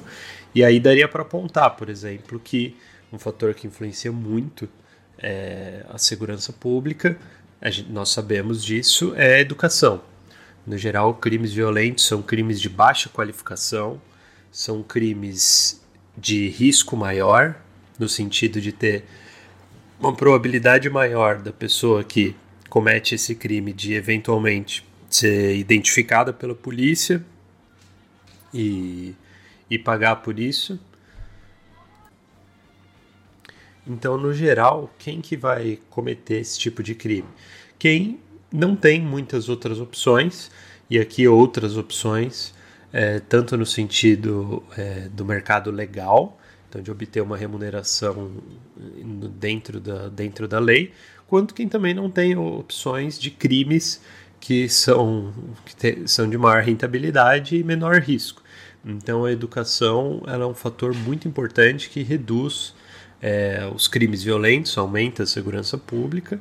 E 0.54 0.64
aí 0.64 0.80
daria 0.80 1.08
para 1.08 1.22
apontar, 1.22 1.76
por 1.76 1.90
exemplo, 1.90 2.40
que 2.40 2.76
um 3.12 3.20
fator 3.20 3.54
que 3.54 3.68
influencia 3.68 4.12
muito 4.12 4.70
é, 5.18 5.86
a 5.90 5.98
segurança 5.98 6.54
pública, 6.54 7.18
gente, 7.64 7.92
nós 7.92 8.10
sabemos 8.10 8.64
disso, 8.64 9.14
é 9.16 9.36
a 9.36 9.40
educação. 9.40 10.02
No 10.66 10.78
geral, 10.78 11.14
crimes 11.14 11.54
violentos 11.54 12.06
são 12.06 12.22
crimes 12.22 12.60
de 12.60 12.70
baixa 12.70 13.10
qualificação, 13.10 14.02
são 14.52 14.82
crimes 14.82 15.82
de 16.18 16.48
risco 16.50 16.96
maior, 16.96 17.56
no 18.00 18.10
sentido 18.10 18.60
de 18.60 18.72
ter 18.72 19.06
uma 20.00 20.14
probabilidade 20.14 20.90
maior 20.90 21.40
da 21.40 21.52
pessoa 21.52 22.04
que 22.04 22.36
comete 22.76 23.16
esse 23.16 23.34
crime 23.36 23.72
de 23.72 23.94
eventualmente 23.94 24.86
ser 25.10 25.56
identificada 25.56 26.34
pela 26.34 26.54
polícia 26.54 27.26
e, 28.54 29.16
e 29.70 29.80
pagar 29.80 30.18
por 30.18 30.38
isso. 30.38 30.78
Então, 33.88 34.18
no 34.18 34.34
geral, 34.34 34.94
quem 35.00 35.22
que 35.22 35.38
vai 35.38 35.80
cometer 35.90 36.42
esse 36.42 36.60
tipo 36.60 36.84
de 36.84 36.94
crime? 36.94 37.30
Quem 37.80 38.20
não 38.52 38.76
tem 38.76 39.02
muitas 39.02 39.48
outras 39.48 39.80
opções, 39.80 40.52
e 40.90 41.00
aqui 41.00 41.26
outras 41.30 41.78
opções 41.78 42.54
é, 42.92 43.22
tanto 43.22 43.56
no 43.56 43.66
sentido 43.66 44.62
é, 44.76 45.08
do 45.08 45.24
mercado 45.24 45.72
legal, 45.72 46.38
então 46.68 46.82
de 46.82 46.92
obter 46.92 47.22
uma 47.22 47.38
remuneração 47.38 48.34
dentro 49.40 49.80
da, 49.80 50.10
dentro 50.10 50.46
da 50.46 50.60
lei, 50.60 50.92
quanto 51.28 51.54
quem 51.54 51.68
também 51.68 51.94
não 51.94 52.10
tem 52.10 52.38
opções 52.38 53.20
de 53.20 53.32
crimes 53.32 54.02
que 54.40 54.70
são, 54.70 55.34
que 55.66 55.76
te, 55.76 56.08
são 56.08 56.30
de 56.30 56.38
maior 56.38 56.62
rentabilidade 56.62 57.58
e 57.58 57.64
menor 57.64 58.00
risco. 58.00 58.44
Então 58.86 59.26
a 59.26 59.32
educação 59.32 60.22
ela 60.28 60.44
é 60.44 60.48
um 60.48 60.54
fator 60.54 60.94
muito 60.94 61.28
importante 61.28 61.90
que 61.90 62.04
reduz 62.04 62.74
é, 63.22 63.68
os 63.74 63.88
crimes 63.88 64.22
violentos, 64.22 64.78
aumenta 64.78 65.24
a 65.24 65.26
segurança 65.26 65.78
pública, 65.78 66.40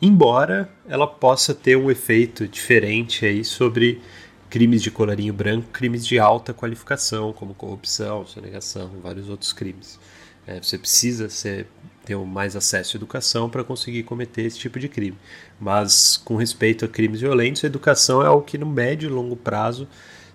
embora 0.00 0.70
ela 0.88 1.06
possa 1.06 1.52
ter 1.52 1.76
um 1.76 1.90
efeito 1.90 2.46
diferente 2.46 3.26
aí 3.26 3.44
sobre 3.44 4.00
crimes 4.48 4.82
de 4.82 4.90
colarinho 4.90 5.32
branco, 5.32 5.68
crimes 5.72 6.06
de 6.06 6.18
alta 6.18 6.52
qualificação, 6.52 7.32
como 7.32 7.54
corrupção, 7.54 8.26
sonegação, 8.26 8.90
vários 9.02 9.28
outros 9.28 9.52
crimes. 9.52 9.98
É, 10.46 10.60
você 10.60 10.78
precisa 10.78 11.28
ser, 11.28 11.66
ter 12.04 12.16
mais 12.16 12.56
acesso 12.56 12.96
à 12.96 12.98
educação 12.98 13.48
para 13.48 13.62
conseguir 13.62 14.02
cometer 14.02 14.42
esse 14.42 14.58
tipo 14.58 14.78
de 14.78 14.88
crime. 14.88 15.16
Mas, 15.60 16.16
com 16.16 16.36
respeito 16.36 16.84
a 16.84 16.88
crimes 16.88 17.20
violentos, 17.20 17.62
a 17.62 17.66
educação 17.66 18.22
é 18.22 18.26
algo 18.26 18.44
que, 18.44 18.58
no 18.58 18.66
médio 18.66 19.08
e 19.08 19.12
longo 19.12 19.36
prazo, 19.36 19.86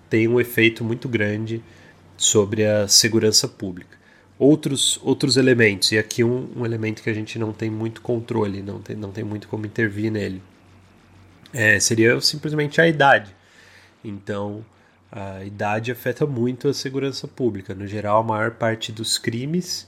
tem 0.09 0.28
um 0.28 0.39
efeito 0.39 0.84
muito 0.84 1.09
grande 1.09 1.63
sobre 2.18 2.66
a 2.66 2.88
segurança 2.88 3.47
pública. 3.47 3.97
Outros, 4.38 4.99
outros 5.01 5.38
elementos, 5.38 5.91
e 5.91 5.97
aqui 5.97 6.24
um, 6.24 6.49
um 6.55 6.66
elemento 6.66 7.01
que 7.01 7.09
a 7.09 7.13
gente 7.13 7.39
não 7.39 7.53
tem 7.53 7.70
muito 7.70 8.01
controle, 8.01 8.61
não 8.61 8.80
tem, 8.80 8.95
não 8.95 9.11
tem 9.11 9.24
muito 9.24 9.47
como 9.47 9.66
intervir 9.66 10.11
nele, 10.11 10.41
é, 11.53 11.80
seria 11.80 12.20
simplesmente 12.20 12.82
a 12.82 12.88
idade. 12.88 13.34
Então, 14.03 14.63
a 15.09 15.43
idade 15.45 15.91
afeta 15.91 16.26
muito 16.26 16.68
a 16.68 16.74
segurança 16.74 17.28
pública. 17.28 17.74
No 17.74 17.88
geral, 17.88 18.22
a 18.22 18.24
maior 18.24 18.51
parte 18.51 18.91
dos 18.91 19.18
crimes, 19.18 19.88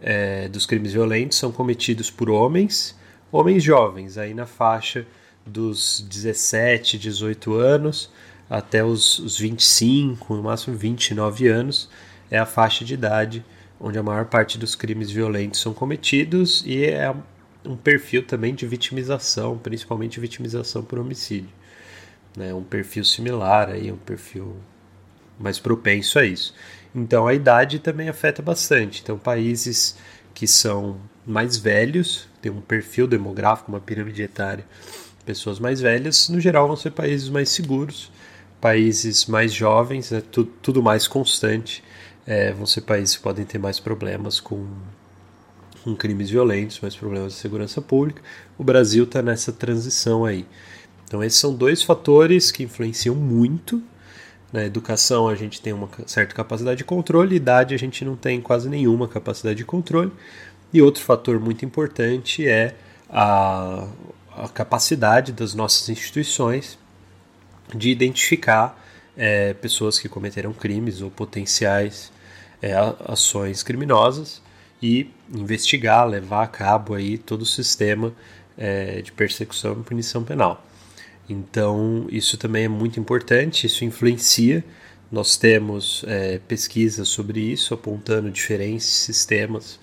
é, 0.00 0.48
dos 0.48 0.66
crimes 0.66 0.92
violentos, 0.92 1.38
são 1.38 1.52
cometidos 1.52 2.10
por 2.10 2.30
homens, 2.30 2.98
homens 3.30 3.62
jovens, 3.62 4.18
aí 4.18 4.34
na 4.34 4.46
faixa 4.46 5.06
dos 5.46 6.04
17, 6.08 6.98
18 6.98 7.54
anos 7.54 8.10
até 8.48 8.84
os, 8.84 9.18
os 9.20 9.38
25, 9.38 10.34
no 10.34 10.42
máximo 10.42 10.76
29 10.76 11.46
anos, 11.48 11.88
é 12.30 12.38
a 12.38 12.46
faixa 12.46 12.84
de 12.84 12.94
idade 12.94 13.44
onde 13.78 13.98
a 13.98 14.02
maior 14.02 14.26
parte 14.26 14.58
dos 14.58 14.74
crimes 14.74 15.10
violentos 15.10 15.60
são 15.60 15.72
cometidos 15.72 16.62
e 16.66 16.84
é 16.84 17.14
um 17.64 17.76
perfil 17.76 18.26
também 18.26 18.54
de 18.54 18.66
vitimização, 18.66 19.56
principalmente 19.56 20.18
vitimização 20.18 20.82
por 20.82 20.98
homicídio 20.98 21.60
né, 22.36 22.54
um 22.54 22.62
perfil 22.62 23.04
similar, 23.04 23.70
aí, 23.70 23.90
um 23.90 23.96
perfil 23.96 24.56
mais 25.38 25.58
propenso 25.58 26.18
a 26.18 26.24
isso. 26.24 26.54
Então 26.94 27.26
a 27.26 27.34
idade 27.34 27.78
também 27.78 28.08
afeta 28.08 28.42
bastante. 28.42 29.00
Então 29.02 29.18
países 29.18 29.96
que 30.34 30.46
são 30.46 30.98
mais 31.26 31.56
velhos, 31.56 32.28
têm 32.40 32.50
um 32.50 32.60
perfil 32.60 33.06
demográfico, 33.06 33.70
uma 33.70 33.80
pirâmide 33.80 34.22
etária, 34.22 34.64
pessoas 35.24 35.58
mais 35.58 35.80
velhas, 35.80 36.28
no 36.28 36.40
geral 36.40 36.66
vão 36.66 36.76
ser 36.76 36.90
países 36.90 37.28
mais 37.28 37.50
seguros, 37.50 38.10
países 38.60 39.26
mais 39.26 39.52
jovens, 39.52 40.10
né, 40.10 40.22
tudo, 40.32 40.50
tudo 40.62 40.82
mais 40.82 41.06
constante, 41.06 41.84
é, 42.26 42.52
vão 42.52 42.66
ser 42.66 42.82
países 42.82 43.16
que 43.16 43.22
podem 43.22 43.44
ter 43.44 43.58
mais 43.58 43.80
problemas 43.80 44.40
com, 44.40 44.66
com 45.82 45.94
crimes 45.94 46.30
violentos, 46.30 46.80
mais 46.80 46.94
problemas 46.94 47.34
de 47.34 47.38
segurança 47.38 47.80
pública. 47.80 48.22
O 48.58 48.64
Brasil 48.64 49.04
está 49.04 49.22
nessa 49.22 49.52
transição 49.52 50.24
aí. 50.24 50.46
Então, 51.04 51.24
esses 51.24 51.40
são 51.40 51.54
dois 51.54 51.82
fatores 51.82 52.52
que 52.52 52.62
influenciam 52.62 53.16
muito. 53.16 53.82
Na 54.52 54.64
educação, 54.64 55.28
a 55.28 55.34
gente 55.34 55.60
tem 55.60 55.72
uma 55.72 55.88
certa 56.06 56.34
capacidade 56.34 56.78
de 56.78 56.84
controle, 56.84 57.36
idade, 57.36 57.74
a 57.74 57.78
gente 57.78 58.04
não 58.04 58.16
tem 58.16 58.40
quase 58.40 58.68
nenhuma 58.68 59.06
capacidade 59.06 59.58
de 59.58 59.64
controle. 59.64 60.10
E 60.72 60.82
outro 60.82 61.02
fator 61.02 61.38
muito 61.38 61.64
importante 61.64 62.46
é 62.46 62.74
a, 63.08 63.86
a 64.36 64.48
capacidade 64.48 65.32
das 65.32 65.54
nossas 65.54 65.88
instituições 65.88 66.78
de 67.74 67.90
identificar 67.90 68.80
é, 69.16 69.54
pessoas 69.54 69.98
que 69.98 70.08
cometeram 70.08 70.52
crimes 70.52 71.00
ou 71.00 71.10
potenciais 71.10 72.12
é, 72.62 72.72
ações 73.06 73.62
criminosas 73.62 74.42
e 74.82 75.10
investigar, 75.32 76.06
levar 76.06 76.42
a 76.42 76.46
cabo 76.46 76.94
aí 76.94 77.18
todo 77.18 77.42
o 77.42 77.46
sistema 77.46 78.12
é, 78.56 79.00
de 79.02 79.12
persecução 79.12 79.72
e 79.80 79.82
punição 79.84 80.24
penal. 80.24 80.64
Então, 81.32 82.06
isso 82.10 82.36
também 82.36 82.64
é 82.64 82.68
muito 82.68 82.98
importante, 82.98 83.64
isso 83.64 83.84
influencia. 83.84 84.64
Nós 85.12 85.36
temos 85.36 86.04
é, 86.08 86.38
pesquisas 86.40 87.08
sobre 87.08 87.40
isso, 87.40 87.72
apontando 87.72 88.30
diferentes 88.30 88.86
sistemas, 88.86 89.78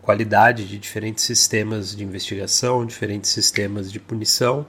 qualidade 0.00 0.64
de 0.64 0.78
diferentes 0.78 1.24
sistemas 1.24 1.94
de 1.94 2.04
investigação, 2.04 2.86
diferentes 2.86 3.30
sistemas 3.30 3.90
de 3.90 3.98
punição, 3.98 4.64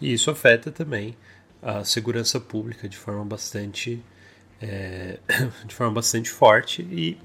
e 0.00 0.12
isso 0.12 0.28
afeta 0.28 0.72
também 0.72 1.16
a 1.62 1.84
segurança 1.84 2.40
pública 2.40 2.88
de 2.88 2.96
forma 2.96 3.24
bastante, 3.24 4.02
é, 4.60 5.18
de 5.64 5.74
forma 5.74 5.94
bastante 5.94 6.30
forte 6.30 6.82
e, 6.82 7.16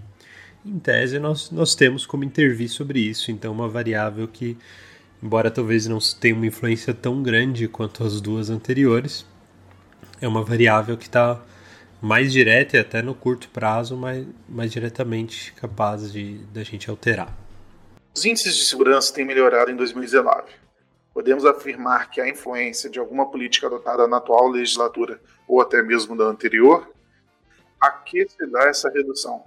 em 0.63 0.77
tese, 0.77 1.17
nós, 1.17 1.49
nós 1.49 1.73
temos 1.73 2.05
como 2.05 2.23
intervir 2.23 2.69
sobre 2.69 2.99
isso. 2.99 3.31
Então, 3.31 3.51
uma 3.51 3.67
variável 3.67 4.27
que 4.27 4.55
embora 5.21 5.51
talvez 5.51 5.87
não 5.87 5.99
tenha 6.19 6.35
uma 6.35 6.47
influência 6.47 6.93
tão 6.93 7.21
grande 7.21 7.67
quanto 7.67 8.03
as 8.03 8.21
duas 8.21 8.49
anteriores, 8.49 9.25
é 10.21 10.27
uma 10.27 10.43
variável 10.43 10.97
que 10.97 11.05
está 11.05 11.41
mais 12.01 12.31
direta 12.31 12.77
e 12.77 12.79
até 12.79 13.01
no 13.01 13.13
curto 13.13 13.49
prazo 13.49 13.95
mais, 13.97 14.25
mais 14.47 14.71
diretamente 14.71 15.53
capaz 15.53 16.11
de 16.11 16.37
da 16.53 16.63
gente 16.63 16.89
alterar. 16.89 17.35
Os 18.15 18.25
índices 18.25 18.55
de 18.55 18.65
segurança 18.65 19.13
têm 19.13 19.25
melhorado 19.25 19.69
em 19.69 19.75
2019. 19.75 20.43
Podemos 21.13 21.45
afirmar 21.45 22.09
que 22.09 22.21
a 22.21 22.27
influência 22.27 22.89
de 22.89 22.99
alguma 22.99 23.29
política 23.29 23.67
adotada 23.67 24.07
na 24.07 24.17
atual 24.17 24.47
legislatura 24.47 25.19
ou 25.47 25.61
até 25.61 25.81
mesmo 25.81 26.15
da 26.15 26.25
anterior, 26.25 26.89
a 27.79 27.91
que 27.91 28.27
se 28.27 28.45
dá 28.47 28.65
essa 28.65 28.89
redução? 28.89 29.43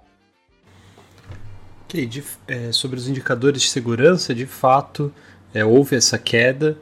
Ok, 1.85 2.05
de, 2.05 2.23
é, 2.47 2.71
sobre 2.71 2.97
os 2.97 3.07
indicadores 3.07 3.61
de 3.61 3.69
segurança, 3.69 4.33
de 4.33 4.45
fato, 4.45 5.13
é, 5.53 5.63
houve 5.63 5.95
essa 5.95 6.17
queda 6.17 6.77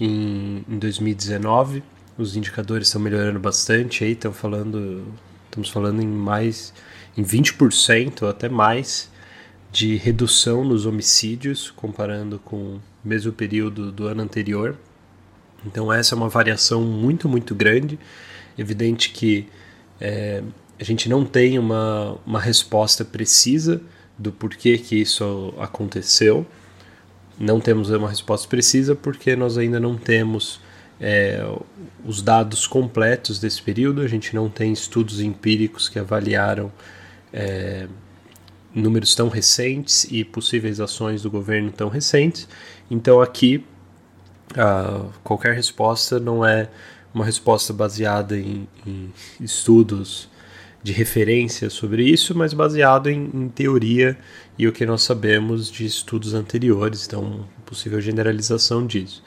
em, 0.00 0.64
em 0.68 0.78
2019, 0.78 1.82
os 2.16 2.36
indicadores 2.36 2.88
estão 2.88 3.00
melhorando 3.00 3.38
bastante 3.38 4.04
aí, 4.04 4.12
estão 4.12 4.32
falando, 4.32 5.04
Estamos 5.48 5.70
falando 5.70 6.02
em 6.02 6.06
mais 6.06 6.72
em 7.16 7.24
20% 7.24 8.28
até 8.28 8.48
mais 8.48 9.10
de 9.72 9.96
redução 9.96 10.62
nos 10.62 10.86
homicídios 10.86 11.70
comparando 11.70 12.38
com 12.38 12.56
o 12.56 12.80
mesmo 13.02 13.32
período 13.32 13.90
do 13.90 14.06
ano 14.06 14.22
anterior. 14.22 14.76
Então 15.66 15.92
essa 15.92 16.14
é 16.14 16.16
uma 16.16 16.28
variação 16.28 16.82
muito 16.82 17.28
muito 17.28 17.54
grande. 17.54 17.98
Evidente 18.56 19.10
que 19.10 19.48
é, 20.00 20.42
a 20.78 20.84
gente 20.84 21.08
não 21.08 21.24
tem 21.24 21.58
uma, 21.58 22.18
uma 22.24 22.40
resposta 22.40 23.04
precisa 23.04 23.80
do 24.16 24.30
porquê 24.30 24.78
que 24.78 24.94
isso 24.96 25.54
aconteceu. 25.58 26.46
Não 27.38 27.60
temos 27.60 27.90
uma 27.90 28.08
resposta 28.08 28.48
precisa 28.48 28.94
porque 28.94 29.36
nós 29.36 29.56
ainda 29.56 29.78
não 29.78 29.96
temos 29.96 30.60
é, 31.00 31.40
os 32.04 32.20
dados 32.20 32.66
completos 32.66 33.38
desse 33.38 33.62
período, 33.62 34.00
a 34.02 34.08
gente 34.08 34.34
não 34.34 34.48
tem 34.48 34.72
estudos 34.72 35.20
empíricos 35.20 35.88
que 35.88 35.98
avaliaram 35.98 36.72
é, 37.32 37.86
números 38.74 39.14
tão 39.14 39.28
recentes 39.28 40.04
e 40.10 40.24
possíveis 40.24 40.80
ações 40.80 41.22
do 41.22 41.30
governo 41.30 41.70
tão 41.70 41.88
recentes. 41.88 42.48
Então 42.90 43.20
aqui 43.20 43.64
qualquer 45.22 45.54
resposta 45.54 46.18
não 46.18 46.44
é 46.44 46.70
uma 47.12 47.24
resposta 47.24 47.72
baseada 47.72 48.36
em, 48.38 48.66
em 48.86 49.12
estudos 49.40 50.28
de 50.82 50.92
referência 50.92 51.68
sobre 51.70 52.04
isso, 52.04 52.36
mas 52.36 52.54
baseado 52.54 53.08
em, 53.08 53.30
em, 53.34 53.48
teoria 53.48 54.16
e 54.56 54.66
o 54.66 54.72
que 54.72 54.86
nós 54.86 55.02
sabemos 55.02 55.70
de 55.70 55.84
estudos 55.84 56.34
anteriores, 56.34 57.06
então 57.06 57.44
possível 57.66 58.00
generalização 58.00 58.86
disso. 58.86 59.22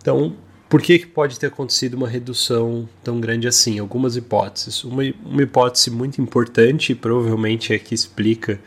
Então, 0.00 0.36
por 0.68 0.80
que, 0.80 0.98
que 0.98 1.06
pode 1.06 1.38
ter 1.38 1.48
acontecido 1.48 1.94
uma 1.94 2.08
redução 2.08 2.88
tão 3.02 3.20
grande 3.20 3.46
assim? 3.46 3.78
Algumas 3.78 4.16
hipóteses. 4.16 4.82
Uma, 4.84 5.02
uma 5.24 5.42
hipótese 5.42 5.90
muito 5.90 6.20
importante, 6.20 6.92
e 6.92 6.94
provavelmente 6.94 7.72
é 7.72 7.78
que 7.78 7.94
explica 7.94 8.58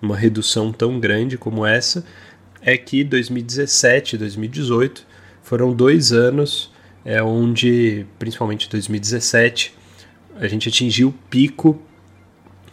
uma 0.00 0.16
redução 0.16 0.72
tão 0.72 1.00
grande 1.00 1.38
como 1.38 1.64
essa, 1.64 2.04
é 2.60 2.76
que 2.76 3.02
2017 3.04 4.16
e 4.16 4.18
2018 4.18 5.06
foram 5.42 5.72
dois 5.72 6.12
anos 6.12 6.70
é, 7.04 7.22
onde, 7.22 8.04
principalmente 8.18 8.68
2017, 8.68 9.75
a 10.38 10.46
gente 10.46 10.68
atingiu 10.68 11.08
o 11.08 11.12
pico 11.30 11.80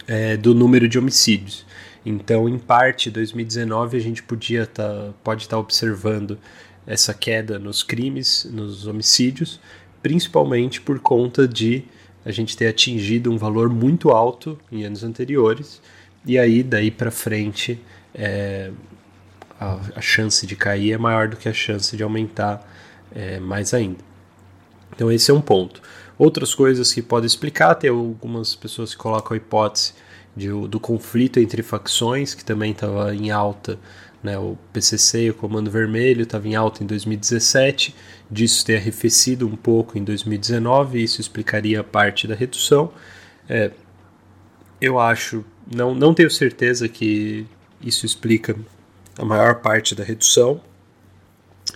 é, 0.06 0.36
do 0.36 0.54
número 0.54 0.88
de 0.88 0.98
homicídios. 0.98 1.64
Então, 2.04 2.48
em 2.48 2.58
parte, 2.58 3.10
2019 3.10 3.96
a 3.96 4.00
gente 4.00 4.22
podia 4.22 4.66
tá, 4.66 5.12
pode 5.22 5.42
estar 5.42 5.56
tá 5.56 5.60
observando 5.60 6.38
essa 6.86 7.14
queda 7.14 7.58
nos 7.58 7.82
crimes, 7.82 8.46
nos 8.52 8.86
homicídios, 8.86 9.58
principalmente 10.02 10.80
por 10.80 10.98
conta 11.00 11.48
de 11.48 11.84
a 12.24 12.30
gente 12.30 12.56
ter 12.56 12.68
atingido 12.68 13.30
um 13.30 13.38
valor 13.38 13.68
muito 13.68 14.10
alto 14.10 14.58
em 14.70 14.84
anos 14.84 15.04
anteriores 15.04 15.80
e 16.26 16.38
aí 16.38 16.62
daí 16.62 16.90
para 16.90 17.10
frente 17.10 17.78
é, 18.14 18.70
a, 19.60 19.78
a, 19.96 20.00
chance 20.00 20.46
de 20.46 20.56
cair 20.56 20.92
é 20.92 20.98
maior 20.98 21.28
do 21.28 21.36
que 21.36 21.48
a 21.48 21.52
chance 21.52 21.96
de 21.96 22.02
aumentar 22.02 22.66
é, 23.14 23.38
mais 23.38 23.74
ainda. 23.74 23.98
Então 24.94 25.10
esse 25.10 25.30
é 25.30 25.34
um 25.34 25.40
ponto. 25.40 25.82
Outras 26.16 26.54
coisas 26.54 26.92
que 26.92 27.02
podem 27.02 27.26
explicar, 27.26 27.74
tem 27.74 27.90
algumas 27.90 28.54
pessoas 28.54 28.92
que 28.92 28.98
colocam 28.98 29.34
a 29.34 29.36
hipótese 29.36 29.94
de, 30.36 30.48
do 30.48 30.78
conflito 30.78 31.40
entre 31.40 31.62
facções, 31.62 32.34
que 32.34 32.44
também 32.44 32.72
estava 32.72 33.14
em 33.14 33.30
alta 33.30 33.78
né, 34.22 34.38
o 34.38 34.56
PCC, 34.72 35.30
o 35.30 35.34
Comando 35.34 35.70
Vermelho, 35.70 36.22
estava 36.22 36.48
em 36.48 36.54
alta 36.54 36.82
em 36.82 36.86
2017, 36.86 37.94
disso 38.30 38.64
ter 38.64 38.76
arrefecido 38.76 39.46
um 39.46 39.54
pouco 39.54 39.98
em 39.98 40.02
2019, 40.02 41.02
isso 41.02 41.20
explicaria 41.20 41.84
parte 41.84 42.26
da 42.26 42.34
redução. 42.34 42.90
É, 43.46 43.70
eu 44.80 44.98
acho, 44.98 45.44
não, 45.72 45.94
não 45.94 46.14
tenho 46.14 46.30
certeza 46.30 46.88
que 46.88 47.46
isso 47.82 48.06
explica 48.06 48.56
a 49.18 49.24
maior 49.24 49.56
parte 49.56 49.94
da 49.94 50.02
redução. 50.02 50.60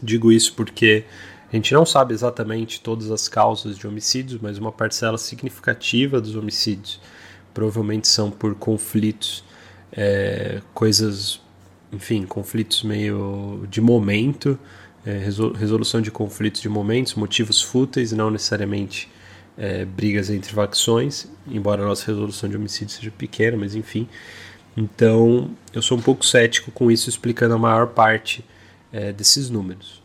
Digo 0.02 0.32
isso 0.32 0.54
porque 0.54 1.04
a 1.50 1.56
gente 1.56 1.72
não 1.72 1.86
sabe 1.86 2.12
exatamente 2.12 2.80
todas 2.80 3.10
as 3.10 3.28
causas 3.28 3.76
de 3.76 3.86
homicídios, 3.86 4.40
mas 4.40 4.58
uma 4.58 4.72
parcela 4.72 5.16
significativa 5.16 6.20
dos 6.20 6.36
homicídios 6.36 7.00
provavelmente 7.54 8.06
são 8.06 8.30
por 8.30 8.54
conflitos, 8.54 9.42
é, 9.92 10.60
coisas 10.74 11.40
enfim, 11.92 12.26
conflitos 12.26 12.82
meio 12.82 13.66
de 13.70 13.80
momento, 13.80 14.58
é, 15.06 15.18
resolução 15.56 16.00
de 16.00 16.10
conflitos 16.10 16.60
de 16.60 16.68
momentos, 16.68 17.14
motivos 17.14 17.62
fúteis, 17.62 18.12
não 18.12 18.30
necessariamente 18.30 19.08
é, 19.56 19.84
brigas 19.84 20.30
entre 20.30 20.52
facções, 20.52 21.26
embora 21.46 21.82
a 21.82 21.86
nossa 21.86 22.06
resolução 22.06 22.48
de 22.48 22.56
homicídio 22.56 22.94
seja 22.94 23.10
pequena, 23.10 23.56
mas 23.56 23.74
enfim. 23.74 24.08
Então, 24.76 25.50
eu 25.72 25.82
sou 25.82 25.98
um 25.98 26.02
pouco 26.02 26.24
cético 26.24 26.70
com 26.70 26.90
isso, 26.90 27.08
explicando 27.08 27.54
a 27.54 27.58
maior 27.58 27.88
parte 27.88 28.44
é, 28.92 29.12
desses 29.12 29.50
números. 29.50 29.97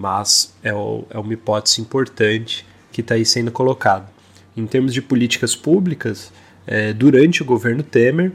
Mas 0.00 0.54
é, 0.62 0.72
o, 0.72 1.04
é 1.10 1.18
uma 1.18 1.34
hipótese 1.34 1.82
importante 1.82 2.66
que 2.90 3.02
está 3.02 3.16
aí 3.16 3.26
sendo 3.26 3.52
colocada. 3.52 4.10
Em 4.56 4.66
termos 4.66 4.94
de 4.94 5.02
políticas 5.02 5.54
públicas, 5.54 6.32
é, 6.66 6.94
durante 6.94 7.42
o 7.42 7.44
governo 7.44 7.82
Temer, 7.82 8.32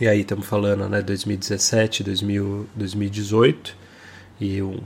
e 0.00 0.06
aí 0.06 0.20
estamos 0.20 0.46
falando, 0.46 0.88
né, 0.88 1.02
2017, 1.02 2.04
2000, 2.04 2.68
2018 2.72 3.76
e 4.40 4.62
um, 4.62 4.78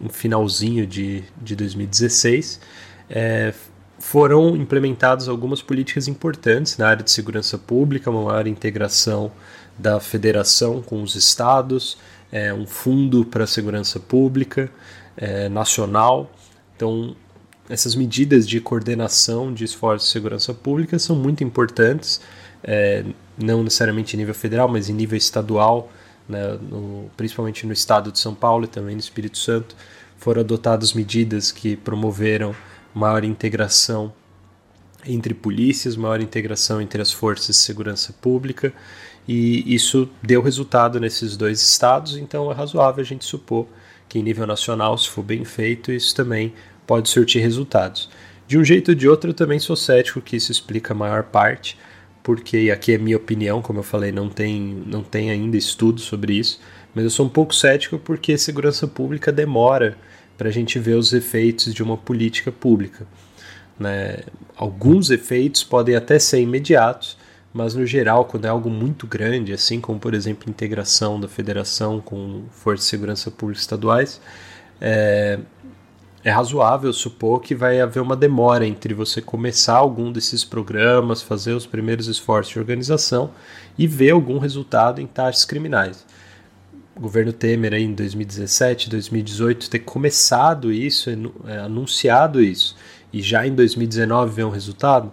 um 0.00 0.08
finalzinho 0.08 0.86
de, 0.86 1.24
de 1.42 1.54
2016, 1.54 2.58
é, 3.10 3.52
foram 3.98 4.56
implementadas 4.56 5.28
algumas 5.28 5.60
políticas 5.60 6.08
importantes 6.08 6.78
na 6.78 6.88
área 6.88 7.04
de 7.04 7.10
segurança 7.10 7.58
pública, 7.58 8.10
uma 8.10 8.24
maior 8.24 8.46
integração 8.46 9.30
da 9.78 10.00
federação 10.00 10.80
com 10.80 11.02
os 11.02 11.16
estados, 11.16 11.98
é, 12.30 12.52
um 12.52 12.66
fundo 12.66 13.24
para 13.24 13.44
a 13.44 13.46
segurança 13.46 13.98
pública 13.98 14.70
é, 15.16 15.48
nacional. 15.48 16.30
Então, 16.76 17.16
essas 17.68 17.94
medidas 17.94 18.48
de 18.48 18.60
coordenação 18.60 19.52
de 19.52 19.64
esforços 19.64 20.08
de 20.08 20.12
segurança 20.12 20.54
pública 20.54 20.98
são 20.98 21.16
muito 21.16 21.44
importantes. 21.44 22.20
É, 22.62 23.04
não 23.36 23.62
necessariamente 23.62 24.16
em 24.16 24.18
nível 24.18 24.34
federal, 24.34 24.68
mas 24.68 24.88
em 24.88 24.92
nível 24.92 25.16
estadual, 25.16 25.90
né, 26.28 26.58
no, 26.60 27.10
principalmente 27.16 27.66
no 27.66 27.72
estado 27.72 28.10
de 28.10 28.18
São 28.18 28.34
Paulo 28.34 28.64
e 28.64 28.68
também 28.68 28.94
no 28.94 29.00
Espírito 29.00 29.38
Santo, 29.38 29.76
foram 30.16 30.40
adotadas 30.40 30.92
medidas 30.92 31.52
que 31.52 31.76
promoveram 31.76 32.54
maior 32.92 33.22
integração 33.22 34.12
entre 35.06 35.32
polícias, 35.32 35.96
maior 35.96 36.20
integração 36.20 36.82
entre 36.82 37.00
as 37.00 37.12
forças 37.12 37.56
de 37.56 37.62
segurança 37.62 38.12
pública, 38.20 38.72
e 39.28 39.74
isso 39.74 40.08
deu 40.22 40.40
resultado 40.40 40.98
nesses 40.98 41.36
dois 41.36 41.60
estados, 41.60 42.16
então 42.16 42.50
é 42.50 42.54
razoável 42.54 43.02
a 43.02 43.04
gente 43.04 43.26
supor 43.26 43.66
que 44.08 44.18
em 44.18 44.22
nível 44.22 44.46
nacional, 44.46 44.96
se 44.96 45.06
for 45.06 45.22
bem 45.22 45.44
feito, 45.44 45.92
isso 45.92 46.14
também 46.14 46.54
pode 46.86 47.10
surtir 47.10 47.42
resultados. 47.42 48.08
De 48.46 48.56
um 48.56 48.64
jeito 48.64 48.92
ou 48.92 48.94
de 48.94 49.06
outro, 49.06 49.28
eu 49.28 49.34
também 49.34 49.58
sou 49.58 49.76
cético 49.76 50.22
que 50.22 50.36
isso 50.36 50.50
explica 50.50 50.94
a 50.94 50.96
maior 50.96 51.24
parte, 51.24 51.76
porque 52.22 52.70
aqui 52.72 52.94
é 52.94 52.98
minha 52.98 53.18
opinião, 53.18 53.60
como 53.60 53.80
eu 53.80 53.82
falei, 53.82 54.10
não 54.10 54.30
tem, 54.30 54.82
não 54.86 55.02
tem 55.02 55.30
ainda 55.30 55.58
estudo 55.58 56.00
sobre 56.00 56.32
isso, 56.32 56.58
mas 56.94 57.04
eu 57.04 57.10
sou 57.10 57.26
um 57.26 57.28
pouco 57.28 57.54
cético 57.54 57.98
porque 57.98 58.38
segurança 58.38 58.88
pública 58.88 59.30
demora 59.30 59.98
para 60.38 60.48
a 60.48 60.52
gente 60.52 60.78
ver 60.78 60.94
os 60.94 61.12
efeitos 61.12 61.74
de 61.74 61.82
uma 61.82 61.98
política 61.98 62.50
pública. 62.50 63.06
Né? 63.78 64.20
Alguns 64.56 65.10
efeitos 65.10 65.62
podem 65.62 65.94
até 65.94 66.18
ser 66.18 66.40
imediatos, 66.40 67.17
mas 67.52 67.74
no 67.74 67.86
geral, 67.86 68.24
quando 68.24 68.44
é 68.44 68.48
algo 68.48 68.68
muito 68.68 69.06
grande, 69.06 69.52
assim 69.52 69.80
como 69.80 69.98
por 69.98 70.14
exemplo 70.14 70.50
integração 70.50 71.20
da 71.20 71.28
federação 71.28 72.00
com 72.00 72.44
forças 72.50 72.84
de 72.84 72.90
segurança 72.90 73.30
pública 73.30 73.60
estaduais, 73.60 74.20
é, 74.80 75.38
é 76.24 76.30
razoável 76.30 76.92
supor 76.92 77.40
que 77.40 77.54
vai 77.54 77.80
haver 77.80 78.00
uma 78.00 78.16
demora 78.16 78.66
entre 78.66 78.92
você 78.92 79.22
começar 79.22 79.76
algum 79.76 80.12
desses 80.12 80.44
programas, 80.44 81.22
fazer 81.22 81.52
os 81.52 81.66
primeiros 81.66 82.06
esforços 82.06 82.52
de 82.52 82.58
organização 82.58 83.30
e 83.78 83.86
ver 83.86 84.10
algum 84.10 84.38
resultado 84.38 85.00
em 85.00 85.06
taxas 85.06 85.44
criminais. 85.44 86.04
O 86.96 87.00
governo 87.00 87.32
Temer 87.32 87.72
aí 87.72 87.84
em 87.84 87.94
2017, 87.94 88.90
2018 88.90 89.70
ter 89.70 89.78
começado 89.78 90.72
isso, 90.72 91.08
é, 91.46 91.58
anunciado 91.58 92.42
isso, 92.42 92.76
e 93.12 93.22
já 93.22 93.46
em 93.46 93.54
2019 93.54 94.34
ver 94.34 94.44
um 94.44 94.50
resultado, 94.50 95.12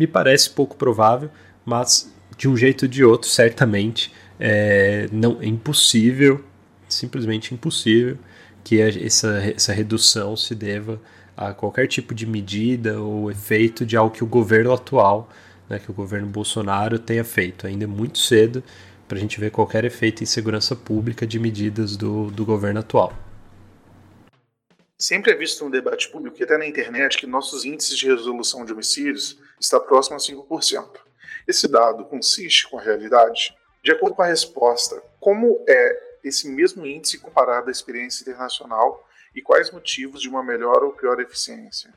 me 0.00 0.06
parece 0.06 0.48
pouco 0.48 0.76
provável, 0.76 1.30
mas 1.62 2.10
de 2.38 2.48
um 2.48 2.56
jeito 2.56 2.86
ou 2.86 2.88
de 2.88 3.04
outro, 3.04 3.28
certamente 3.28 4.10
é, 4.38 5.06
não, 5.12 5.36
é 5.42 5.46
impossível, 5.46 6.42
simplesmente 6.88 7.52
impossível 7.52 8.16
que 8.64 8.80
essa, 8.80 9.42
essa 9.54 9.74
redução 9.74 10.34
se 10.38 10.54
deva 10.54 10.98
a 11.36 11.52
qualquer 11.52 11.86
tipo 11.86 12.14
de 12.14 12.24
medida 12.24 12.98
ou 12.98 13.30
efeito 13.30 13.84
de 13.84 13.94
algo 13.94 14.14
que 14.14 14.24
o 14.24 14.26
governo 14.26 14.72
atual, 14.72 15.28
né, 15.68 15.78
que 15.78 15.90
o 15.90 15.94
governo 15.94 16.26
Bolsonaro 16.28 16.98
tenha 16.98 17.22
feito. 17.22 17.66
Ainda 17.66 17.84
é 17.84 17.86
muito 17.86 18.18
cedo 18.18 18.64
para 19.06 19.18
a 19.18 19.20
gente 19.20 19.38
ver 19.38 19.50
qualquer 19.50 19.84
efeito 19.84 20.22
em 20.22 20.26
segurança 20.26 20.74
pública 20.74 21.26
de 21.26 21.38
medidas 21.38 21.94
do, 21.94 22.30
do 22.30 22.46
governo 22.46 22.80
atual. 22.80 23.12
Sempre 24.98 25.32
é 25.32 25.34
visto 25.36 25.62
no 25.62 25.70
debate 25.70 26.08
público 26.08 26.42
até 26.42 26.56
na 26.56 26.66
internet 26.66 27.18
que 27.18 27.26
nossos 27.26 27.66
índices 27.66 27.98
de 27.98 28.06
resolução 28.06 28.64
de 28.64 28.72
homicídios 28.72 29.38
está 29.60 29.78
próximo 29.78 30.16
a 30.16 30.18
5%. 30.18 30.88
Esse 31.46 31.68
dado 31.68 32.04
consiste 32.06 32.68
com 32.68 32.78
a 32.78 32.82
realidade? 32.82 33.54
De 33.84 33.92
acordo 33.92 34.16
com 34.16 34.22
a 34.22 34.26
resposta, 34.26 35.02
como 35.20 35.62
é 35.68 36.10
esse 36.24 36.48
mesmo 36.48 36.86
índice 36.86 37.18
comparado 37.18 37.68
à 37.68 37.70
experiência 37.70 38.22
internacional 38.22 39.06
e 39.34 39.40
quais 39.40 39.70
motivos 39.70 40.20
de 40.20 40.28
uma 40.28 40.42
melhor 40.42 40.82
ou 40.82 40.92
pior 40.92 41.20
eficiência? 41.20 41.92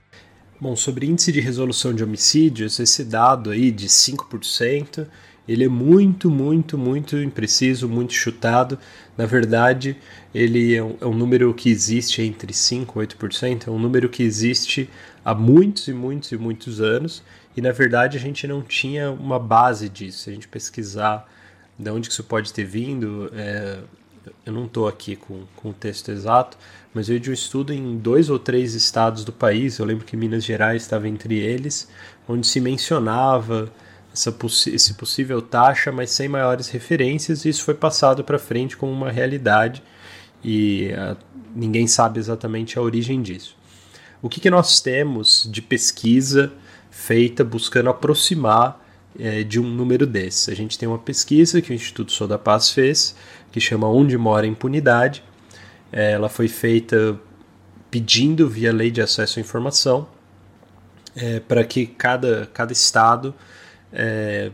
Bom, 0.60 0.76
sobre 0.76 1.08
índice 1.08 1.32
de 1.32 1.42
resolução 1.42 1.94
de 1.94 2.04
homicídios, 2.04 2.80
esse 2.80 3.04
dado 3.04 3.50
aí 3.50 3.70
de 3.70 3.88
5%, 3.88 5.08
ele 5.46 5.66
é 5.66 5.68
muito, 5.68 6.30
muito, 6.30 6.78
muito 6.78 7.18
impreciso, 7.18 7.90
muito 7.90 8.14
chutado. 8.14 8.80
Na 9.18 9.26
verdade, 9.26 9.98
ele 10.34 10.74
é 10.74 10.82
um, 10.82 10.98
é 11.02 11.06
um 11.06 11.14
número 11.14 11.54
que 11.54 11.70
existe 11.70 12.22
entre 12.22 12.54
5% 12.54 12.86
e 12.96 13.08
8%, 13.08 13.68
é 13.68 13.72
um 13.72 13.80
número 13.80 14.08
que 14.08 14.24
existe 14.24 14.90
há 15.26 15.34
muitos 15.34 15.88
e 15.90 15.94
muitos 15.94 16.32
e 16.32 16.38
muitos 16.38 16.80
anos, 16.80 17.24
e 17.56 17.62
na 17.62 17.72
verdade 17.72 18.18
a 18.18 18.20
gente 18.20 18.48
não 18.48 18.62
tinha 18.62 19.12
uma 19.12 19.40
base 19.40 19.90
disso. 19.90 20.20
Se 20.20 20.30
a 20.30 20.34
gente 20.34 20.48
pesquisar 20.48 21.30
de 21.78 21.90
onde 21.90 22.08
que 22.08 22.14
isso 22.14 22.24
pode 22.24 22.52
ter 22.54 22.66
vindo, 22.66 23.32
é, 23.34 23.80
eu 24.46 24.54
não 24.54 24.66
estou 24.66 24.88
aqui 24.88 25.16
com, 25.16 25.44
com 25.56 25.70
o 25.70 25.74
texto 25.74 26.12
exato, 26.12 26.58
mas 26.94 27.08
veio 27.08 27.20
de 27.20 27.30
um 27.30 27.34
estudo 27.34 27.74
em 27.74 27.98
dois 27.98 28.30
ou 28.30 28.38
três 28.38 28.74
estados 28.74 29.24
do 29.24 29.32
país, 29.32 29.78
eu 29.78 29.86
lembro 29.86 30.06
que 30.06 30.16
Minas 30.16 30.44
Gerais 30.44 30.84
estava 30.84 31.08
entre 31.08 31.38
eles, 31.38 31.88
onde 32.28 32.46
se 32.46 32.60
mencionava 32.60 33.72
essa 34.14 34.36
esse 34.68 34.94
possível 34.94 35.42
taxa, 35.42 35.92
mas 35.92 36.12
sem 36.12 36.28
maiores 36.28 36.70
referências, 36.70 37.46
e 37.46 37.50
isso 37.50 37.64
foi 37.64 37.74
passado 37.74 38.24
para 38.24 38.38
frente 38.38 38.78
como 38.78 38.92
uma 38.92 39.12
realidade 39.12 39.82
e 40.44 40.92
a, 40.94 41.16
ninguém 41.56 41.88
sabe 41.88 42.20
exatamente 42.20 42.78
a 42.78 42.82
origem 42.82 43.22
disso. 43.22 43.56
O 44.22 44.30
que, 44.30 44.40
que 44.40 44.50
nós 44.50 44.80
temos 44.80 45.48
de 45.52 45.62
pesquisa 45.62 46.54
feita 46.94 47.44
buscando 47.44 47.90
aproximar 47.90 48.80
é, 49.20 49.44
de 49.44 49.60
um 49.60 49.68
número 49.68 50.06
desses? 50.06 50.48
A 50.48 50.54
gente 50.54 50.78
tem 50.78 50.88
uma 50.88 51.00
pesquisa 51.00 51.62
que 51.62 51.72
o 51.72 51.74
Instituto 51.74 52.12
Sou 52.12 52.28
da 52.28 52.38
Paz 52.38 52.70
fez, 52.70 53.16
que 53.52 53.60
chama 53.60 53.88
Onde 53.88 54.18
Mora 54.18 54.46
a 54.46 54.50
Impunidade. 54.50 55.24
É, 55.92 56.12
ela 56.12 56.30
foi 56.30 56.48
feita 56.48 57.20
pedindo 57.90 58.48
via 58.48 58.72
lei 58.72 58.92
de 58.92 59.02
acesso 59.02 59.40
à 59.40 59.42
informação 59.42 60.08
é, 61.16 61.40
para 61.40 61.64
que 61.64 61.86
cada, 61.86 62.50
cada 62.54 62.72
estado 62.72 63.34
é, 63.92 64.52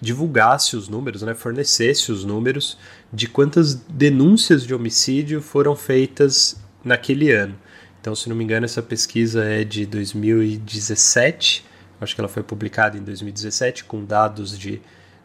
divulgasse 0.00 0.76
os 0.76 0.88
números, 0.88 1.22
né, 1.22 1.34
fornecesse 1.34 2.10
os 2.10 2.24
números 2.24 2.78
de 3.12 3.28
quantas 3.28 3.74
denúncias 3.74 4.66
de 4.66 4.74
homicídio 4.74 5.40
foram 5.42 5.76
feitas 5.76 6.56
naquele 6.82 7.30
ano. 7.30 7.54
Então, 8.00 8.14
se 8.14 8.30
não 8.30 8.36
me 8.36 8.42
engano, 8.42 8.64
essa 8.64 8.82
pesquisa 8.82 9.44
é 9.44 9.62
de 9.62 9.84
2017, 9.84 11.66
acho 12.00 12.14
que 12.14 12.20
ela 12.20 12.28
foi 12.28 12.42
publicada 12.42 12.96
em 12.96 13.02
2017, 13.02 13.84
com 13.84 14.02
dados 14.04 14.58
de 14.58 14.80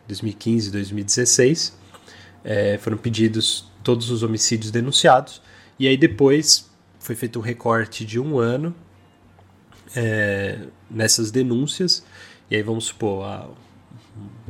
2015 0.07 0.67
e 0.67 0.71
2016. 0.71 1.77
É, 2.43 2.77
foram 2.77 2.97
pedidos 2.97 3.71
todos 3.81 4.09
os 4.11 4.23
homicídios 4.23 4.71
denunciados, 4.71 5.41
e 5.79 5.87
aí 5.87 5.95
depois 5.95 6.69
foi 6.99 7.15
feito 7.15 7.39
um 7.39 7.41
recorte 7.41 8.03
de 8.03 8.19
um 8.19 8.37
ano 8.39 8.75
é, 9.95 10.59
nessas 10.91 11.31
denúncias, 11.31 12.03
e 12.51 12.57
aí 12.57 12.61
vamos 12.61 12.85
supor, 12.85 13.55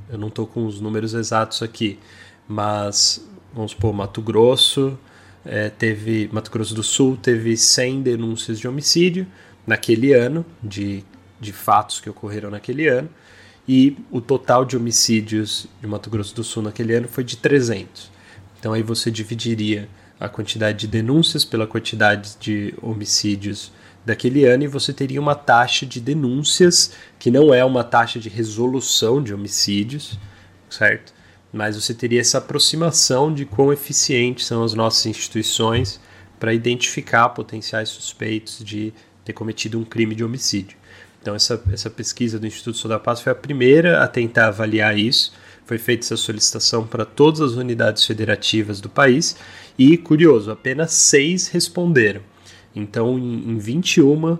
eu 0.09 0.17
não 0.17 0.29
estou 0.29 0.47
com 0.47 0.65
os 0.65 0.81
números 0.81 1.13
exatos 1.13 1.61
aqui, 1.61 1.99
mas 2.47 3.23
vamos 3.53 3.71
supor, 3.71 3.93
Mato 3.93 4.21
Grosso 4.21 4.97
é, 5.45 5.69
teve, 5.69 6.29
Mato 6.31 6.49
Grosso 6.49 6.73
do 6.73 6.83
Sul 6.83 7.17
teve 7.17 7.55
100 7.55 8.01
denúncias 8.01 8.59
de 8.59 8.67
homicídio 8.67 9.27
naquele 9.65 10.13
ano, 10.13 10.45
de, 10.61 11.03
de 11.39 11.53
fatos 11.53 11.99
que 11.99 12.09
ocorreram 12.09 12.49
naquele 12.49 12.87
ano, 12.87 13.09
e 13.67 13.97
o 14.11 14.21
total 14.21 14.65
de 14.65 14.75
homicídios 14.75 15.67
de 15.79 15.87
Mato 15.87 16.09
Grosso 16.09 16.35
do 16.35 16.43
Sul 16.43 16.63
naquele 16.63 16.93
ano 16.93 17.07
foi 17.07 17.23
de 17.23 17.37
300. 17.37 18.11
Então 18.59 18.73
aí 18.73 18.83
você 18.83 19.09
dividiria 19.11 19.87
a 20.19 20.29
quantidade 20.29 20.79
de 20.79 20.87
denúncias 20.87 21.43
pela 21.43 21.67
quantidade 21.67 22.35
de 22.39 22.73
homicídios 22.81 23.71
daquele 24.05 24.45
ano 24.45 24.63
e 24.63 24.67
você 24.67 24.93
teria 24.93 25.19
uma 25.19 25.35
taxa 25.35 25.85
de 25.85 25.99
denúncias 25.99 26.91
que 27.17 27.31
não 27.31 27.53
é 27.53 27.65
uma 27.65 27.83
taxa 27.83 28.19
de 28.19 28.29
resolução 28.29 29.21
de 29.21 29.33
homicídios, 29.33 30.17
certo? 30.69 31.14
Mas 31.55 31.81
você 31.81 31.93
teria 31.93 32.19
essa 32.19 32.39
aproximação 32.39 33.33
de 33.33 33.45
quão 33.45 33.71
eficientes 33.71 34.45
são 34.45 34.61
as 34.61 34.73
nossas 34.73 35.05
instituições 35.05 36.01
para 36.37 36.53
identificar 36.53 37.29
potenciais 37.29 37.87
suspeitos 37.87 38.59
de 38.61 38.93
ter 39.23 39.31
cometido 39.31 39.79
um 39.79 39.85
crime 39.85 40.13
de 40.13 40.21
homicídio. 40.21 40.77
Então 41.21 41.33
essa, 41.33 41.63
essa 41.71 41.89
pesquisa 41.89 42.37
do 42.37 42.45
Instituto 42.45 42.77
Sou 42.77 42.89
da 42.89 42.99
Paz 42.99 43.21
foi 43.21 43.31
a 43.31 43.35
primeira 43.35 44.03
a 44.03 44.07
tentar 44.07 44.47
avaliar 44.47 44.99
isso. 44.99 45.31
Foi 45.65 45.77
feita 45.77 46.03
essa 46.03 46.17
solicitação 46.17 46.85
para 46.85 47.05
todas 47.05 47.39
as 47.39 47.53
unidades 47.53 48.03
federativas 48.03 48.81
do 48.81 48.89
país 48.89 49.37
e, 49.79 49.95
curioso, 49.97 50.51
apenas 50.51 50.91
seis 50.91 51.47
responderam. 51.47 52.21
Então, 52.75 53.17
em, 53.17 53.51
em 53.51 53.57
21, 53.57 54.37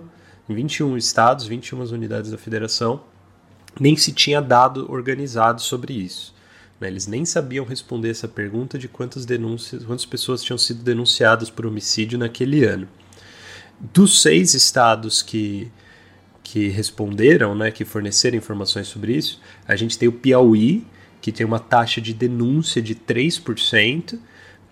em 0.50 0.54
21 0.54 0.98
estados, 0.98 1.46
21 1.46 1.80
unidades 1.94 2.30
da 2.30 2.36
federação, 2.36 3.00
nem 3.80 3.96
se 3.96 4.12
tinha 4.12 4.42
dado 4.42 4.92
organizado 4.92 5.62
sobre 5.62 5.94
isso. 5.94 6.35
Né? 6.80 6.88
Eles 6.88 7.06
nem 7.06 7.24
sabiam 7.24 7.64
responder 7.64 8.10
essa 8.10 8.28
pergunta 8.28 8.78
de 8.78 8.88
quantas 8.88 9.24
denúncias, 9.24 9.84
quantas 9.84 10.06
pessoas 10.06 10.42
tinham 10.42 10.58
sido 10.58 10.82
denunciadas 10.82 11.50
por 11.50 11.66
homicídio 11.66 12.18
naquele 12.18 12.64
ano. 12.64 12.88
Dos 13.78 14.22
seis 14.22 14.54
estados 14.54 15.22
que, 15.22 15.70
que 16.42 16.68
responderam, 16.68 17.54
né, 17.54 17.70
que 17.70 17.84
forneceram 17.84 18.36
informações 18.36 18.86
sobre 18.86 19.14
isso, 19.14 19.40
a 19.66 19.76
gente 19.76 19.98
tem 19.98 20.08
o 20.08 20.12
Piauí, 20.12 20.86
que 21.20 21.32
tem 21.32 21.44
uma 21.44 21.58
taxa 21.58 22.00
de 22.00 22.14
denúncia 22.14 22.80
de 22.80 22.94
3%, 22.94 24.18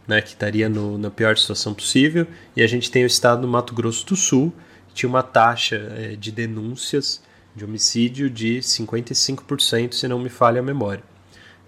né, 0.07 0.21
que 0.21 0.31
estaria 0.31 0.69
no, 0.69 0.97
na 0.97 1.11
pior 1.11 1.37
situação 1.37 1.75
possível, 1.75 2.27
e 2.57 2.63
a 2.63 2.67
gente 2.67 2.91
tem 2.91 3.05
o 3.05 3.07
estado 3.07 3.43
do 3.43 3.49
Mato 3.49 3.75
Grosso 3.75 4.07
do 4.07 4.17
Sul, 4.17 4.53
que 4.89 4.95
tinha 4.95 5.09
uma 5.09 5.23
taxa 5.23 5.77
é, 5.97 6.17
de 6.17 6.31
denúncias 6.31 7.23
de 7.55 7.65
homicídio 7.65 8.29
de 8.31 8.59
55%, 8.59 9.93
se 9.93 10.09
não 10.09 10.19
me 10.19 10.29
falha 10.29 10.61
a 10.61 10.63
memória. 10.63 11.14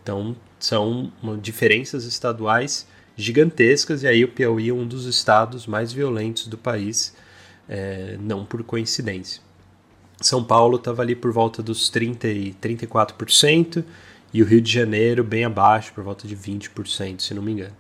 Então, 0.07 0.37
são 0.57 1.11
diferenças 1.43 2.05
estaduais 2.05 2.87
gigantescas, 3.17 4.05
e 4.05 4.07
aí 4.07 4.23
o 4.23 4.29
Piauí 4.29 4.69
é 4.69 4.73
um 4.73 4.87
dos 4.87 5.05
estados 5.05 5.67
mais 5.67 5.93
violentos 5.93 6.47
do 6.47 6.57
país, 6.57 7.13
é, 7.69 8.17
não 8.21 8.45
por 8.45 8.63
coincidência. 8.63 9.43
São 10.21 10.45
Paulo 10.45 10.77
estava 10.77 11.03
ali 11.03 11.17
por 11.17 11.33
volta 11.33 11.61
dos 11.61 11.89
30 11.89 12.29
e 12.29 12.55
34%, 12.55 13.83
e 14.33 14.41
o 14.45 14.47
Rio 14.47 14.61
de 14.61 14.73
Janeiro 14.73 15.25
bem 15.25 15.45
abaixo, 15.45 15.93
por 15.93 16.05
volta 16.05 16.29
de 16.29 16.37
20%, 16.37 17.21
se 17.21 17.35
não 17.35 17.43
me 17.43 17.51
engano. 17.51 17.75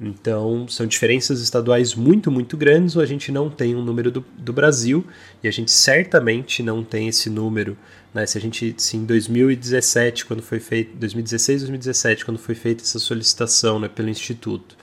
Então, 0.00 0.66
são 0.66 0.86
diferenças 0.86 1.42
estaduais 1.42 1.94
muito, 1.94 2.30
muito 2.30 2.56
grandes, 2.56 2.96
ou 2.96 3.02
a 3.02 3.06
gente 3.06 3.30
não 3.30 3.50
tem 3.50 3.76
um 3.76 3.84
número 3.84 4.10
do, 4.10 4.24
do 4.38 4.50
Brasil, 4.50 5.06
e 5.42 5.48
a 5.48 5.50
gente 5.50 5.70
certamente 5.70 6.62
não 6.62 6.82
tem 6.82 7.08
esse 7.08 7.28
número. 7.28 7.76
Né? 8.14 8.24
Se 8.24 8.38
a 8.38 8.40
gente, 8.40 8.74
se 8.78 8.96
em 8.96 9.04
2017, 9.04 10.24
quando 10.24 10.42
foi 10.42 10.58
feito, 10.58 10.96
2016, 10.96 11.60
2017, 11.62 12.24
quando 12.24 12.38
foi 12.38 12.54
feita 12.54 12.82
essa 12.82 12.98
solicitação 12.98 13.78
né, 13.78 13.88
pelo 13.88 14.08
Instituto, 14.08 14.74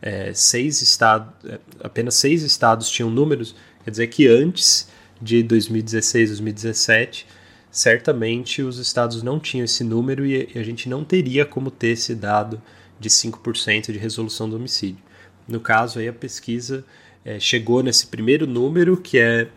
é, 0.00 0.32
seis 0.32 0.80
estados, 0.80 1.28
é, 1.44 1.58
apenas 1.82 2.14
seis 2.14 2.42
estados 2.42 2.88
tinham 2.88 3.10
números, 3.10 3.54
quer 3.84 3.90
dizer 3.90 4.06
que 4.06 4.26
antes 4.26 4.88
de 5.20 5.42
2016, 5.42 6.30
2017, 6.30 7.26
certamente 7.70 8.62
os 8.62 8.78
estados 8.78 9.22
não 9.22 9.38
tinham 9.38 9.64
esse 9.64 9.84
número 9.84 10.24
e 10.24 10.48
a 10.54 10.62
gente 10.62 10.88
não 10.88 11.04
teria 11.04 11.44
como 11.44 11.70
ter 11.70 11.88
esse 11.88 12.14
dado 12.14 12.62
de 12.98 13.08
5% 13.08 13.92
de 13.92 13.98
resolução 13.98 14.48
do 14.48 14.56
homicídio. 14.56 15.02
No 15.46 15.60
caso, 15.60 15.98
aí 15.98 16.08
a 16.08 16.12
pesquisa 16.12 16.84
é, 17.24 17.38
chegou 17.38 17.82
nesse 17.82 18.06
primeiro 18.06 18.46
número, 18.46 18.96
que 18.96 19.18
é 19.18 19.48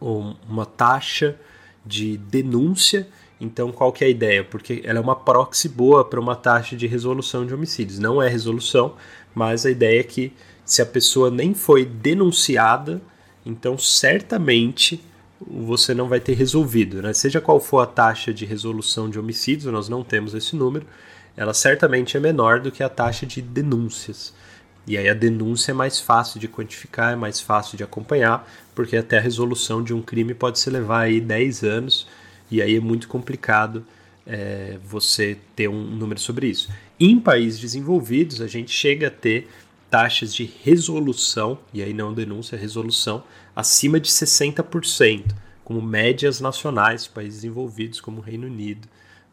uma 0.00 0.64
taxa 0.64 1.36
de 1.84 2.16
denúncia. 2.16 3.06
Então, 3.40 3.72
qual 3.72 3.92
que 3.92 4.04
é 4.04 4.06
a 4.06 4.10
ideia? 4.10 4.44
Porque 4.44 4.82
ela 4.84 4.98
é 4.98 5.02
uma 5.02 5.16
proxy 5.16 5.68
boa 5.68 6.04
para 6.04 6.20
uma 6.20 6.36
taxa 6.36 6.76
de 6.76 6.86
resolução 6.86 7.46
de 7.46 7.54
homicídios. 7.54 7.98
Não 7.98 8.22
é 8.22 8.28
resolução, 8.28 8.96
mas 9.34 9.66
a 9.66 9.70
ideia 9.70 10.00
é 10.00 10.04
que 10.04 10.32
se 10.64 10.80
a 10.80 10.86
pessoa 10.86 11.30
nem 11.30 11.52
foi 11.52 11.84
denunciada, 11.84 13.00
então 13.44 13.76
certamente 13.76 15.02
você 15.40 15.94
não 15.94 16.08
vai 16.08 16.20
ter 16.20 16.34
resolvido. 16.34 17.02
Né? 17.02 17.12
Seja 17.12 17.40
qual 17.40 17.58
for 17.58 17.80
a 17.80 17.86
taxa 17.86 18.32
de 18.32 18.44
resolução 18.44 19.08
de 19.08 19.18
homicídios, 19.18 19.72
nós 19.72 19.88
não 19.88 20.04
temos 20.04 20.34
esse 20.34 20.54
número, 20.54 20.86
ela 21.36 21.54
certamente 21.54 22.16
é 22.16 22.20
menor 22.20 22.60
do 22.60 22.70
que 22.70 22.82
a 22.82 22.88
taxa 22.88 23.24
de 23.24 23.40
denúncias. 23.40 24.34
E 24.86 24.96
aí 24.96 25.08
a 25.08 25.14
denúncia 25.14 25.72
é 25.72 25.74
mais 25.74 26.00
fácil 26.00 26.40
de 26.40 26.48
quantificar, 26.48 27.12
é 27.12 27.16
mais 27.16 27.40
fácil 27.40 27.76
de 27.76 27.84
acompanhar, 27.84 28.48
porque 28.74 28.96
até 28.96 29.18
a 29.18 29.20
resolução 29.20 29.82
de 29.82 29.94
um 29.94 30.02
crime 30.02 30.34
pode 30.34 30.58
se 30.58 30.70
levar 30.70 31.02
aí 31.02 31.20
10 31.20 31.62
anos, 31.62 32.06
e 32.50 32.60
aí 32.60 32.76
é 32.76 32.80
muito 32.80 33.06
complicado 33.06 33.84
é, 34.26 34.78
você 34.84 35.36
ter 35.54 35.68
um 35.68 35.82
número 35.82 36.18
sobre 36.18 36.48
isso. 36.48 36.70
Em 36.98 37.18
países 37.20 37.60
desenvolvidos, 37.60 38.40
a 38.40 38.46
gente 38.46 38.72
chega 38.72 39.08
a 39.08 39.10
ter 39.10 39.48
taxas 39.90 40.34
de 40.34 40.50
resolução, 40.62 41.58
e 41.72 41.82
aí 41.82 41.92
não 41.92 42.12
denúncia, 42.12 42.56
resolução, 42.56 43.22
acima 43.54 44.00
de 44.00 44.10
60%, 44.10 45.24
como 45.64 45.80
médias 45.80 46.40
nacionais, 46.40 47.06
países 47.06 47.44
envolvidos 47.44 48.00
como 48.00 48.18
o 48.18 48.24
Reino 48.24 48.46
Unido 48.46 48.88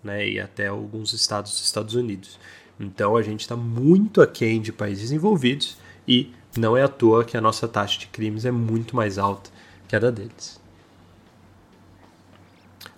né, 0.07 0.27
e 0.27 0.39
até 0.39 0.67
alguns 0.67 1.13
estados 1.13 1.51
dos 1.51 1.63
Estados 1.63 1.93
Unidos. 1.93 2.39
Então 2.79 3.17
a 3.17 3.21
gente 3.21 3.41
está 3.41 3.55
muito 3.55 4.21
aquém 4.21 4.61
de 4.61 4.71
países 4.71 5.11
envolvidos 5.11 5.77
e 6.07 6.31
não 6.57 6.75
é 6.75 6.83
à 6.83 6.87
toa 6.87 7.25
que 7.25 7.35
a 7.35 7.41
nossa 7.41 7.67
taxa 7.67 7.99
de 7.99 8.07
crimes 8.07 8.45
é 8.45 8.51
muito 8.51 8.95
mais 8.95 9.17
alta 9.17 9.49
que 9.87 9.95
a 9.95 9.99
da 9.99 10.09
deles. 10.09 10.59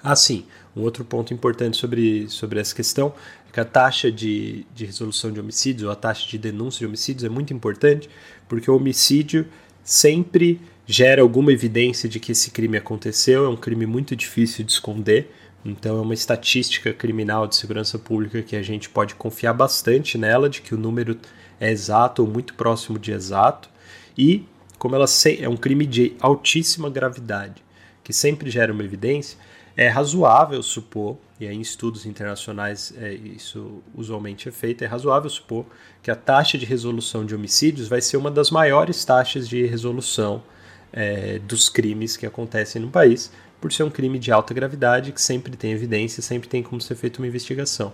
Ah, 0.02 0.16
sim, 0.16 0.46
um 0.76 0.82
outro 0.82 1.04
ponto 1.04 1.34
importante 1.34 1.76
sobre, 1.78 2.30
sobre 2.30 2.60
essa 2.60 2.74
questão 2.74 3.14
é 3.50 3.52
que 3.52 3.60
a 3.60 3.66
taxa 3.66 4.12
de, 4.12 4.66
de 4.74 4.86
resolução 4.86 5.32
de 5.32 5.40
homicídios, 5.40 5.84
ou 5.84 5.92
a 5.92 5.96
taxa 5.96 6.28
de 6.28 6.38
denúncia 6.38 6.80
de 6.80 6.86
homicídios 6.86 7.24
é 7.24 7.30
muito 7.30 7.54
importante, 7.54 8.10
porque 8.48 8.70
o 8.70 8.76
homicídio 8.76 9.48
sempre 9.84 10.62
gera 10.86 11.22
alguma 11.22 11.52
evidência 11.52 12.08
de 12.08 12.20
que 12.20 12.32
esse 12.32 12.52
crime 12.52 12.78
aconteceu, 12.78 13.46
é 13.46 13.50
um 13.50 13.56
crime 13.56 13.86
muito 13.86 14.16
difícil 14.16 14.64
de 14.64 14.72
esconder, 14.72 15.32
então 15.64 15.98
é 15.98 16.02
uma 16.02 16.14
estatística 16.14 16.94
criminal 16.94 17.48
de 17.48 17.56
segurança 17.56 18.00
pública 18.00 18.42
que 18.42 18.56
a 18.56 18.62
gente 18.62 18.90
pode 18.90 19.16
confiar 19.16 19.54
bastante 19.54 20.18
nela, 20.18 20.50
de 20.50 20.62
que 20.62 20.74
o 20.74 20.78
número 20.78 21.18
é 21.60 21.70
exato 21.70 22.24
ou 22.24 22.28
muito 22.28 22.54
próximo 22.54 22.98
de 22.98 23.12
exato, 23.12 23.70
e 24.18 24.46
como 24.78 24.96
ela 24.96 25.06
é 25.40 25.50
um 25.50 25.58
crime 25.58 25.86
de 25.86 26.16
altíssima 26.22 26.90
gravidade, 26.90 27.64
que 28.04 28.14
sempre 28.14 28.50
gera 28.50 28.72
uma 28.72 28.84
evidência, 28.84 29.38
é 29.76 29.88
razoável 29.88 30.62
supor, 30.64 31.18
e 31.40 31.48
aí 31.48 31.56
em 31.56 31.62
estudos 31.62 32.06
internacionais 32.06 32.94
é, 32.98 33.14
isso 33.14 33.82
usualmente 33.96 34.50
é 34.50 34.52
feito, 34.52 34.84
é 34.84 34.88
razoável 34.88 35.30
supor 35.30 35.66
que 36.02 36.10
a 36.12 36.16
taxa 36.16 36.58
de 36.58 36.66
resolução 36.66 37.26
de 37.26 37.36
homicídios 37.36 37.88
vai 37.88 38.02
ser 38.02 38.18
uma 38.18 38.32
das 38.32 38.52
maiores 38.52 39.04
taxas 39.06 39.48
de 39.48 39.66
resolução 39.66 40.44
é, 40.92 41.40
dos 41.40 41.70
crimes 41.70 42.18
que 42.18 42.26
acontecem 42.26 42.82
no 42.82 42.90
país, 42.90 43.32
por 43.60 43.72
ser 43.72 43.84
um 43.84 43.90
crime 43.90 44.18
de 44.18 44.32
alta 44.32 44.54
gravidade 44.54 45.12
que 45.12 45.22
sempre 45.22 45.56
tem 45.56 45.72
evidência, 45.72 46.22
sempre 46.22 46.48
tem 46.48 46.64
como 46.64 46.80
ser 46.80 46.96
feita 46.96 47.20
uma 47.20 47.28
investigação. 47.28 47.94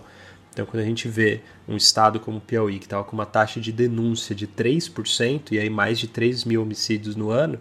Então, 0.52 0.64
quando 0.64 0.82
a 0.82 0.86
gente 0.86 1.06
vê 1.06 1.42
um 1.68 1.76
estado 1.76 2.18
como 2.18 2.38
o 2.38 2.40
Piauí, 2.40 2.78
que 2.78 2.86
estava 2.86 3.04
com 3.04 3.12
uma 3.12 3.26
taxa 3.26 3.60
de 3.60 3.70
denúncia 3.70 4.34
de 4.34 4.46
3%, 4.46 5.52
e 5.52 5.58
aí 5.58 5.68
mais 5.68 5.98
de 5.98 6.08
3 6.08 6.44
mil 6.44 6.62
homicídios 6.62 7.14
no 7.14 7.30
ano, 7.30 7.58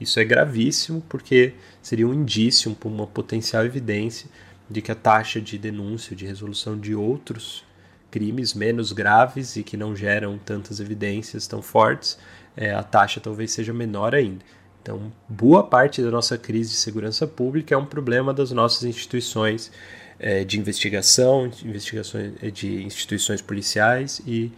isso 0.00 0.18
é 0.18 0.24
gravíssimo 0.24 1.02
porque 1.08 1.52
seria 1.82 2.08
um 2.08 2.14
indício, 2.14 2.74
uma 2.84 3.06
potencial 3.06 3.64
evidência 3.66 4.30
de 4.70 4.80
que 4.80 4.90
a 4.90 4.94
taxa 4.94 5.40
de 5.40 5.58
denúncia, 5.58 6.14
de 6.14 6.24
resolução 6.24 6.78
de 6.78 6.94
outros 6.94 7.64
crimes 8.10 8.54
menos 8.54 8.92
graves 8.92 9.56
e 9.56 9.62
que 9.62 9.76
não 9.76 9.94
geram 9.94 10.38
tantas 10.38 10.80
evidências 10.80 11.46
tão 11.46 11.60
fortes, 11.60 12.18
é, 12.56 12.72
a 12.72 12.82
taxa 12.82 13.20
talvez 13.20 13.50
seja 13.52 13.72
menor 13.72 14.14
ainda. 14.14 14.44
Então, 14.82 15.12
boa 15.28 15.62
parte 15.62 16.02
da 16.02 16.10
nossa 16.10 16.38
crise 16.38 16.70
de 16.70 16.76
segurança 16.76 17.26
pública 17.26 17.74
é 17.74 17.78
um 17.78 17.86
problema 17.86 18.32
das 18.32 18.50
nossas 18.52 18.84
instituições 18.84 19.70
é, 20.18 20.44
de 20.44 20.58
investigação, 20.58 21.48
de, 21.48 21.66
investigações, 21.66 22.34
é, 22.42 22.50
de 22.50 22.82
instituições 22.82 23.40
policiais 23.42 24.20
e 24.26 24.52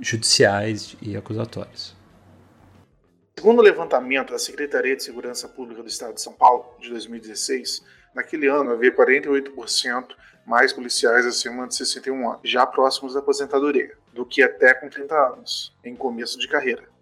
judiciais 0.00 0.96
e 1.00 1.16
acusatórias. 1.16 1.94
Segundo 3.38 3.58
o 3.58 3.62
levantamento 3.62 4.30
da 4.32 4.38
Secretaria 4.38 4.96
de 4.96 5.02
Segurança 5.02 5.48
Pública 5.48 5.82
do 5.82 5.88
Estado 5.88 6.14
de 6.14 6.22
São 6.22 6.32
Paulo, 6.32 6.74
de 6.80 6.88
2016, 6.88 7.84
naquele 8.14 8.46
ano 8.46 8.70
havia 8.70 8.94
48% 8.94 10.08
mais 10.46 10.72
policiais 10.72 11.26
acima 11.26 11.66
de 11.66 11.74
61 11.74 12.30
anos, 12.30 12.40
já 12.44 12.64
próximos 12.64 13.14
da 13.14 13.20
aposentadoria, 13.20 13.92
do 14.12 14.24
que 14.24 14.42
até 14.42 14.72
com 14.72 14.88
30 14.88 15.14
anos, 15.14 15.74
em 15.84 15.94
começo 15.94 16.38
de 16.38 16.48
carreira. 16.48 16.95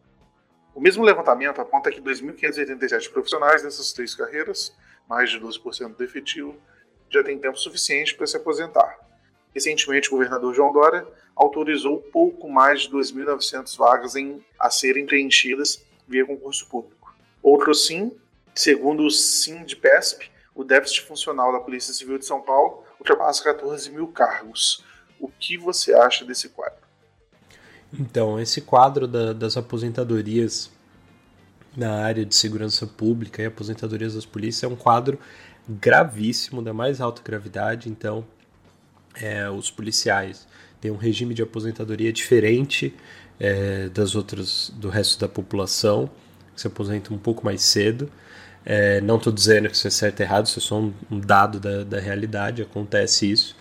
O 0.74 0.80
mesmo 0.80 1.04
levantamento 1.04 1.60
aponta 1.60 1.90
que 1.90 2.00
2.587 2.00 3.12
profissionais 3.12 3.62
nessas 3.62 3.92
três 3.92 4.12
carreiras, 4.14 4.74
mais 5.08 5.30
de 5.30 5.38
12% 5.38 5.94
do 5.94 6.02
efetivo, 6.02 6.56
já 7.08 7.22
têm 7.22 7.38
tempo 7.38 7.56
suficiente 7.56 8.14
para 8.14 8.26
se 8.26 8.36
aposentar. 8.36 8.98
Recentemente, 9.54 10.08
o 10.08 10.12
governador 10.12 10.52
João 10.52 10.72
Dória 10.72 11.06
autorizou 11.36 12.00
pouco 12.00 12.50
mais 12.50 12.82
de 12.82 12.90
2.900 12.90 13.76
vagas 13.76 14.16
em, 14.16 14.44
a 14.58 14.68
serem 14.68 15.06
preenchidas 15.06 15.80
via 16.08 16.26
concurso 16.26 16.68
público. 16.68 17.14
Outro 17.40 17.72
sim, 17.72 18.10
segundo 18.52 19.04
o 19.04 19.10
SINDPESP, 19.10 20.28
o 20.56 20.64
déficit 20.64 21.02
funcional 21.02 21.52
da 21.52 21.60
Polícia 21.60 21.94
Civil 21.94 22.18
de 22.18 22.26
São 22.26 22.40
Paulo 22.40 22.84
ultrapassa 22.98 23.44
14 23.44 23.92
mil 23.92 24.08
cargos. 24.08 24.84
O 25.20 25.28
que 25.28 25.56
você 25.56 25.94
acha 25.94 26.24
desse 26.24 26.48
quadro? 26.48 26.84
Então, 27.99 28.40
esse 28.40 28.61
quadro 28.61 29.07
da, 29.07 29.32
das 29.32 29.57
aposentadorias 29.57 30.70
na 31.76 31.92
área 31.92 32.24
de 32.24 32.34
segurança 32.34 32.86
pública 32.86 33.42
e 33.42 33.47
aposentadorias 33.47 34.14
das 34.14 34.24
polícias 34.24 34.64
é 34.64 34.72
um 34.72 34.76
quadro 34.76 35.18
gravíssimo, 35.68 36.62
da 36.62 36.72
mais 36.72 37.01
alta 37.01 37.22
gravidade. 37.22 37.88
Então, 37.88 38.24
é, 39.14 39.49
os 39.49 39.70
policiais 39.70 40.47
têm 40.80 40.90
um 40.90 40.97
regime 40.97 41.34
de 41.34 41.42
aposentadoria 41.42 42.12
diferente 42.12 42.95
é, 43.38 43.88
das 43.88 44.14
outras 44.14 44.72
do 44.76 44.88
resto 44.88 45.18
da 45.18 45.28
população, 45.28 46.11
que 46.55 46.61
se 46.61 46.66
aposenta 46.66 47.12
um 47.12 47.18
pouco 47.18 47.45
mais 47.45 47.62
cedo. 47.62 48.11
É, 48.64 49.01
não 49.01 49.16
estou 49.16 49.32
dizendo 49.32 49.68
que 49.68 49.76
isso 49.76 49.86
é 49.86 49.90
certo 49.90 50.20
ou 50.20 50.26
errado, 50.26 50.47
isso 50.47 50.59
é 50.59 50.62
só 50.62 50.80
um, 50.80 50.92
um 51.11 51.20
dado 51.20 51.61
da, 51.61 51.84
da, 51.84 52.01
realidade, 52.01 52.62
acontece 52.62 53.30
isso. 53.30 53.57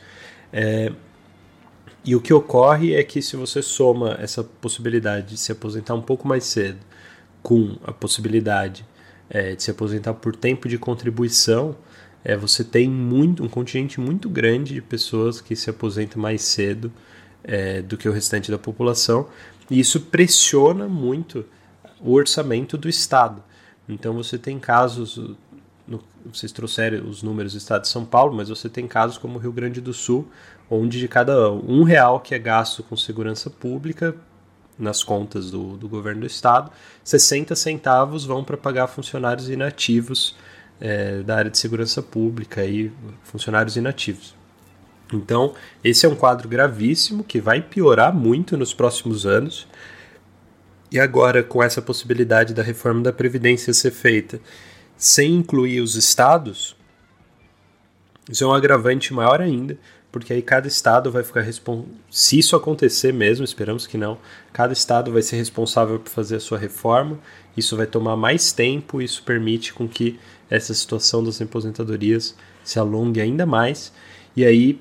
E 2.06 2.16
o 2.16 2.22
que 2.22 2.34
ocorre 2.34 2.94
é 2.94 3.04
que 3.04 3.22
se 3.22 3.36
você 3.38 3.62
soma 3.62 4.18
essa 4.20 4.44
possibilidade 4.44 5.30
de 5.30 5.38
se 5.38 5.52
aposentar 5.52 5.94
um 5.94 6.02
pouco 6.02 6.28
mais 6.28 6.44
cedo 6.44 6.80
com 7.42 7.78
a 7.84 7.94
possibilidade 7.94 8.86
é, 9.30 9.56
de 9.56 9.64
se 9.64 9.72
aposentar 9.72 10.14
por 10.14 10.36
tempo 10.36 10.68
de 10.68 10.78
contribuição, 10.78 11.76
é, 12.24 12.36
você 12.36 12.64
tem 12.64 12.90
muito, 12.90 13.44
um 13.44 13.50
contingente 13.50 14.00
muito 14.00 14.30
grande 14.30 14.74
de 14.74 14.82
pessoas 14.82 15.42
que 15.42 15.56
se 15.56 15.70
aposentam 15.70 16.22
mais 16.22 16.42
cedo 16.42 16.92
é, 17.44 17.82
do 17.82 17.98
que 17.98 18.08
o 18.08 18.12
restante 18.12 18.52
da 18.52 18.58
população, 18.58 19.28
e 19.70 19.80
isso 19.80 20.00
pressiona 20.02 20.88
muito 20.88 21.46
o 22.02 22.14
orçamento 22.14 22.78
do 22.78 22.88
Estado. 22.90 23.42
Então 23.88 24.14
você 24.14 24.38
tem 24.38 24.60
casos, 24.60 25.18
no, 25.88 26.02
vocês 26.26 26.52
trouxeram 26.52 27.08
os 27.08 27.24
números 27.24 27.54
do 27.54 27.58
Estado 27.58 27.84
de 27.84 27.90
São 27.90 28.06
Paulo, 28.06 28.34
mas 28.34 28.50
você 28.50 28.70
tem 28.70 28.88
casos 28.88 29.18
como 29.18 29.38
o 29.38 29.42
Rio 29.42 29.52
Grande 29.52 29.82
do 29.82 29.94
Sul, 29.94 30.28
onde 30.70 31.00
de 31.00 31.08
cada 31.08 31.52
um 31.52 31.84
real 31.84 32.20
que 32.20 32.34
é 32.34 32.40
gasto 32.40 32.84
com 32.84 32.96
segurança 32.96 33.50
pública, 33.50 34.16
nas 34.78 35.04
contas 35.04 35.52
do, 35.52 35.78
do 35.78 35.88
governo 35.88 36.22
do 36.22 36.28
Estado, 36.28 36.72
60 37.04 37.56
centavos 37.56 38.26
vão 38.26 38.44
para 38.44 38.58
pagar 38.58 38.88
funcionários 38.88 39.50
inativos 39.50 40.36
é, 40.82 41.22
da 41.22 41.38
área 41.38 41.52
de 41.52 41.58
segurança 41.58 42.02
pública 42.02 42.66
e 42.66 42.92
funcionários 43.24 43.76
inativos. 43.76 44.36
Então, 45.14 45.54
esse 45.84 46.06
é 46.06 46.10
um 46.10 46.16
quadro 46.16 46.50
gravíssimo 46.50 47.24
que 47.24 47.40
vai 47.40 47.62
piorar 47.62 48.14
muito 48.14 48.58
nos 48.58 48.74
próximos 48.74 49.26
anos. 49.26 49.68
E 50.92 51.00
agora, 51.00 51.44
com 51.44 51.62
essa 51.62 51.82
possibilidade 51.82 52.54
da 52.54 52.64
reforma 52.64 53.02
da 53.02 53.14
Previdência 53.14 53.74
ser 53.74 53.92
feita 53.92 54.40
sem 54.98 55.36
incluir 55.36 55.82
os 55.82 55.96
estados, 55.96 56.76
isso 58.30 58.44
é 58.44 58.48
um 58.48 58.54
agravante 58.54 59.14
maior 59.14 59.42
ainda, 59.42 59.78
porque 60.14 60.32
aí 60.32 60.44
cada 60.44 60.68
estado 60.68 61.12
vai 61.12 61.24
ficar 61.24 61.42
responsável. 61.42 61.92
Se 62.12 62.38
isso 62.38 62.56
acontecer 62.56 63.12
mesmo, 63.12 63.44
esperamos 63.44 63.88
que 63.88 63.98
não, 63.98 64.20
cada 64.54 64.72
estado 64.72 65.12
vai 65.12 65.24
ser 65.24 65.38
responsável 65.38 66.00
por 66.00 66.12
fazer 66.12 66.36
a 66.36 66.40
sua 66.40 66.60
reforma. 66.60 67.20
Isso 67.58 67.76
vai 67.76 67.88
tomar 67.88 68.16
mais 68.16 68.52
tempo, 68.52 69.02
isso 69.02 69.24
permite 69.24 69.74
com 69.74 69.88
que 69.88 70.20
essa 70.52 70.72
situação 70.72 71.24
das 71.24 71.42
aposentadorias 71.42 72.36
se 72.64 72.78
alongue 72.78 73.20
ainda 73.20 73.44
mais. 73.44 73.92
E 74.38 74.46
aí 74.46 74.80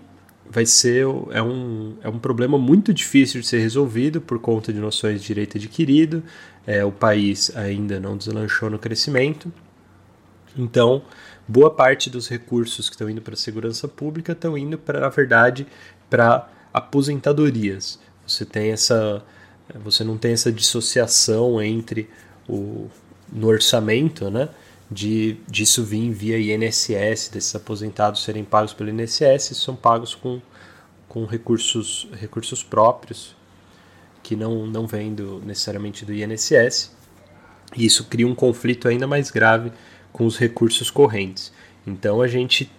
vai 0.51 0.67
ser 0.67 1.07
é 1.31 1.43
um, 1.43 1.97
é 2.03 2.11
um 2.11 2.19
problema 2.19 2.59
muito 2.59 2.93
difícil 2.93 3.41
de 3.41 3.47
ser 3.47 3.61
resolvido 3.61 4.21
por 4.21 4.39
conta 4.39 4.71
de 4.71 4.81
noções 4.81 5.23
de 5.23 5.27
direito 5.27 5.57
adquirido. 5.57 6.23
É, 6.67 6.85
o 6.85 6.93
país 6.93 7.51
ainda 7.57 7.99
não 7.99 8.19
deslanchou 8.19 8.69
no 8.69 8.79
crescimento. 8.79 9.51
Então, 10.59 11.03
boa 11.47 11.71
parte 11.71 12.09
dos 12.09 12.29
recursos 12.29 12.89
que 12.89 12.95
estão 12.95 13.09
indo 13.09 13.21
para 13.21 13.35
a 13.35 13.37
segurança 13.37 13.89
pública 13.89 14.33
estão 14.33 14.57
indo 14.57 14.79
para, 14.79 15.01
na 15.01 15.09
verdade, 15.09 15.67
para 16.09 16.49
aposentadorias. 16.73 17.99
Você 18.27 18.45
tem 18.45 18.71
essa 18.71 19.23
você 19.83 20.05
não 20.05 20.19
tem 20.19 20.33
essa 20.33 20.53
dissociação 20.53 21.63
entre 21.63 22.09
o 22.49 22.89
no 23.33 23.49
orçamento, 23.49 24.31
né, 24.31 24.51
de 24.91 25.39
disso 25.49 25.83
vir 25.83 26.13
via 26.13 26.39
INSS, 26.39 27.31
desses 27.33 27.55
aposentados 27.55 28.23
serem 28.23 28.45
pagos 28.45 28.75
pelo 28.75 28.91
INSS, 28.91 29.57
são 29.57 29.75
pagos 29.75 30.15
com, 30.15 30.41
com 31.09 31.25
recursos, 31.25 32.07
recursos 32.13 32.63
próprios, 32.63 33.35
que 34.23 34.37
não, 34.37 34.67
não 34.67 34.87
vêm 34.87 35.15
do, 35.15 35.41
necessariamente 35.41 36.05
do 36.05 36.13
INSS. 36.13 36.95
E 37.75 37.87
isso 37.87 38.05
cria 38.05 38.27
um 38.27 38.35
conflito 38.35 38.87
ainda 38.87 39.07
mais 39.07 39.31
grave 39.31 39.73
com 40.13 40.27
os 40.27 40.37
recursos 40.37 40.91
correntes. 40.91 41.53
Então 41.87 42.21
a 42.21 42.29
gente, 42.29 42.71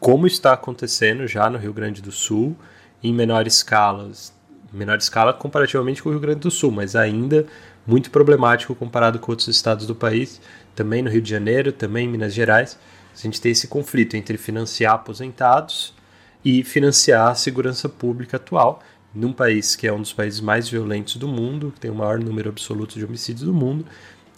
como 0.00 0.26
está 0.26 0.52
acontecendo 0.52 1.26
já 1.26 1.48
no 1.48 1.58
Rio 1.58 1.72
Grande 1.72 2.02
do 2.02 2.12
Sul, 2.12 2.56
em 3.02 3.12
menor 3.12 3.46
escala, 3.46 4.10
menor 4.72 4.98
escala 4.98 5.32
comparativamente 5.32 6.02
com 6.02 6.08
o 6.08 6.12
Rio 6.12 6.20
Grande 6.20 6.40
do 6.40 6.50
Sul, 6.50 6.70
mas 6.70 6.96
ainda 6.96 7.46
muito 7.86 8.10
problemático 8.10 8.74
comparado 8.74 9.18
com 9.18 9.32
outros 9.32 9.48
estados 9.48 9.86
do 9.86 9.94
país, 9.94 10.40
também 10.74 11.02
no 11.02 11.10
Rio 11.10 11.22
de 11.22 11.30
Janeiro, 11.30 11.72
também 11.72 12.06
em 12.06 12.08
Minas 12.08 12.32
Gerais, 12.32 12.78
a 13.14 13.18
gente 13.18 13.40
tem 13.40 13.52
esse 13.52 13.68
conflito 13.68 14.16
entre 14.16 14.38
financiar 14.38 14.94
aposentados 14.94 15.94
e 16.44 16.64
financiar 16.64 17.28
a 17.28 17.34
segurança 17.34 17.88
pública 17.88 18.36
atual, 18.36 18.82
num 19.14 19.32
país 19.32 19.76
que 19.76 19.86
é 19.86 19.92
um 19.92 20.00
dos 20.00 20.12
países 20.12 20.40
mais 20.40 20.68
violentos 20.68 21.16
do 21.16 21.28
mundo, 21.28 21.70
que 21.72 21.80
tem 21.80 21.90
o 21.90 21.94
maior 21.94 22.18
número 22.18 22.48
absoluto 22.48 22.98
de 22.98 23.04
homicídios 23.04 23.44
do 23.44 23.52
mundo. 23.52 23.84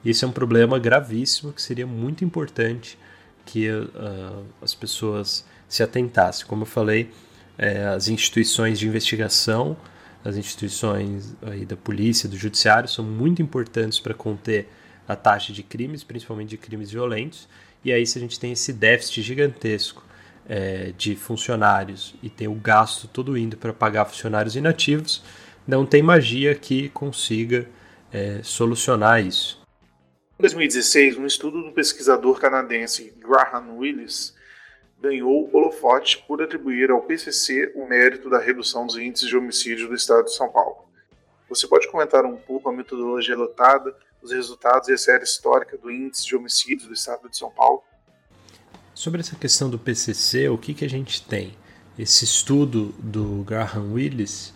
Esse 0.04 0.24
é 0.24 0.28
um 0.28 0.32
problema 0.32 0.78
gravíssimo 0.78 1.52
que 1.52 1.62
seria 1.62 1.86
muito 1.86 2.24
importante 2.24 2.98
que 3.46 3.68
uh, 3.70 4.44
as 4.60 4.74
pessoas 4.74 5.44
se 5.68 5.82
atentassem. 5.82 6.46
Como 6.46 6.62
eu 6.62 6.66
falei, 6.66 7.10
é, 7.56 7.84
as 7.86 8.08
instituições 8.08 8.78
de 8.78 8.86
investigação, 8.86 9.76
as 10.24 10.36
instituições 10.36 11.34
aí 11.42 11.64
da 11.64 11.76
polícia, 11.76 12.28
do 12.28 12.36
judiciário, 12.36 12.88
são 12.88 13.04
muito 13.04 13.40
importantes 13.42 14.00
para 14.00 14.14
conter 14.14 14.68
a 15.06 15.14
taxa 15.14 15.52
de 15.52 15.62
crimes, 15.62 16.02
principalmente 16.02 16.50
de 16.50 16.56
crimes 16.56 16.90
violentos. 16.90 17.48
E 17.84 17.92
aí, 17.92 18.06
se 18.06 18.18
a 18.18 18.20
gente 18.20 18.40
tem 18.40 18.52
esse 18.52 18.72
déficit 18.72 19.22
gigantesco 19.22 20.02
é, 20.48 20.92
de 20.96 21.14
funcionários 21.14 22.14
e 22.22 22.28
tem 22.28 22.48
o 22.48 22.54
gasto 22.54 23.06
todo 23.08 23.36
indo 23.36 23.56
para 23.56 23.72
pagar 23.72 24.06
funcionários 24.06 24.56
inativos, 24.56 25.22
não 25.66 25.84
tem 25.84 26.02
magia 26.02 26.54
que 26.54 26.88
consiga 26.90 27.66
é, 28.12 28.40
solucionar 28.42 29.24
isso. 29.24 29.63
Em 30.36 30.42
2016, 30.42 31.16
um 31.16 31.26
estudo 31.26 31.62
do 31.62 31.70
pesquisador 31.70 32.40
canadense 32.40 33.14
Graham 33.20 33.76
Willis 33.76 34.34
ganhou 35.00 35.48
holofote 35.52 36.24
por 36.26 36.42
atribuir 36.42 36.90
ao 36.90 37.02
PCC 37.02 37.72
o 37.76 37.86
mérito 37.86 38.28
da 38.28 38.40
redução 38.40 38.84
dos 38.84 38.96
índices 38.96 39.28
de 39.28 39.36
homicídio 39.36 39.86
do 39.86 39.94
estado 39.94 40.24
de 40.24 40.34
São 40.34 40.50
Paulo. 40.50 40.88
Você 41.48 41.68
pode 41.68 41.88
comentar 41.88 42.24
um 42.24 42.36
pouco 42.36 42.68
a 42.68 42.72
metodologia 42.72 43.34
adotada, 43.34 43.96
os 44.20 44.32
resultados 44.32 44.88
e 44.88 44.92
a 44.92 44.98
série 44.98 45.22
histórica 45.22 45.78
do 45.78 45.88
índice 45.88 46.26
de 46.26 46.34
homicídios 46.34 46.88
do 46.88 46.94
estado 46.94 47.28
de 47.28 47.36
São 47.36 47.52
Paulo? 47.52 47.84
Sobre 48.92 49.20
essa 49.20 49.36
questão 49.36 49.70
do 49.70 49.78
PCC, 49.78 50.48
o 50.48 50.58
que, 50.58 50.74
que 50.74 50.84
a 50.84 50.90
gente 50.90 51.24
tem? 51.24 51.56
Esse 51.96 52.24
estudo 52.24 52.92
do 52.98 53.44
Graham 53.44 53.92
Willis, 53.92 54.52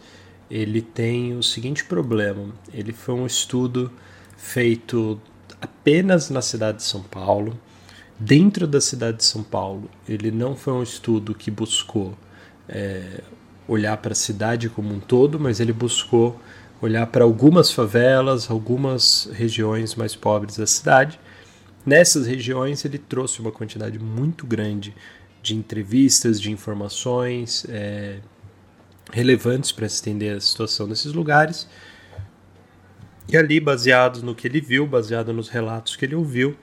ele 0.50 0.82
tem 0.82 1.36
o 1.36 1.42
seguinte 1.42 1.84
problema. 1.84 2.52
Ele 2.72 2.92
foi 2.92 3.14
um 3.14 3.26
estudo 3.26 3.92
feito 4.36 5.20
apenas 5.60 6.30
na 6.30 6.42
cidade 6.42 6.78
de 6.78 6.84
São 6.84 7.02
Paulo, 7.02 7.58
dentro 8.18 8.66
da 8.66 8.80
cidade 8.80 9.18
de 9.18 9.24
São 9.24 9.42
Paulo. 9.42 9.90
Ele 10.08 10.30
não 10.30 10.56
foi 10.56 10.72
um 10.72 10.82
estudo 10.82 11.34
que 11.34 11.50
buscou 11.50 12.16
é, 12.68 13.22
olhar 13.66 13.96
para 13.96 14.12
a 14.12 14.16
cidade 14.16 14.68
como 14.68 14.94
um 14.94 15.00
todo, 15.00 15.38
mas 15.38 15.60
ele 15.60 15.72
buscou 15.72 16.40
olhar 16.80 17.06
para 17.06 17.24
algumas 17.24 17.72
favelas, 17.72 18.50
algumas 18.50 19.28
regiões 19.32 19.94
mais 19.94 20.14
pobres 20.14 20.56
da 20.56 20.66
cidade 20.66 21.18
Nessas 21.88 22.26
regiões, 22.26 22.84
ele 22.84 22.98
trouxe 22.98 23.40
uma 23.40 23.50
quantidade 23.50 23.98
muito 23.98 24.46
grande 24.46 24.94
de 25.42 25.56
entrevistas, 25.56 26.38
de 26.38 26.52
informações 26.52 27.64
é, 27.66 28.18
relevantes 29.10 29.72
para 29.72 29.88
se 29.88 30.02
entender 30.02 30.36
a 30.36 30.40
situação 30.40 30.86
desses 30.86 31.14
lugares. 31.14 31.66
E 33.28 33.36
ali, 33.36 33.60
baseado 33.60 34.22
no 34.22 34.34
que 34.34 34.48
ele 34.48 34.60
viu, 34.60 34.86
baseado 34.86 35.32
nos 35.32 35.48
relatos 35.48 35.96
que 35.96 36.04
ele 36.04 36.14
ouviu, 36.14 36.56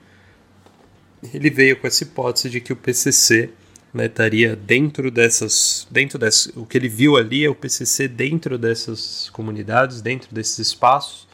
ele 1.34 1.50
veio 1.50 1.80
com 1.80 1.86
essa 1.86 2.04
hipótese 2.04 2.50
de 2.50 2.60
que 2.60 2.74
o 2.74 2.76
PCC 2.76 3.52
né, 3.94 4.08
estaria 4.08 4.56
dentro 4.56 5.12
dessas, 5.12 5.88
dentro 5.90 6.18
dessas, 6.18 6.52
o 6.56 6.66
que 6.66 6.78
ele 6.78 6.90
viu 6.90 7.18
ali 7.18 7.46
é 7.46 7.50
o 7.50 7.56
PCC 7.56 8.08
dentro 8.08 8.58
dessas 8.58 9.30
comunidades, 9.30 10.02
dentro 10.02 10.34
desses 10.34 10.60
espaços, 10.60 11.28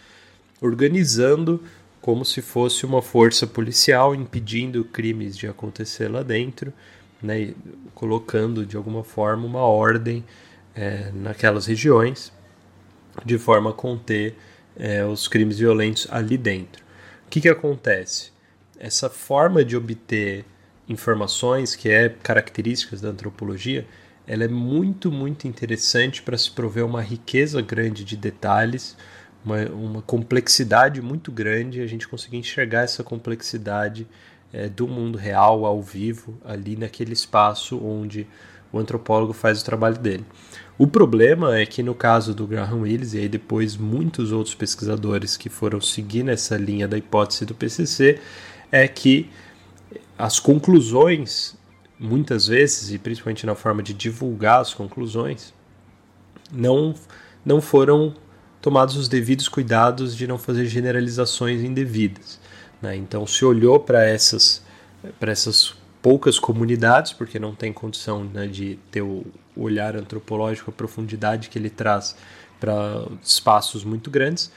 organizando 0.59 1.63
como 2.01 2.25
se 2.25 2.41
fosse 2.41 2.85
uma 2.85 3.01
força 3.01 3.47
policial 3.47 4.13
impedindo 4.13 4.83
crimes 4.83 5.37
de 5.37 5.47
acontecer 5.47 6.07
lá 6.07 6.23
dentro, 6.23 6.73
né, 7.21 7.53
colocando 7.95 8.65
de 8.65 8.75
alguma 8.75 9.03
forma 9.03 9.45
uma 9.45 9.61
ordem 9.61 10.23
é, 10.75 11.11
naquelas 11.13 11.67
regiões, 11.67 12.33
de 13.25 13.37
forma 13.37 13.69
a 13.69 13.73
conter 13.73 14.35
é, 14.77 15.05
os 15.05 15.27
crimes 15.27 15.59
violentos 15.59 16.07
ali 16.09 16.37
dentro. 16.37 16.83
O 17.25 17.29
que, 17.29 17.41
que 17.41 17.49
acontece? 17.49 18.31
Essa 18.79 19.09
forma 19.09 19.63
de 19.63 19.77
obter 19.77 20.45
informações, 20.87 21.75
que 21.75 21.89
é 21.89 22.09
características 22.09 23.01
da 23.01 23.09
antropologia, 23.09 23.85
ela 24.27 24.43
é 24.43 24.47
muito, 24.47 25.11
muito 25.11 25.47
interessante 25.47 26.21
para 26.21 26.37
se 26.37 26.51
prover 26.51 26.85
uma 26.85 27.01
riqueza 27.01 27.61
grande 27.61 28.03
de 28.03 28.15
detalhes 28.15 28.95
uma, 29.43 29.65
uma 29.65 30.01
complexidade 30.01 31.01
muito 31.01 31.31
grande, 31.31 31.81
a 31.81 31.87
gente 31.87 32.07
conseguir 32.07 32.37
enxergar 32.37 32.81
essa 32.83 33.03
complexidade 33.03 34.07
é, 34.53 34.69
do 34.69 34.87
mundo 34.87 35.17
real, 35.17 35.65
ao 35.65 35.81
vivo, 35.81 36.37
ali 36.45 36.75
naquele 36.75 37.13
espaço 37.13 37.77
onde 37.83 38.27
o 38.71 38.79
antropólogo 38.79 39.33
faz 39.33 39.61
o 39.61 39.65
trabalho 39.65 39.97
dele. 39.97 40.25
O 40.81 40.87
problema 40.87 41.59
é 41.59 41.63
que 41.63 41.83
no 41.83 41.93
caso 41.93 42.33
do 42.33 42.47
Graham 42.47 42.79
Willis, 42.79 43.13
e 43.13 43.19
aí 43.19 43.29
depois 43.29 43.77
muitos 43.77 44.31
outros 44.31 44.55
pesquisadores 44.55 45.37
que 45.37 45.47
foram 45.47 45.79
seguir 45.79 46.23
nessa 46.23 46.57
linha 46.57 46.87
da 46.87 46.97
hipótese 46.97 47.45
do 47.45 47.53
PCC, 47.53 48.19
é 48.71 48.87
que 48.87 49.29
as 50.17 50.39
conclusões, 50.39 51.55
muitas 51.99 52.47
vezes, 52.47 52.91
e 52.91 52.97
principalmente 52.97 53.45
na 53.45 53.53
forma 53.53 53.83
de 53.83 53.93
divulgar 53.93 54.59
as 54.59 54.73
conclusões, 54.73 55.53
não, 56.51 56.95
não 57.45 57.61
foram 57.61 58.15
tomados 58.59 58.95
os 58.95 59.07
devidos 59.07 59.47
cuidados 59.47 60.17
de 60.17 60.25
não 60.25 60.39
fazer 60.39 60.65
generalizações 60.65 61.61
indevidas. 61.61 62.39
Né? 62.81 62.95
Então, 62.95 63.27
se 63.27 63.45
olhou 63.45 63.79
para 63.79 64.03
essas, 64.03 64.63
essas 65.21 65.75
poucas 66.01 66.39
comunidades, 66.39 67.13
porque 67.13 67.37
não 67.37 67.53
tem 67.53 67.71
condição 67.71 68.23
né, 68.23 68.47
de 68.47 68.79
ter 68.89 69.01
o 69.01 69.25
olhar 69.55 69.95
antropológico, 69.95 70.71
a 70.71 70.73
profundidade 70.73 71.49
que 71.49 71.59
ele 71.59 71.69
traz 71.69 72.15
para 72.59 73.05
espaços 73.23 73.83
muito 73.83 74.09
grandes, 74.09 74.51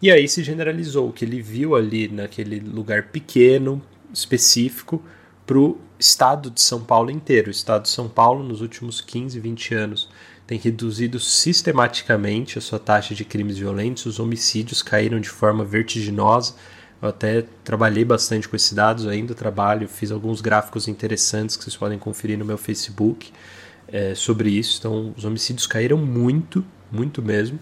e 0.00 0.10
aí 0.10 0.26
se 0.26 0.42
generalizou 0.42 1.08
o 1.08 1.12
que 1.12 1.24
ele 1.24 1.40
viu 1.40 1.76
ali 1.76 2.08
naquele 2.08 2.58
lugar 2.58 3.04
pequeno, 3.04 3.80
específico, 4.12 5.02
para 5.46 5.58
o 5.58 5.78
estado 5.98 6.50
de 6.50 6.60
São 6.60 6.82
Paulo 6.82 7.10
inteiro. 7.10 7.48
O 7.48 7.50
estado 7.50 7.82
de 7.82 7.88
São 7.88 8.08
Paulo, 8.08 8.42
nos 8.42 8.60
últimos 8.60 9.00
15, 9.00 9.38
20 9.38 9.74
anos, 9.74 10.08
tem 10.46 10.58
reduzido 10.58 11.20
sistematicamente 11.20 12.58
a 12.58 12.60
sua 12.60 12.78
taxa 12.78 13.14
de 13.14 13.24
crimes 13.24 13.58
violentos, 13.58 14.06
os 14.06 14.18
homicídios 14.18 14.82
caíram 14.82 15.20
de 15.20 15.28
forma 15.28 15.64
vertiginosa. 15.64 16.54
Eu 17.02 17.08
até 17.08 17.44
trabalhei 17.64 18.04
bastante 18.04 18.48
com 18.48 18.54
esses 18.54 18.72
dados, 18.72 19.08
ainda 19.08 19.34
trabalho, 19.34 19.88
fiz 19.88 20.12
alguns 20.12 20.40
gráficos 20.40 20.86
interessantes 20.86 21.56
que 21.56 21.64
vocês 21.64 21.76
podem 21.76 21.98
conferir 21.98 22.38
no 22.38 22.44
meu 22.44 22.56
Facebook 22.56 23.32
é, 23.88 24.14
sobre 24.14 24.50
isso. 24.50 24.78
Então, 24.78 25.12
os 25.16 25.24
homicídios 25.24 25.66
caíram 25.66 25.98
muito, 25.98 26.64
muito 26.92 27.20
mesmo. 27.20 27.58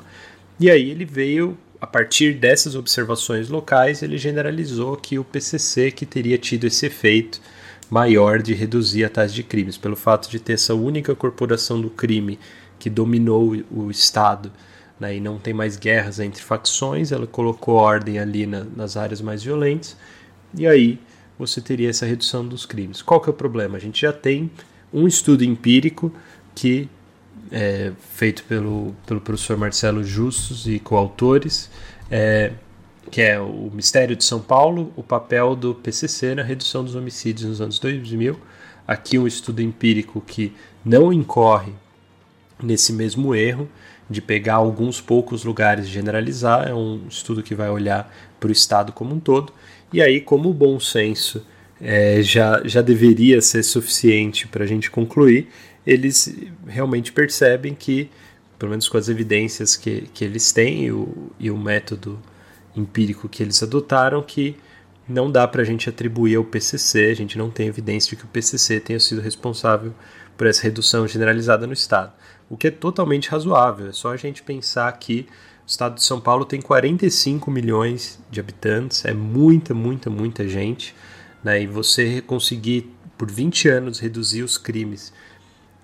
E 0.61 0.71
aí 0.71 0.91
ele 0.91 1.07
veio, 1.07 1.57
a 1.81 1.87
partir 1.87 2.35
dessas 2.35 2.75
observações 2.75 3.49
locais, 3.49 4.03
ele 4.03 4.19
generalizou 4.19 4.95
que 4.95 5.19
o 5.19 5.25
PCC 5.25 5.91
que 5.91 6.05
teria 6.05 6.37
tido 6.37 6.67
esse 6.67 6.85
efeito 6.85 7.41
maior 7.89 8.43
de 8.43 8.53
reduzir 8.53 9.05
a 9.05 9.09
taxa 9.09 9.33
de 9.33 9.43
crimes, 9.43 9.79
pelo 9.79 9.97
fato 9.97 10.31
de 10.31 10.39
ter 10.39 10.53
essa 10.53 10.75
única 10.75 11.15
corporação 11.15 11.81
do 11.81 11.89
crime 11.89 12.39
que 12.79 12.91
dominou 12.91 13.57
o 13.71 13.91
Estado 13.91 14.53
né, 15.01 15.17
e 15.17 15.21
não 15.21 15.39
tem 15.39 15.55
mais 15.55 15.77
guerras 15.77 16.21
entre 16.21 16.43
facções, 16.43 17.11
ela 17.11 17.27
colocou 17.27 17.75
ordem 17.75 18.19
ali 18.19 18.47
na, 18.47 18.65
nas 18.65 18.97
áreas 18.97 19.21
mais 19.21 19.43
violentas 19.43 19.97
e 20.55 20.67
aí 20.67 21.01
você 21.39 21.61
teria 21.61 21.89
essa 21.89 22.05
redução 22.05 22.47
dos 22.47 22.67
crimes. 22.67 23.01
Qual 23.01 23.21
que 23.21 23.31
é 23.31 23.33
o 23.33 23.35
problema? 23.35 23.79
A 23.79 23.81
gente 23.81 24.03
já 24.03 24.13
tem 24.13 24.51
um 24.93 25.09
estudo 25.09 25.43
empírico 25.43 26.13
que 26.55 26.89
é 27.51 27.93
feito 28.13 28.45
pelo, 28.45 28.95
pelo 29.07 29.21
professor 29.21 29.57
Marcelo 29.57 30.05
Justus 30.05 30.67
e 30.67 30.79
coautores, 30.79 31.71
é, 32.11 32.53
que 33.11 33.23
é 33.23 33.41
o 33.41 33.71
Mistério 33.73 34.15
de 34.15 34.25
São 34.25 34.41
Paulo, 34.41 34.93
o 34.97 35.03
papel 35.03 35.57
do 35.57 35.75
PCC 35.75 36.35
na 36.35 36.43
redução 36.43 36.85
dos 36.85 36.95
homicídios 36.95 37.49
nos 37.49 37.61
anos 37.61 37.79
2000. 37.79 38.39
Aqui 38.87 39.19
um 39.19 39.27
estudo 39.27 39.63
empírico 39.63 40.21
que 40.21 40.53
não 40.85 41.13
incorre 41.13 41.73
nesse 42.63 42.93
mesmo 42.93 43.35
erro 43.35 43.69
de 44.11 44.21
pegar 44.21 44.55
alguns 44.55 45.01
poucos 45.01 45.45
lugares 45.45 45.87
e 45.87 45.89
generalizar. 45.89 46.69
É 46.69 46.75
um 46.75 47.07
estudo 47.09 47.43
que 47.43 47.55
vai 47.55 47.71
olhar 47.71 48.13
para 48.41 48.49
o 48.49 48.53
Estado 48.53 48.93
como 48.93 49.15
um 49.15 49.21
todo. 49.21 49.53
E 49.93 50.03
aí, 50.03 50.21
como 50.21 50.51
o 50.51 50.55
bom 50.55 50.81
senso 50.81 51.47
é, 51.81 52.21
já, 52.21 52.61
já 52.65 52.83
deveria 52.83 53.41
ser 53.41 53.63
suficiente 53.63 54.49
para 54.49 54.65
a 54.65 54.67
gente 54.67 54.91
concluir, 54.91 55.49
eles 55.87 56.35
realmente 56.67 57.13
percebem 57.13 57.73
que, 57.73 58.11
pelo 58.59 58.71
menos 58.71 58.89
com 58.89 58.99
as 58.99 59.09
evidências 59.09 59.77
que, 59.77 60.03
que 60.13 60.25
eles 60.25 60.51
têm 60.51 60.87
e 60.87 60.93
o, 60.93 61.31
e 61.39 61.51
o 61.51 61.57
método 61.57 62.21
empírico 62.77 63.29
que 63.29 63.43
eles 63.43 63.63
adotaram, 63.63 64.23
que 64.23 64.57
não 65.09 65.31
dá 65.31 65.47
para 65.47 65.63
a 65.63 65.65
gente 65.65 65.89
atribuir 65.89 66.37
ao 66.37 66.45
PCC, 66.45 67.07
a 67.07 67.15
gente 67.15 67.39
não 67.39 67.51
tem 67.51 67.69
evidência 67.69 68.11
de 68.11 68.17
que 68.17 68.25
o 68.25 68.29
PCC 68.29 68.79
tenha 68.81 69.01
sido 69.01 69.21
responsável 69.21 69.93
por 70.37 70.47
essa 70.47 70.63
redução 70.63 71.07
generalizada 71.07 71.67
no 71.67 71.73
Estado 71.73 72.13
o 72.51 72.57
que 72.57 72.67
é 72.67 72.71
totalmente 72.71 73.31
razoável. 73.31 73.89
É 73.89 73.93
só 73.93 74.13
a 74.13 74.17
gente 74.17 74.43
pensar 74.43 74.91
que 74.99 75.27
o 75.65 75.71
estado 75.71 75.95
de 75.95 76.03
São 76.03 76.21
Paulo 76.21 76.45
tem 76.45 76.61
45 76.61 77.49
milhões 77.49 78.19
de 78.29 78.41
habitantes, 78.41 79.05
é 79.05 79.15
muita, 79.15 79.73
muita, 79.73 80.11
muita 80.11 80.49
gente, 80.49 80.95
né? 81.45 81.63
E 81.63 81.67
você 81.67 82.21
conseguir 82.21 82.93
por 83.17 83.31
20 83.31 83.69
anos 83.69 84.01
reduzir 84.01 84.43
os 84.43 84.59
crimes 84.59 85.13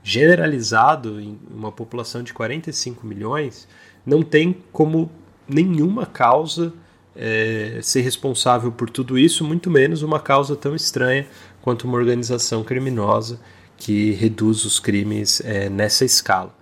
generalizado 0.03 1.21
em 1.21 1.39
uma 1.51 1.71
população 1.71 2.23
de 2.23 2.33
45 2.33 3.07
milhões, 3.07 3.69
não 4.05 4.23
tem 4.23 4.57
como 4.73 5.11
nenhuma 5.49 6.07
causa 6.07 6.73
é, 7.15 7.79
ser 7.83 8.03
responsável 8.03 8.73
por 8.73 8.91
tudo 8.91 9.19
isso, 9.19 9.45
muito 9.45 9.71
menos 9.71 10.03
uma 10.03 10.21
causa 10.21 10.55
tão 10.57 10.75
estranha 10.75 11.27
quanto 11.63 11.85
uma 11.85 11.97
organização 11.97 12.63
criminosa 12.63 13.41
que 13.77 14.13
reduz 14.13 14.65
os 14.65 14.79
crimes 14.79 15.41
é, 15.45 15.69
nessa 15.69 16.05
escala. 16.05 16.56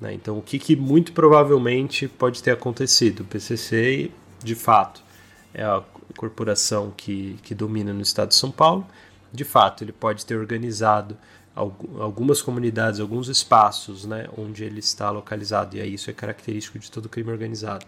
Né? 0.00 0.14
Então, 0.14 0.38
o 0.38 0.42
que, 0.42 0.58
que, 0.58 0.76
muito 0.76 1.12
provavelmente 1.12 2.08
pode 2.08 2.42
ter 2.42 2.52
acontecido? 2.52 3.20
O 3.20 3.24
PCC, 3.24 4.10
de 4.42 4.54
fato, 4.54 5.02
é 5.52 5.64
a 5.64 5.82
corporação 6.16 6.92
que, 6.96 7.36
que 7.42 7.54
domina 7.54 7.92
no 7.92 8.02
estado 8.02 8.28
de 8.28 8.34
São 8.34 8.50
Paulo. 8.50 8.86
De 9.32 9.44
fato, 9.44 9.84
ele 9.84 9.92
pode 9.92 10.24
ter 10.24 10.36
organizado 10.36 11.16
algumas 11.98 12.40
comunidades, 12.40 13.00
alguns 13.00 13.28
espaços 13.28 14.04
né, 14.04 14.28
onde 14.36 14.62
ele 14.62 14.78
está 14.78 15.10
localizado, 15.10 15.76
e 15.76 15.80
aí 15.80 15.94
isso 15.94 16.08
é 16.08 16.12
característico 16.12 16.78
de 16.78 16.88
todo 16.88 17.08
crime 17.08 17.30
organizado. 17.32 17.84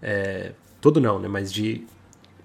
É, 0.00 0.52
todo 0.80 0.98
não, 0.98 1.18
né, 1.18 1.28
mas 1.28 1.52
de 1.52 1.86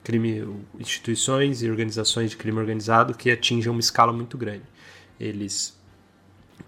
crime, 0.03 0.45
instituições 0.77 1.61
e 1.61 1.69
organizações 1.69 2.31
de 2.31 2.37
crime 2.37 2.59
organizado 2.59 3.13
que 3.13 3.31
atingem 3.31 3.71
uma 3.71 3.79
escala 3.79 4.11
muito 4.11 4.37
grande. 4.37 4.65
Eles 5.17 5.77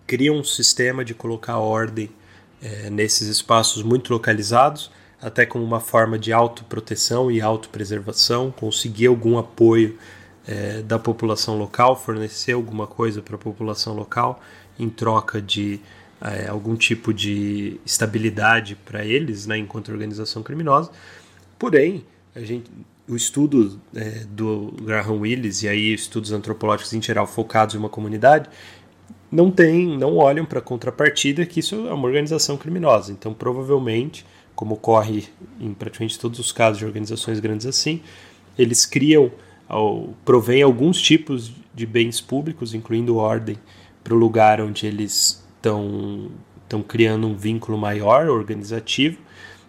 criam 0.08 0.38
um 0.38 0.44
sistema 0.44 1.04
de 1.04 1.14
colocar 1.14 1.58
ordem 1.58 2.10
é, 2.62 2.90
nesses 2.90 3.28
espaços 3.28 3.84
muito 3.84 4.12
localizados, 4.12 4.92
até 5.22 5.46
como 5.46 5.64
uma 5.64 5.80
forma 5.80 6.18
de 6.18 6.32
autoproteção 6.32 7.30
e 7.30 7.42
autopreservação, 7.42 8.52
conseguir 8.52 9.08
algum 9.08 9.38
apoio 9.38 9.98
é, 10.48 10.82
da 10.82 10.98
população 10.98 11.58
local, 11.58 11.96
fornecer 11.96 12.54
alguma 12.54 12.88
coisa 12.88 13.22
para 13.22 13.36
a 13.36 13.40
população 13.40 13.94
local 13.94 14.42
em 14.80 14.90
troca 14.90 15.42
de 15.42 15.80
é, 16.22 16.48
algum 16.48 16.76
tipo 16.76 17.14
de 17.14 17.80
estabilidade 17.86 18.76
para 18.76 19.06
eles, 19.06 19.46
né, 19.46 19.58
enquanto 19.58 19.90
organização 19.92 20.42
criminosa. 20.42 20.92
Porém, 21.58 22.06
a 22.36 22.42
gente, 22.42 22.70
o 23.08 23.16
estudo 23.16 23.80
é, 23.96 24.26
do 24.30 24.74
Graham 24.82 25.20
Willis 25.20 25.64
e 25.64 25.68
aí 25.68 25.94
estudos 25.94 26.32
antropológicos 26.32 26.94
em 26.94 27.02
geral 27.02 27.28
focados 27.28 27.76
em 27.76 27.78
uma 27.78 27.90
comunidade 27.90 28.50
não 29.32 29.52
tem, 29.52 29.98
não 29.98 30.18
olham 30.18 30.46
para 30.46 30.60
a 30.60 30.62
contrapartida 30.62 31.46
que 31.46 31.60
isso 31.60 31.88
é 31.88 31.94
uma 31.94 32.08
organização 32.08 32.58
criminosa. 32.58 33.12
Então, 33.12 33.34
provavelmente, 33.34 34.26
como 34.56 34.76
ocorre 34.76 35.30
em 35.60 35.74
praticamente 35.74 36.20
todos 36.20 36.40
os 36.40 36.52
casos 36.52 36.80
de 36.80 36.86
organizações 36.86 37.40
grandes 37.40 37.66
assim, 37.66 38.02
eles 38.58 38.86
criam 38.86 39.32
provém 40.26 40.64
alguns 40.64 41.00
tipos 41.00 41.52
de 41.76 41.86
bens 41.86 42.20
públicos, 42.20 42.74
incluindo 42.74 43.18
ordem, 43.18 43.56
para 44.04 44.16
o 44.16 44.18
lugar 44.18 44.60
onde 44.60 44.88
eles 44.88 45.44
estão 45.56 46.32
estão 46.64 46.84
criando 46.84 47.26
um 47.26 47.36
vínculo 47.36 47.80
maior 47.80 48.30
organizativo, 48.30 49.18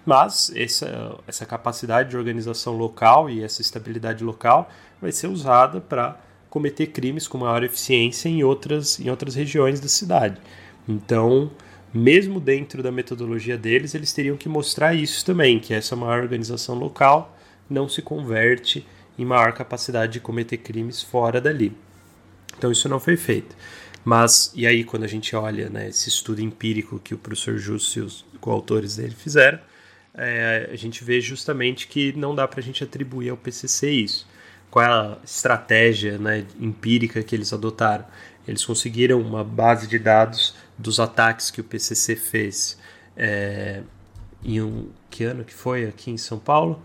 mas 0.04 0.52
essa, 0.54 1.18
essa 1.26 1.46
capacidade 1.46 2.11
de 2.11 2.16
organização 2.16 2.76
local 2.76 3.30
e 3.30 3.42
essa 3.42 3.62
estabilidade 3.62 4.22
local 4.22 4.70
vai 5.00 5.11
ser 5.11 5.26
usada 5.26 5.80
para 5.80 6.20
cometer 6.51 6.88
crimes 6.88 7.26
com 7.26 7.38
maior 7.38 7.62
eficiência 7.62 8.28
em 8.28 8.42
outras, 8.42 8.98
em 9.01 9.09
outras 9.09 9.34
regiões 9.34 9.80
da 9.80 9.88
cidade. 9.88 10.38
Então, 10.86 11.51
mesmo 11.94 12.40
dentro 12.40 12.82
da 12.82 12.90
metodologia 12.90 13.57
deles, 13.57 13.94
eles 13.94 14.12
teriam 14.12 14.36
que 14.36 14.48
mostrar 14.48 14.92
isso 14.92 15.24
também, 15.24 15.59
que 15.59 15.72
essa 15.72 15.96
maior 15.96 16.20
organização 16.22 16.74
local 16.74 17.36
não 17.68 17.88
se 17.88 18.03
converte 18.03 18.86
em 19.18 19.24
maior 19.24 19.53
capacidade 19.53 20.14
de 20.14 20.20
cometer 20.20 20.57
crimes 20.59 21.01
fora 21.03 21.40
dali. 21.40 21.72
Então 22.59 22.72
isso 22.72 22.88
não 22.88 22.98
foi 22.98 23.16
feito. 23.16 23.57
Mas, 24.05 24.53
e 24.55 24.66
aí 24.66 24.82
quando 24.82 25.05
a 25.05 25.09
gente 25.09 25.34
olha 25.36 25.68
né, 25.68 25.88
esse 25.88 26.09
estudo 26.09 26.40
empírico 26.40 26.98
que 26.98 27.14
o 27.14 27.18
professor 27.18 27.59
Justo 27.59 27.98
e 27.98 28.03
os 28.03 28.24
coautores 28.40 28.96
dele 28.96 29.14
fizeram, 29.14 29.59
é, 30.14 30.68
a 30.72 30.76
gente 30.76 31.05
vê 31.05 31.20
justamente 31.20 31.86
que 31.86 32.12
não 32.12 32.34
dá 32.34 32.48
para 32.48 32.61
a 32.61 32.62
gente 32.62 32.82
atribuir 32.82 33.30
ao 33.30 33.36
PCC 33.36 33.90
isso. 33.90 34.26
Qual 34.70 34.84
é 34.84 34.88
a 34.88 35.18
estratégia 35.24 36.16
né, 36.16 36.46
empírica 36.60 37.22
que 37.22 37.34
eles 37.34 37.52
adotaram? 37.52 38.04
Eles 38.46 38.64
conseguiram 38.64 39.20
uma 39.20 39.42
base 39.42 39.86
de 39.86 39.98
dados 39.98 40.54
dos 40.78 41.00
ataques 41.00 41.50
que 41.50 41.60
o 41.60 41.64
PCC 41.64 42.16
fez 42.16 42.78
é, 43.16 43.82
em 44.44 44.62
um 44.62 44.88
que 45.10 45.24
ano 45.24 45.44
que 45.44 45.52
foi 45.52 45.86
aqui 45.86 46.10
em 46.10 46.16
São 46.16 46.38
Paulo? 46.38 46.80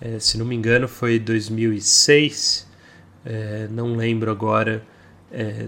É, 0.00 0.18
se 0.18 0.38
não 0.38 0.46
me 0.46 0.54
engano, 0.54 0.86
foi 0.86 1.18
2006. 1.18 2.66
É, 3.24 3.68
não 3.70 3.96
lembro 3.96 4.30
agora, 4.30 4.82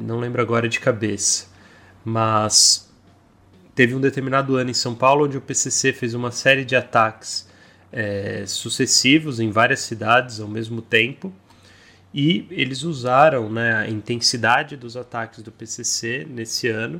não 0.00 0.20
lembro 0.20 0.40
agora 0.40 0.68
de 0.68 0.78
cabeça. 0.78 1.48
Mas 2.04 2.88
teve 3.74 3.94
um 3.94 4.00
determinado 4.00 4.56
ano 4.56 4.70
em 4.70 4.74
São 4.74 4.94
Paulo 4.94 5.24
onde 5.24 5.36
o 5.36 5.40
PCC 5.40 5.92
fez 5.92 6.14
uma 6.14 6.30
série 6.30 6.64
de 6.64 6.76
ataques 6.76 7.46
sucessivos 8.46 9.40
em 9.40 9.50
várias 9.50 9.80
cidades 9.80 10.38
ao 10.38 10.48
mesmo 10.48 10.80
tempo. 10.80 11.32
E 12.16 12.46
eles 12.50 12.82
usaram 12.82 13.50
né, 13.50 13.74
a 13.74 13.90
intensidade 13.90 14.74
dos 14.74 14.96
ataques 14.96 15.42
do 15.42 15.52
PCC 15.52 16.26
nesse 16.26 16.66
ano 16.66 16.98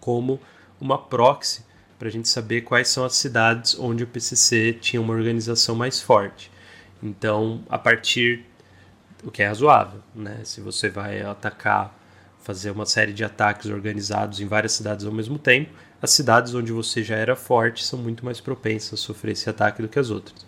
como 0.00 0.40
uma 0.80 0.98
proxy 0.98 1.62
para 1.96 2.08
a 2.08 2.10
gente 2.10 2.28
saber 2.28 2.62
quais 2.62 2.88
são 2.88 3.04
as 3.04 3.14
cidades 3.14 3.78
onde 3.78 4.02
o 4.02 4.08
PCC 4.08 4.72
tinha 4.72 5.00
uma 5.00 5.14
organização 5.14 5.76
mais 5.76 6.02
forte. 6.02 6.50
Então, 7.00 7.62
a 7.68 7.78
partir 7.78 8.44
o 9.22 9.30
que 9.30 9.40
é 9.40 9.46
razoável, 9.46 10.00
né? 10.12 10.40
Se 10.42 10.60
você 10.60 10.88
vai 10.88 11.22
atacar, 11.22 11.96
fazer 12.42 12.72
uma 12.72 12.86
série 12.86 13.12
de 13.12 13.22
ataques 13.22 13.66
organizados 13.66 14.40
em 14.40 14.46
várias 14.46 14.72
cidades 14.72 15.06
ao 15.06 15.12
mesmo 15.12 15.38
tempo, 15.38 15.72
as 16.02 16.10
cidades 16.10 16.54
onde 16.54 16.72
você 16.72 17.04
já 17.04 17.14
era 17.14 17.36
forte 17.36 17.84
são 17.84 18.00
muito 18.00 18.24
mais 18.24 18.40
propensas 18.40 18.94
a 18.94 18.96
sofrer 18.96 19.32
esse 19.32 19.48
ataque 19.48 19.80
do 19.80 19.88
que 19.88 19.98
as 19.98 20.10
outras. 20.10 20.47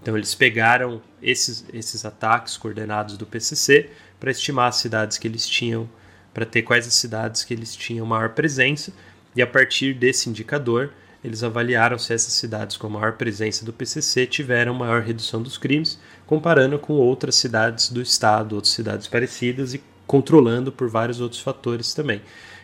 Então 0.00 0.16
eles 0.16 0.34
pegaram 0.34 1.02
esses, 1.22 1.64
esses 1.72 2.04
ataques 2.04 2.56
coordenados 2.56 3.16
do 3.16 3.26
PCC 3.26 3.90
para 4.18 4.30
estimar 4.30 4.68
as 4.68 4.76
cidades 4.76 5.18
que 5.18 5.28
eles 5.28 5.46
tinham, 5.46 5.88
para 6.32 6.46
ter 6.46 6.62
quais 6.62 6.86
as 6.86 6.94
cidades 6.94 7.44
que 7.44 7.52
eles 7.52 7.74
tinham 7.74 8.06
maior 8.06 8.30
presença 8.30 8.92
e 9.34 9.42
a 9.42 9.46
partir 9.46 9.94
desse 9.94 10.28
indicador, 10.28 10.92
eles 11.22 11.42
avaliaram 11.42 11.98
se 11.98 12.12
essas 12.12 12.32
cidades 12.32 12.76
com 12.76 12.88
maior 12.88 13.12
presença 13.12 13.64
do 13.64 13.72
PCC 13.72 14.26
tiveram 14.26 14.74
maior 14.74 15.02
redução 15.02 15.42
dos 15.42 15.58
crimes, 15.58 15.98
comparando 16.26 16.78
com 16.78 16.94
outras 16.94 17.34
cidades 17.36 17.90
do 17.90 18.00
estado, 18.00 18.54
outras 18.54 18.72
cidades 18.72 19.06
parecidas 19.06 19.74
e 19.74 19.82
controlando 20.06 20.72
por 20.72 20.88
vários 20.88 21.20
outros 21.20 21.40
fatores 21.40 21.94
também. 21.94 22.22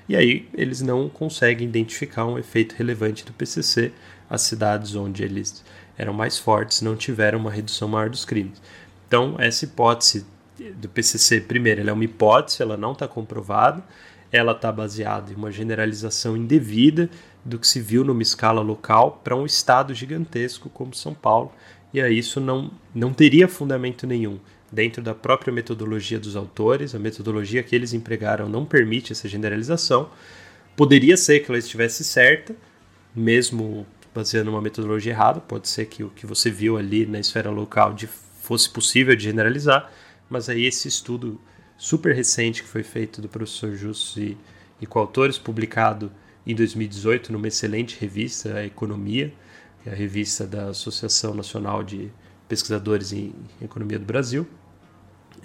E 0.08 0.16
aí 0.16 0.48
eles 0.54 0.80
não 0.80 1.08
conseguem 1.08 1.68
identificar 1.68 2.24
um 2.26 2.38
efeito 2.38 2.74
relevante 2.76 3.24
do 3.24 3.32
PCC. 3.32 3.92
As 4.28 4.42
cidades 4.42 4.96
onde 4.96 5.22
eles 5.22 5.62
eram 5.98 6.12
mais 6.12 6.38
fortes 6.38 6.82
não 6.82 6.96
tiveram 6.96 7.38
uma 7.38 7.50
redução 7.50 7.88
maior 7.88 8.10
dos 8.10 8.24
crimes. 8.24 8.60
Então, 9.06 9.36
essa 9.38 9.64
hipótese 9.64 10.26
do 10.76 10.88
PCC, 10.88 11.40
primeiro, 11.40 11.80
ela 11.80 11.90
é 11.90 11.92
uma 11.92 12.04
hipótese, 12.04 12.62
ela 12.62 12.76
não 12.76 12.92
está 12.92 13.06
comprovada 13.06 13.82
ela 14.30 14.52
está 14.52 14.70
baseada 14.72 15.32
em 15.32 15.34
uma 15.34 15.50
generalização 15.50 16.36
indevida 16.36 17.08
do 17.44 17.58
que 17.58 17.66
se 17.66 17.80
viu 17.80 18.04
numa 18.04 18.22
escala 18.22 18.60
local 18.60 19.20
para 19.22 19.36
um 19.36 19.46
estado 19.46 19.94
gigantesco 19.94 20.68
como 20.68 20.94
São 20.94 21.14
Paulo, 21.14 21.52
e 21.92 22.00
aí 22.00 22.18
isso 22.18 22.40
não, 22.40 22.70
não 22.94 23.12
teria 23.12 23.46
fundamento 23.46 24.06
nenhum. 24.06 24.38
Dentro 24.70 25.00
da 25.00 25.14
própria 25.14 25.52
metodologia 25.52 26.18
dos 26.18 26.34
autores, 26.34 26.94
a 26.94 26.98
metodologia 26.98 27.62
que 27.62 27.74
eles 27.74 27.92
empregaram 27.92 28.48
não 28.48 28.64
permite 28.64 29.12
essa 29.12 29.28
generalização. 29.28 30.10
Poderia 30.76 31.16
ser 31.16 31.40
que 31.40 31.50
ela 31.50 31.58
estivesse 31.58 32.02
certa, 32.02 32.54
mesmo 33.14 33.86
baseando 34.16 34.50
uma 34.50 34.62
metodologia 34.62 35.12
errada, 35.12 35.40
pode 35.40 35.68
ser 35.68 35.84
que 35.84 36.02
o 36.02 36.08
que 36.08 36.24
você 36.24 36.50
viu 36.50 36.78
ali 36.78 37.04
na 37.04 37.20
esfera 37.20 37.50
local 37.50 37.92
de, 37.92 38.06
fosse 38.06 38.70
possível 38.70 39.14
de 39.14 39.24
generalizar, 39.24 39.92
mas 40.30 40.48
aí 40.48 40.64
esse 40.64 40.88
estudo 40.88 41.38
super 41.76 42.14
recente 42.16 42.62
que 42.62 42.68
foi 42.68 42.82
feito 42.82 43.20
do 43.20 43.28
professor 43.28 43.76
Justo 43.76 44.18
e, 44.18 44.34
e 44.80 44.86
coautores, 44.86 45.36
publicado 45.36 46.10
em 46.46 46.54
2018 46.54 47.30
numa 47.30 47.46
excelente 47.46 47.98
revista, 48.00 48.54
a 48.54 48.64
Economia, 48.64 49.34
que 49.82 49.90
é 49.90 49.92
a 49.92 49.94
revista 49.94 50.46
da 50.46 50.70
Associação 50.70 51.34
Nacional 51.34 51.84
de 51.84 52.10
Pesquisadores 52.48 53.12
em 53.12 53.34
Economia 53.60 53.98
do 53.98 54.06
Brasil, 54.06 54.46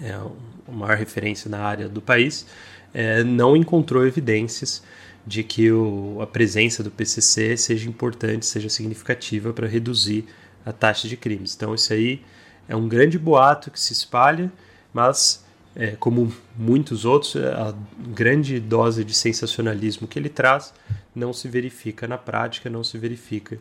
é 0.00 0.12
a 0.12 0.72
maior 0.72 0.96
referência 0.96 1.50
na 1.50 1.60
área 1.60 1.90
do 1.90 2.00
país, 2.00 2.46
é, 2.94 3.22
não 3.22 3.54
encontrou 3.54 4.06
evidências 4.06 4.82
de 5.26 5.42
que 5.42 5.70
o, 5.70 6.18
a 6.20 6.26
presença 6.26 6.82
do 6.82 6.90
PCC 6.90 7.56
seja 7.56 7.88
importante, 7.88 8.46
seja 8.46 8.68
significativa 8.68 9.52
para 9.52 9.66
reduzir 9.66 10.26
a 10.64 10.72
taxa 10.72 11.08
de 11.08 11.16
crimes. 11.16 11.54
Então, 11.54 11.74
isso 11.74 11.92
aí 11.92 12.24
é 12.68 12.74
um 12.74 12.88
grande 12.88 13.18
boato 13.18 13.70
que 13.70 13.78
se 13.78 13.92
espalha, 13.92 14.50
mas 14.92 15.44
é, 15.74 15.96
como 15.96 16.32
muitos 16.56 17.04
outros, 17.04 17.36
a 17.36 17.74
grande 17.98 18.60
dose 18.60 19.04
de 19.04 19.14
sensacionalismo 19.14 20.06
que 20.06 20.18
ele 20.18 20.28
traz 20.28 20.72
não 21.14 21.32
se 21.32 21.48
verifica 21.48 22.06
na 22.06 22.18
prática, 22.18 22.68
não 22.68 22.84
se 22.84 22.98
verifica 22.98 23.58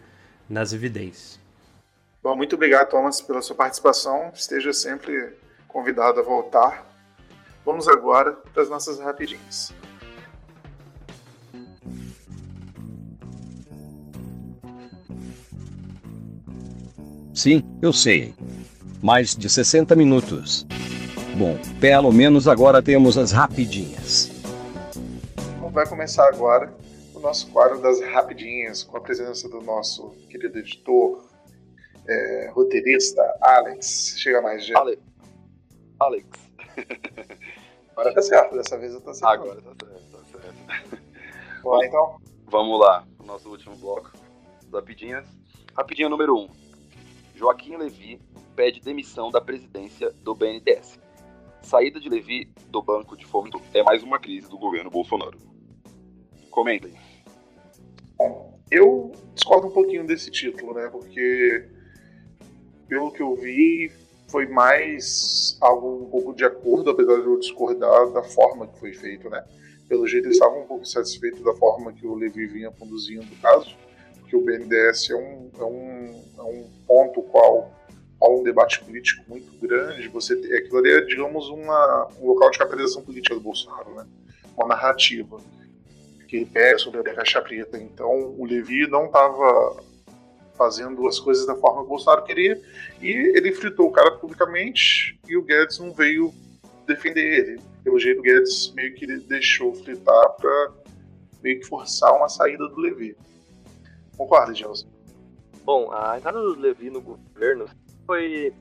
nas 0.50 0.74
evidências. 0.74 1.40
Bom, 2.22 2.36
muito 2.36 2.56
obrigado, 2.56 2.90
Thomas, 2.90 3.22
pela 3.22 3.42
sua 3.42 3.56
participação. 3.56 4.32
Esteja 4.34 4.74
sempre 4.74 5.34
convidado 5.68 6.20
a 6.20 6.24
voltar. 6.24 6.86
Vamos 7.66 7.88
agora 7.88 8.34
para 8.54 8.62
as 8.62 8.70
nossas 8.70 9.00
rapidinhas. 9.00 9.74
Sim, 17.34 17.64
eu 17.82 17.94
sei. 17.94 18.34
Mais 19.02 19.36
de 19.36 19.50
60 19.50 19.96
minutos. 19.96 20.66
Bom, 21.38 21.58
pelo 21.80 22.12
menos 22.12 22.48
agora 22.48 22.82
temos 22.82 23.18
as 23.18 23.32
rapidinhas. 23.32 24.30
Vai 25.72 25.88
começar 25.88 26.28
agora 26.28 26.74
o 27.16 27.20
nosso 27.20 27.50
quadro 27.52 27.82
das 27.82 28.02
rapidinhas, 28.02 28.84
com 28.84 28.98
a 28.98 29.02
presença 29.02 29.48
do 29.48 29.62
nosso 29.62 30.10
querido 30.30 30.60
editor, 30.60 31.24
é, 32.06 32.52
roteirista, 32.54 33.22
Alex. 33.42 34.16
Chega 34.18 34.42
mais, 34.42 34.66
gente. 34.66 34.78
Ale... 34.78 35.00
Alex. 36.00 36.28
Agora 37.92 38.14
tá 38.14 38.22
certo, 38.22 38.56
dessa 38.56 38.78
vez 38.78 38.94
eu 38.94 39.02
tô 39.02 39.14
certo. 39.14 39.32
Agora 39.32 39.62
tá 39.62 39.86
certo, 39.86 40.12
tá 40.12 40.40
certo. 40.40 41.02
Bora 41.62 41.86
então? 41.86 42.18
Vamos 42.48 42.80
lá, 42.80 43.06
o 43.20 43.24
nosso 43.24 43.50
último 43.50 43.76
bloco. 43.76 44.12
Rapidinhas. 44.74 45.26
Rapidinha 45.76 46.10
número 46.10 46.36
1. 46.36 46.40
Um. 46.42 46.61
Joaquim 47.42 47.76
Levi 47.76 48.22
pede 48.56 48.80
demissão 48.80 49.32
da 49.32 49.42
presidência 49.42 50.12
do 50.22 50.36
BNDES. 50.36 51.00
Saída 51.64 52.00
de 52.00 52.08
Levi 52.08 52.54
do 52.70 52.84
Banco 52.84 53.18
de 53.18 53.26
Fomento 53.26 53.60
é 53.74 53.82
mais 53.82 54.04
uma 54.04 54.20
crise 54.20 54.48
do 54.48 54.60
governo 54.60 54.92
Bolsonaro. 54.92 55.40
Comentem. 56.52 56.94
Bom, 58.16 58.60
eu 58.70 59.12
discordo 59.34 59.70
um 59.70 59.72
pouquinho 59.72 60.06
desse 60.06 60.30
título, 60.30 60.76
né? 60.76 60.88
Porque, 60.90 61.68
pelo 62.88 63.12
que 63.12 63.24
eu 63.24 63.36
vi, 63.36 63.92
foi 64.30 64.46
mais 64.46 65.58
algo 65.62 66.06
um 66.06 66.10
pouco 66.12 66.36
de 66.36 66.46
acordo, 66.46 66.92
apesar 66.92 67.22
de 67.22 67.26
eu 67.26 67.40
discordar 67.40 68.12
da 68.12 68.22
forma 68.22 68.68
que 68.68 68.80
foi 68.80 68.94
feito, 68.94 69.32
né? 69.32 69.44
Pelo 69.90 70.08
jeito, 70.08 70.28
eles 70.28 70.38
estavam 70.38 70.62
um 70.62 70.68
pouco 70.68 70.86
satisfeitos 70.86 71.44
da 71.44 71.56
forma 71.56 71.92
que 71.92 72.06
o 72.06 72.14
Levi 72.14 72.46
vinha 72.46 72.70
conduzindo 72.70 73.26
o 73.34 73.42
caso, 73.42 73.76
porque 74.32 74.36
o 74.38 74.42
BNDES 74.42 75.10
é 75.10 75.16
um, 75.16 75.52
é 75.60 75.64
um, 75.64 76.24
é 76.38 76.42
um 76.42 76.70
ponto 76.88 77.22
qual 77.24 77.74
há 78.22 78.30
um 78.30 78.44
debate 78.44 78.82
político 78.84 79.24
muito 79.28 79.52
grande. 79.60 80.08
Você 80.08 80.36
tem, 80.38 80.54
aquilo 80.54 80.78
ali 80.78 80.92
é, 80.92 81.02
digamos, 81.02 81.50
uma, 81.50 82.08
um 82.20 82.28
local 82.28 82.50
de 82.50 82.58
capitalização 82.58 83.04
política 83.04 83.36
do 83.36 83.42
Bolsonaro, 83.42 83.94
né? 83.94 84.08
Uma 84.56 84.68
narrativa 84.68 85.38
que 86.28 86.38
ele 86.38 86.46
pega 86.46 86.78
sobre 86.78 87.02
a 87.02 87.14
caixa 87.14 87.42
preta. 87.42 87.78
Então, 87.78 88.34
o 88.38 88.46
Levi 88.46 88.88
não 88.88 89.06
estava 89.08 89.84
fazendo 90.56 91.06
as 91.08 91.20
coisas 91.20 91.46
da 91.46 91.56
forma 91.56 91.80
que 91.80 91.86
o 91.86 91.90
Bolsonaro 91.90 92.24
queria 92.24 92.62
e 93.02 93.10
ele 93.36 93.52
fritou 93.52 93.88
o 93.88 93.92
cara 93.92 94.12
publicamente 94.12 95.20
e 95.28 95.36
o 95.36 95.42
Guedes 95.42 95.80
não 95.80 95.92
veio 95.92 96.34
defender 96.88 97.40
ele. 97.40 97.62
Pelo 97.84 98.00
jeito, 98.00 98.20
o 98.20 98.22
Guedes 98.22 98.72
meio 98.76 98.94
que 98.94 99.08
deixou 99.08 99.74
fritar 99.74 100.36
para 100.40 100.72
meio 101.42 101.60
que 101.60 101.68
forçar 101.68 102.16
uma 102.16 102.30
saída 102.30 102.68
do 102.68 102.80
Levi. 102.80 103.18
Concorda, 104.22 104.54
Gelson? 104.54 104.88
Bom, 105.64 105.92
a 105.92 106.16
entrada 106.16 106.40
do 106.40 106.60
Levi 106.60 106.92
no 106.92 107.02
governo 107.02 107.66
foi 108.06 108.54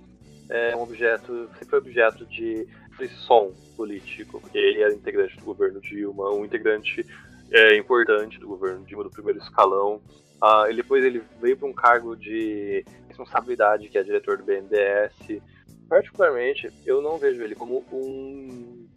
é, 0.48 0.74
um 0.74 0.80
objeto, 0.80 1.50
sempre 1.52 1.66
foi 1.66 1.78
objeto 1.78 2.24
de 2.24 2.66
frição 2.96 3.52
político, 3.76 4.40
porque 4.40 4.56
ele 4.56 4.80
era 4.80 4.94
integrante 4.94 5.36
do 5.36 5.44
governo 5.44 5.78
Dilma, 5.82 6.30
um 6.30 6.46
integrante 6.46 7.04
é, 7.52 7.76
importante 7.76 8.40
do 8.40 8.48
governo 8.48 8.86
Dilma 8.86 9.04
do 9.04 9.10
primeiro 9.10 9.38
escalão. 9.38 10.00
Ah, 10.40 10.64
ele, 10.66 10.78
depois 10.78 11.04
ele 11.04 11.22
veio 11.42 11.58
para 11.58 11.68
um 11.68 11.74
cargo 11.74 12.16
de 12.16 12.82
responsabilidade, 13.06 13.90
que 13.90 13.98
é 13.98 14.02
diretor 14.02 14.38
do 14.38 14.44
BNDES. 14.44 15.42
Particularmente, 15.90 16.70
eu 16.86 17.02
não 17.02 17.18
vejo 17.18 17.42
ele 17.42 17.54
como 17.54 17.84
um 17.92 18.88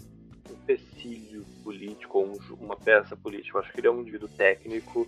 empecilho 0.50 1.44
político 1.62 2.22
um, 2.22 2.38
uma 2.56 2.78
peça 2.78 3.18
política. 3.18 3.58
Eu 3.58 3.62
acho 3.62 3.74
que 3.74 3.82
ele 3.82 3.88
é 3.88 3.92
um 3.92 4.00
indivíduo 4.00 4.30
técnico 4.30 5.06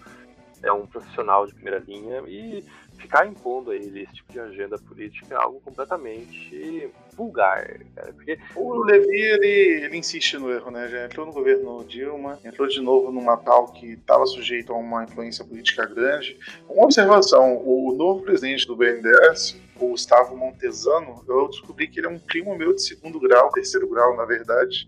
é 0.63 0.71
um 0.71 0.85
profissional 0.85 1.45
de 1.45 1.53
primeira 1.53 1.83
linha 1.85 2.23
e 2.27 2.63
ficar 2.97 3.27
impondo 3.27 3.71
a 3.71 3.75
ele 3.75 4.03
esse 4.03 4.13
tipo 4.13 4.31
de 4.31 4.39
agenda 4.39 4.77
política 4.77 5.35
é 5.35 5.37
algo 5.37 5.59
completamente 5.61 6.89
vulgar, 7.15 7.79
cara. 7.95 8.13
Porque 8.13 8.37
o 8.55 8.83
Levi, 8.83 9.21
ele, 9.21 9.85
ele 9.85 9.97
insiste 9.97 10.37
no 10.37 10.51
erro, 10.51 10.71
né? 10.71 10.87
Já 10.87 11.05
entrou 11.05 11.25
no 11.25 11.33
governo 11.33 11.83
Dilma, 11.85 12.39
entrou 12.43 12.67
de 12.67 12.81
novo 12.81 13.11
numa 13.11 13.37
tal 13.37 13.67
que 13.71 13.93
estava 13.93 14.25
sujeito 14.25 14.73
a 14.73 14.77
uma 14.77 15.03
influência 15.03 15.45
política 15.45 15.85
grande. 15.85 16.37
Uma 16.69 16.85
observação, 16.85 17.57
o 17.57 17.93
novo 17.95 18.23
presidente 18.23 18.67
do 18.67 18.75
BNDES, 18.75 19.57
o 19.79 19.89
Gustavo 19.89 20.35
Montesano, 20.35 21.23
eu 21.27 21.47
descobri 21.49 21.87
que 21.87 21.99
ele 21.99 22.07
é 22.07 22.09
um 22.09 22.19
primo 22.19 22.55
meu 22.57 22.73
de 22.73 22.81
segundo 22.81 23.19
grau, 23.19 23.51
terceiro 23.51 23.87
grau, 23.89 24.15
na 24.15 24.25
verdade, 24.25 24.87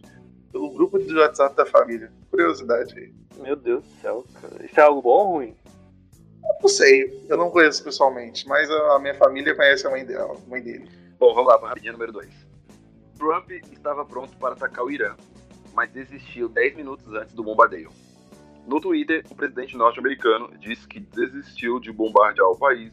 pelo 0.52 0.72
grupo 0.72 1.00
de 1.00 1.14
WhatsApp 1.16 1.56
da 1.56 1.66
família. 1.66 2.12
Curiosidade 2.30 2.98
aí. 2.98 3.14
Meu 3.42 3.56
Deus 3.56 3.84
do 3.84 4.02
céu, 4.02 4.26
cara. 4.42 4.66
Isso 4.66 4.80
é 4.80 4.84
algo 4.84 5.02
bom 5.02 5.10
ou 5.10 5.34
ruim? 5.34 5.56
Não 6.62 6.70
sei, 6.70 7.26
eu 7.30 7.38
não 7.38 7.50
conheço 7.50 7.84
pessoalmente, 7.84 8.48
mas 8.48 8.70
a 8.70 9.00
minha 9.00 9.14
família 9.16 9.56
conhece 9.56 9.86
a 9.86 9.90
mãe, 9.90 10.06
dela, 10.06 10.34
a 10.34 10.50
mãe 10.50 10.62
dele. 10.62 10.90
Bom, 11.20 11.34
vamos 11.34 11.50
lá 11.50 11.58
para 11.58 11.68
a 11.68 11.70
rapidinha 11.70 11.92
número 11.92 12.12
2. 12.14 12.30
Trump 13.18 13.52
estava 13.72 14.06
pronto 14.06 14.38
para 14.38 14.54
atacar 14.54 14.86
o 14.86 14.92
Irã, 14.92 15.16
mas 15.74 15.92
desistiu 15.92 16.48
10 16.48 16.76
minutos 16.76 17.14
antes 17.14 17.34
do 17.34 17.44
bombardeio. 17.44 17.92
No 18.68 18.80
Twitter, 18.82 19.24
o 19.30 19.36
presidente 19.36 19.78
norte-americano 19.78 20.52
disse 20.58 20.88
que 20.88 21.00
desistiu 21.00 21.80
de 21.80 21.92
bombardear 21.92 22.50
o 22.50 22.58
país 22.58 22.92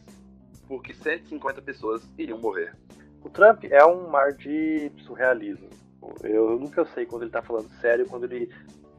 porque 0.67 0.93
150 0.93 1.61
pessoas 1.61 2.01
iriam 2.17 2.39
morrer. 2.39 2.75
O 3.23 3.29
Trump 3.29 3.65
é 3.65 3.85
um 3.85 4.09
mar 4.09 4.31
de 4.33 4.91
surrealismo. 4.99 5.69
Eu 6.23 6.59
nunca 6.59 6.85
sei 6.85 7.05
quando 7.05 7.23
ele 7.23 7.29
está 7.29 7.41
falando 7.41 7.69
sério, 7.81 8.07
quando 8.07 8.25
ele 8.25 8.49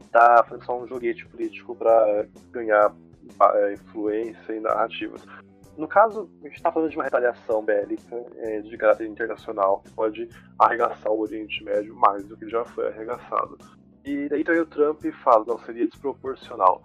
está 0.05 0.43
fazendo 0.43 0.65
só 0.65 0.81
um 0.81 0.87
joguete 0.87 1.25
político 1.27 1.75
para 1.75 2.27
ganhar 2.51 2.93
é, 3.55 3.73
influência 3.73 4.53
e 4.53 4.59
narrativas. 4.59 5.23
No 5.77 5.87
caso, 5.87 6.29
a 6.41 6.47
gente 6.47 6.57
está 6.57 6.71
falando 6.71 6.89
de 6.89 6.97
uma 6.97 7.03
retaliação 7.03 7.63
bélica 7.63 8.25
é, 8.37 8.61
de 8.61 8.75
caráter 8.77 9.07
internacional 9.07 9.81
que 9.81 9.91
pode 9.91 10.27
arregaçar 10.57 11.11
o 11.11 11.19
Oriente 11.19 11.63
Médio 11.63 11.95
mais 11.95 12.25
do 12.25 12.35
que 12.35 12.49
já 12.49 12.65
foi 12.65 12.87
arregaçado. 12.87 13.57
E 14.03 14.27
daí 14.27 14.43
também 14.43 14.61
o 14.61 14.65
Trump 14.65 15.03
fala, 15.23 15.45
não, 15.45 15.59
seria 15.59 15.87
desproporcional. 15.87 16.81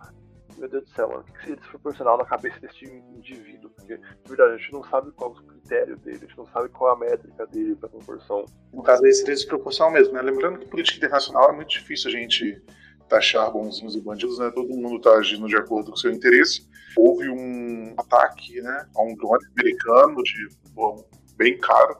Meu 0.58 0.68
Deus 0.68 0.84
do 0.84 0.90
céu, 0.90 1.08
mano, 1.08 1.20
o 1.20 1.32
que 1.32 1.40
seria 1.40 1.56
desproporcional 1.56 2.18
na 2.18 2.24
cabeça 2.24 2.60
desse 2.60 2.84
indivíduo? 2.84 3.70
Porque, 3.70 3.96
de 3.96 4.28
verdade, 4.28 4.54
a 4.54 4.56
gente 4.56 4.72
não 4.72 4.84
sabe 4.84 5.10
qual 5.12 5.30
é 5.30 5.38
o 5.38 5.42
critério 5.44 5.96
dele, 5.98 6.18
a 6.18 6.26
gente 6.26 6.38
não 6.38 6.46
sabe 6.46 6.68
qual 6.68 6.90
é 6.90 6.94
a 6.94 7.10
métrica 7.10 7.46
dele 7.46 7.76
para 7.76 7.88
proporção. 7.88 8.44
No 8.72 8.82
caso 8.82 9.04
aí 9.04 9.12
seria 9.12 9.34
desproporcional 9.34 9.92
mesmo, 9.92 10.14
né? 10.14 10.22
Lembrando 10.22 10.58
que 10.58 10.66
política 10.66 10.98
internacional 10.98 11.50
é 11.50 11.52
muito 11.52 11.70
difícil 11.70 12.10
a 12.10 12.12
gente 12.12 12.62
taxar 13.08 13.50
bonzinhos 13.52 13.94
e 13.94 14.00
bandidos, 14.00 14.38
né? 14.38 14.50
Todo 14.54 14.68
mundo 14.68 14.96
está 14.96 15.12
agindo 15.12 15.46
de 15.46 15.56
acordo 15.56 15.90
com 15.90 15.96
seu 15.96 16.10
interesse. 16.10 16.66
Houve 16.96 17.28
um 17.28 17.94
ataque, 17.98 18.60
né, 18.60 18.86
a 18.94 19.02
um 19.02 19.14
drone 19.14 19.46
americano 19.58 20.22
de 20.22 20.48
bom, 20.72 21.04
bem 21.36 21.58
caro. 21.58 21.96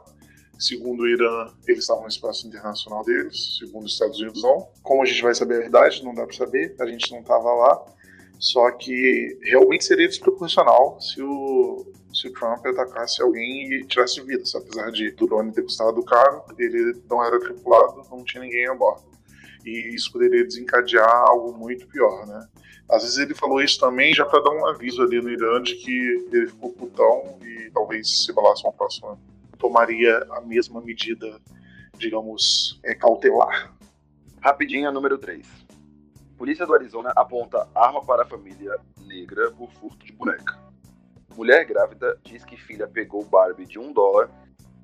Segundo 0.58 1.02
o 1.02 1.08
Irã, 1.08 1.52
eles 1.66 1.80
estavam 1.80 2.02
no 2.02 2.08
espaço 2.08 2.46
internacional 2.46 3.02
deles. 3.04 3.58
Segundo 3.58 3.84
os 3.84 3.94
Estados 3.94 4.20
Unidos, 4.20 4.42
não. 4.42 4.68
Como 4.82 5.02
a 5.02 5.04
gente 5.04 5.22
vai 5.22 5.34
saber 5.34 5.56
a 5.56 5.58
verdade? 5.60 6.04
Não 6.04 6.14
dá 6.14 6.24
para 6.24 6.36
saber. 6.36 6.76
A 6.78 6.86
gente 6.86 7.10
não 7.10 7.20
estava 7.20 7.52
lá. 7.52 7.84
Só 8.42 8.72
que 8.72 9.38
realmente 9.42 9.84
seria 9.84 10.08
desproporcional 10.08 11.00
se 11.00 11.22
o, 11.22 11.86
se 12.12 12.26
o 12.26 12.32
Trump 12.32 12.66
atacasse 12.66 13.22
alguém 13.22 13.72
e 13.72 13.86
tirasse 13.86 14.20
vida. 14.20 14.42
Apesar 14.54 14.90
de 14.90 15.14
o 15.20 15.26
drone 15.26 15.52
ter 15.52 15.62
custado 15.62 16.04
caro, 16.04 16.42
ele 16.58 17.00
não 17.08 17.24
era 17.24 17.38
tripulado, 17.38 18.02
não 18.10 18.24
tinha 18.24 18.42
ninguém 18.42 18.68
a 18.68 18.74
bordo 18.74 19.12
e 19.64 19.94
isso 19.94 20.12
poderia 20.12 20.44
desencadear 20.44 21.08
algo 21.08 21.56
muito 21.56 21.86
pior, 21.86 22.26
né? 22.26 22.48
Às 22.90 23.02
vezes 23.02 23.18
ele 23.18 23.34
falou 23.34 23.62
isso 23.62 23.78
também 23.80 24.12
já 24.14 24.24
para 24.26 24.42
dar 24.42 24.50
um 24.50 24.66
aviso 24.66 25.02
ali 25.02 25.20
no 25.20 25.30
Irã 25.30 25.62
de 25.62 25.76
que 25.76 26.26
ele 26.32 26.48
ficou 26.48 26.72
putão 26.72 27.38
e 27.42 27.70
talvez 27.70 28.24
se 28.24 28.32
rolasse 28.32 28.64
uma 28.64 28.72
próxima 28.72 29.18
tomaria 29.58 30.26
a 30.32 30.40
mesma 30.40 30.80
medida, 30.80 31.40
digamos, 31.96 32.80
é, 32.82 32.94
cautelar. 32.94 33.72
Rapidinha, 34.40 34.90
número 34.90 35.16
3. 35.16 35.46
Polícia 36.42 36.66
do 36.66 36.74
Arizona 36.74 37.12
aponta 37.14 37.68
arma 37.72 38.04
para 38.04 38.24
a 38.24 38.26
família 38.26 38.76
negra 39.06 39.52
por 39.52 39.70
furto 39.74 40.04
de 40.04 40.10
boneca. 40.10 40.58
Mulher 41.36 41.64
grávida 41.64 42.18
diz 42.24 42.44
que 42.44 42.56
filha 42.56 42.88
pegou 42.88 43.24
Barbie 43.24 43.64
de 43.64 43.78
um 43.78 43.92
dólar 43.92 44.28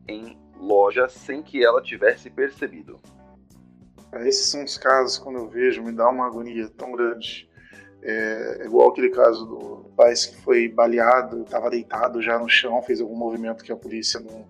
em 0.06 0.38
loja 0.56 1.08
sem 1.08 1.42
que 1.42 1.64
ela 1.64 1.82
tivesse 1.82 2.30
percebido. 2.30 3.00
Esses 4.20 4.46
são 4.46 4.62
os 4.62 4.78
casos, 4.78 5.18
quando 5.18 5.40
eu 5.40 5.48
vejo, 5.48 5.82
me 5.82 5.90
dá 5.90 6.08
uma 6.08 6.28
agonia 6.28 6.68
tão 6.68 6.92
grande. 6.92 7.50
É, 8.02 8.62
igual 8.64 8.90
aquele 8.90 9.10
caso 9.10 9.44
do 9.44 9.82
rapaz 9.88 10.26
que 10.26 10.40
foi 10.42 10.68
baleado, 10.68 11.42
estava 11.42 11.70
deitado 11.70 12.22
já 12.22 12.38
no 12.38 12.48
chão, 12.48 12.80
fez 12.84 13.00
algum 13.00 13.16
movimento 13.16 13.64
que 13.64 13.72
a 13.72 13.76
polícia 13.76 14.20
não 14.20 14.46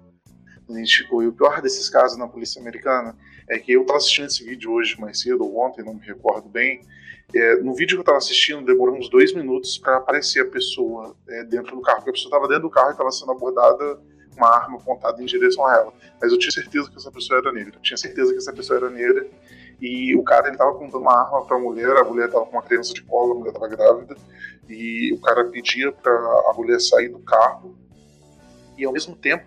identificou. 0.73 1.23
E 1.23 1.27
o 1.27 1.33
pior 1.33 1.61
desses 1.61 1.89
casos 1.89 2.19
na 2.19 2.29
polícia 2.29 2.61
americana 2.61 3.17
é 3.49 3.59
que 3.59 3.73
eu 3.73 3.83
estava 3.83 3.99
assistindo 3.99 4.27
esse 4.27 4.45
vídeo 4.45 4.73
hoje 4.73 5.01
mais 5.01 5.21
cedo, 5.21 5.45
ou 5.45 5.59
ontem, 5.59 5.85
não 5.85 5.95
me 5.95 6.07
recordo 6.07 6.49
bem. 6.49 6.83
É, 7.35 7.57
no 7.57 7.75
vídeo 7.75 7.97
que 7.97 8.01
eu 8.01 8.03
estava 8.03 8.19
assistindo, 8.19 8.65
demorou 8.65 8.97
uns 8.97 9.09
dois 9.11 9.35
minutos 9.35 9.77
para 9.77 9.97
aparecer 9.97 10.41
a 10.41 10.47
pessoa 10.47 11.15
é, 11.29 11.45
dentro 11.45 11.77
do 11.77 11.83
carro, 11.83 11.99
porque 11.99 12.11
a 12.11 12.13
pessoa 12.15 12.29
estava 12.29 12.49
dentro 12.49 12.63
do 12.63 12.71
carro 12.71 12.89
e 12.89 12.93
estava 12.93 13.11
sendo 13.11 13.33
abordada 13.33 14.01
uma 14.37 14.49
arma 14.55 14.77
apontada 14.79 15.21
em 15.21 15.27
direção 15.27 15.67
a 15.67 15.75
ela. 15.75 15.93
Mas 16.21 16.33
eu 16.33 16.39
tinha 16.39 16.53
certeza 16.53 16.89
que 16.91 16.97
essa 16.97 17.11
pessoa 17.11 17.39
era 17.41 17.53
negra. 17.53 17.75
Eu 17.75 17.83
tinha 17.83 17.97
certeza 17.97 18.33
que 18.33 18.39
essa 18.39 18.53
pessoa 18.53 18.79
era 18.79 18.89
negra. 18.89 19.27
E 19.81 20.15
o 20.17 20.23
cara 20.23 20.49
ele 20.49 20.57
tava 20.57 20.71
apontando 20.71 20.99
uma 20.99 21.21
arma 21.21 21.45
para 21.45 21.57
a 21.57 21.61
mulher, 21.61 21.97
a 21.97 22.05
mulher 22.05 22.31
tava 22.31 22.47
com 22.47 22.53
uma 22.53 22.63
criança 22.63 22.93
de 22.93 23.03
colo, 23.03 23.33
a 23.33 23.35
mulher 23.37 23.53
tava 23.53 23.69
grávida, 23.69 24.17
e 24.69 25.13
o 25.13 25.21
cara 25.21 25.45
pedia 25.45 25.93
para 25.93 26.13
a 26.13 26.53
mulher 26.57 26.81
sair 26.81 27.09
do 27.09 27.21
carro 27.21 27.77
e 28.77 28.85
ao 28.85 28.93
mesmo 28.93 29.15
tempo 29.15 29.45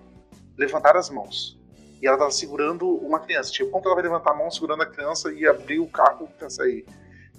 levantar 0.61 0.95
as 0.95 1.09
mãos. 1.09 1.59
E 2.01 2.07
ela 2.07 2.17
tava 2.17 2.31
segurando 2.31 2.87
uma 2.87 3.19
criança. 3.19 3.51
Tipo, 3.51 3.69
como 3.71 3.85
ela 3.85 3.95
vai 3.95 4.03
levantar 4.03 4.31
a 4.31 4.35
mão 4.35 4.49
segurando 4.49 4.81
a 4.81 4.85
criança 4.85 5.31
e 5.31 5.45
abrir 5.45 5.79
o 5.79 5.87
carro 5.87 6.27
pra 6.37 6.49
sair? 6.49 6.85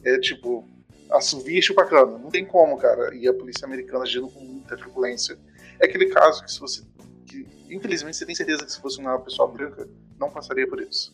É 0.04 0.18
tipo, 0.18 0.68
assovia 1.10 1.58
e 1.58 1.62
chupacana. 1.62 2.18
Não 2.18 2.30
tem 2.30 2.44
como, 2.44 2.76
cara. 2.76 3.14
E 3.14 3.26
a 3.26 3.34
polícia 3.34 3.64
americana 3.64 4.04
agindo 4.04 4.28
com 4.28 4.40
muita 4.40 4.76
truculência. 4.76 5.38
É 5.80 5.86
aquele 5.86 6.06
caso 6.06 6.44
que 6.44 6.52
se 6.52 6.60
você. 6.60 6.82
Que, 7.26 7.46
infelizmente 7.70 8.16
você 8.16 8.26
tem 8.26 8.34
certeza 8.34 8.64
que 8.64 8.72
se 8.72 8.80
fosse 8.80 8.98
uma 8.98 9.18
pessoa 9.18 9.48
branca, 9.48 9.88
não 10.18 10.30
passaria 10.30 10.68
por 10.68 10.80
isso. 10.80 11.12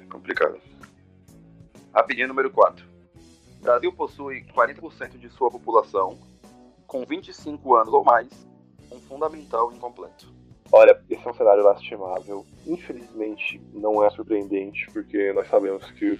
É 0.00 0.04
complicado. 0.06 0.60
Rapidinho 1.94 2.28
número 2.28 2.50
4. 2.50 2.84
O 3.60 3.62
Brasil 3.62 3.92
possui 3.92 4.44
40% 4.56 5.18
de 5.18 5.28
sua 5.30 5.50
população 5.50 6.18
com 6.86 7.04
25 7.04 7.76
anos 7.76 7.94
ou 7.94 8.02
mais, 8.04 8.28
um 8.90 8.98
fundamental 9.00 9.72
incompleto. 9.72 10.41
Olha, 10.74 10.98
esse 11.10 11.26
é 11.26 11.30
um 11.30 11.34
cenário 11.34 11.62
lastimável. 11.62 12.46
Infelizmente, 12.66 13.60
não 13.74 14.02
é 14.02 14.08
surpreendente, 14.08 14.86
porque 14.90 15.30
nós 15.34 15.46
sabemos 15.48 15.88
que 15.92 16.18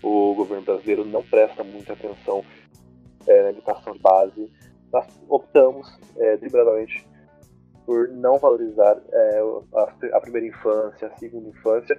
o 0.00 0.32
governo 0.34 0.64
brasileiro 0.64 1.04
não 1.04 1.24
presta 1.24 1.64
muita 1.64 1.94
atenção 1.94 2.44
é, 3.26 3.42
na 3.42 3.50
educação 3.50 3.92
de 3.92 3.98
base. 3.98 4.52
Nós 4.92 5.06
optamos 5.28 5.88
é, 6.16 6.36
deliberadamente 6.36 7.04
por 7.84 8.08
não 8.10 8.38
valorizar 8.38 8.96
é, 9.12 9.40
a, 9.74 10.16
a, 10.16 10.20
primeira 10.20 10.46
infância, 10.46 11.08
a 11.08 11.16
segunda 11.18 11.48
infância, 11.48 11.98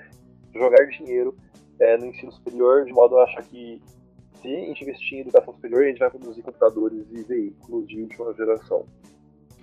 jogar 0.54 0.86
dinheiro 0.86 1.36
é, 1.78 1.98
no 1.98 2.06
ensino 2.06 2.32
superior 2.32 2.86
de 2.86 2.94
modo 2.94 3.18
a 3.18 3.26
achar 3.26 3.44
que 3.44 3.82
se 4.42 4.48
a 4.48 4.60
gente 4.60 4.84
investir 4.84 5.18
em 5.18 5.22
educação 5.22 5.54
superior, 5.54 5.84
a 5.84 5.88
gente 5.88 6.00
vai 6.00 6.10
produzir 6.10 6.42
computadores 6.42 7.06
e 7.12 7.22
veículos 7.24 7.86
de 7.88 8.02
última 8.02 8.34
geração. 8.34 8.86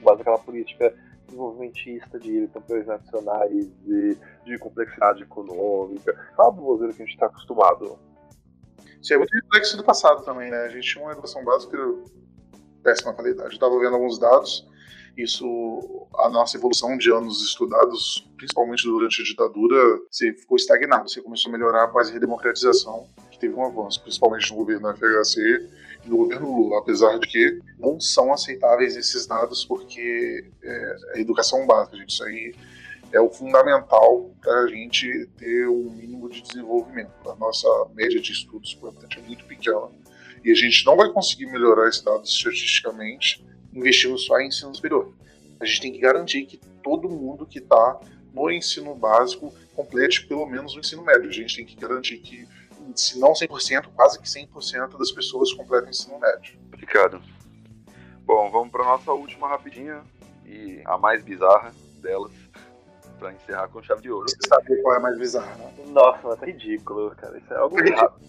Mas 0.03 0.21
aquela 0.21 0.39
política 0.39 0.95
desenvolvimentista 1.29 2.19
de 2.19 2.49
campeões 2.49 2.87
nacionais, 2.87 3.71
de, 3.85 4.17
de 4.45 4.59
complexidade 4.59 5.23
econômica, 5.23 6.11
aquela 6.33 6.51
baboseira 6.51 6.93
que 6.93 7.03
a 7.03 7.05
gente 7.05 7.15
está 7.15 7.27
acostumado. 7.27 7.99
Isso 9.01 9.15
é 9.15 9.19
muito 9.19 9.33
reflexo 9.33 9.77
do 9.77 9.85
passado 9.85 10.25
também, 10.25 10.51
né? 10.51 10.65
A 10.65 10.69
gente 10.69 10.91
tinha 10.91 11.05
uma 11.05 11.13
educação 11.13 11.45
básica 11.45 11.79
péssima 12.83 13.13
qualidade. 13.13 13.51
Eu 13.51 13.55
estava 13.55 13.79
vendo 13.79 13.95
alguns 13.95 14.19
dados, 14.19 14.67
isso, 15.17 16.07
a 16.17 16.29
nossa 16.29 16.57
evolução 16.57 16.97
de 16.97 17.13
anos 17.13 17.43
estudados, 17.45 18.29
principalmente 18.37 18.85
durante 18.85 19.21
a 19.21 19.25
ditadura, 19.25 20.01
se 20.11 20.33
ficou 20.33 20.57
estagnado. 20.57 21.09
Você 21.09 21.21
começou 21.21 21.51
a 21.51 21.53
melhorar 21.53 21.85
após 21.85 22.09
a 22.09 22.13
redemocratização, 22.13 23.07
que 23.31 23.39
teve 23.39 23.55
um 23.55 23.65
avanço, 23.65 24.01
principalmente 24.03 24.51
no 24.51 24.57
governo 24.57 24.95
FHC 24.95 25.69
no 26.09 26.17
governo 26.19 26.55
Lula, 26.55 26.79
apesar 26.79 27.19
de 27.19 27.27
que 27.27 27.61
não 27.79 28.01
são 28.01 28.33
aceitáveis 28.33 28.97
esses 28.97 29.27
dados 29.27 29.65
porque 29.65 30.45
é, 30.63 31.21
educação 31.21 31.67
básica, 31.67 31.97
gente, 31.97 32.11
isso 32.11 32.25
aí 32.25 32.55
é 33.13 33.21
o 33.21 33.31
fundamental 33.31 34.31
para 34.41 34.65
a 34.65 34.69
gente 34.69 35.27
ter 35.39 35.69
um 35.69 35.91
mínimo 35.91 36.29
de 36.29 36.43
desenvolvimento. 36.43 37.11
A 37.27 37.35
nossa 37.37 37.69
média 37.95 38.21
de 38.21 38.33
estudos, 38.33 38.75
portanto, 38.75 39.19
é 39.19 39.23
muito 39.23 39.45
pequena. 39.47 39.89
E 40.45 40.51
a 40.51 40.55
gente 40.55 40.85
não 40.85 40.97
vai 40.97 41.11
conseguir 41.11 41.47
melhorar 41.47 41.89
esse 41.89 42.05
dado 42.05 42.25
estatisticamente 42.25 43.45
investindo 43.73 44.19
só 44.19 44.39
em 44.39 44.49
ensino 44.49 44.75
superior. 44.75 45.13
A 45.61 45.65
gente 45.65 45.81
tem 45.81 45.93
que 45.93 45.99
garantir 45.99 46.45
que 46.45 46.61
todo 46.83 47.09
mundo 47.09 47.47
que 47.47 47.59
está 47.59 48.01
no 48.33 48.51
ensino 48.51 48.95
básico 48.95 49.53
complete 49.75 50.27
pelo 50.27 50.47
menos 50.47 50.75
o 50.75 50.81
ensino 50.81 51.05
médio. 51.05 51.29
A 51.29 51.33
gente 51.33 51.57
tem 51.57 51.65
que 51.65 51.77
garantir 51.77 52.19
que, 52.19 52.47
se 52.95 53.19
não 53.19 53.33
100%, 53.33 53.89
quase 53.95 54.19
que 54.19 54.29
100% 54.29 54.99
das 54.99 55.11
pessoas 55.11 55.53
completem 55.53 55.89
o 55.89 55.91
ensino 55.91 56.19
médio. 56.19 56.59
Obrigado. 56.67 57.23
Bom, 58.25 58.51
vamos 58.51 58.71
para 58.71 58.85
nossa 58.85 59.13
última 59.13 59.49
rapidinha 59.49 60.03
e 60.45 60.83
a 60.85 60.99
mais 60.99 61.23
bizarra 61.23 61.73
delas 62.01 62.33
para 63.19 63.33
encerrar 63.33 63.69
com 63.69 63.83
chave 63.83 64.03
de 64.03 64.11
ouro. 64.11 64.29
Você 64.29 64.37
sabe 64.47 64.81
qual 64.83 64.95
é 64.95 64.99
a 64.99 65.01
mais 65.01 65.19
bizarra, 65.19 65.55
né? 65.57 65.73
Nossa, 65.89 66.21
mas 66.23 66.43
é 66.43 66.47
ridículo, 66.47 67.11
cara. 67.17 67.37
Isso 67.39 67.53
é 67.53 67.57
algo 67.57 67.77
rápido. 67.77 68.29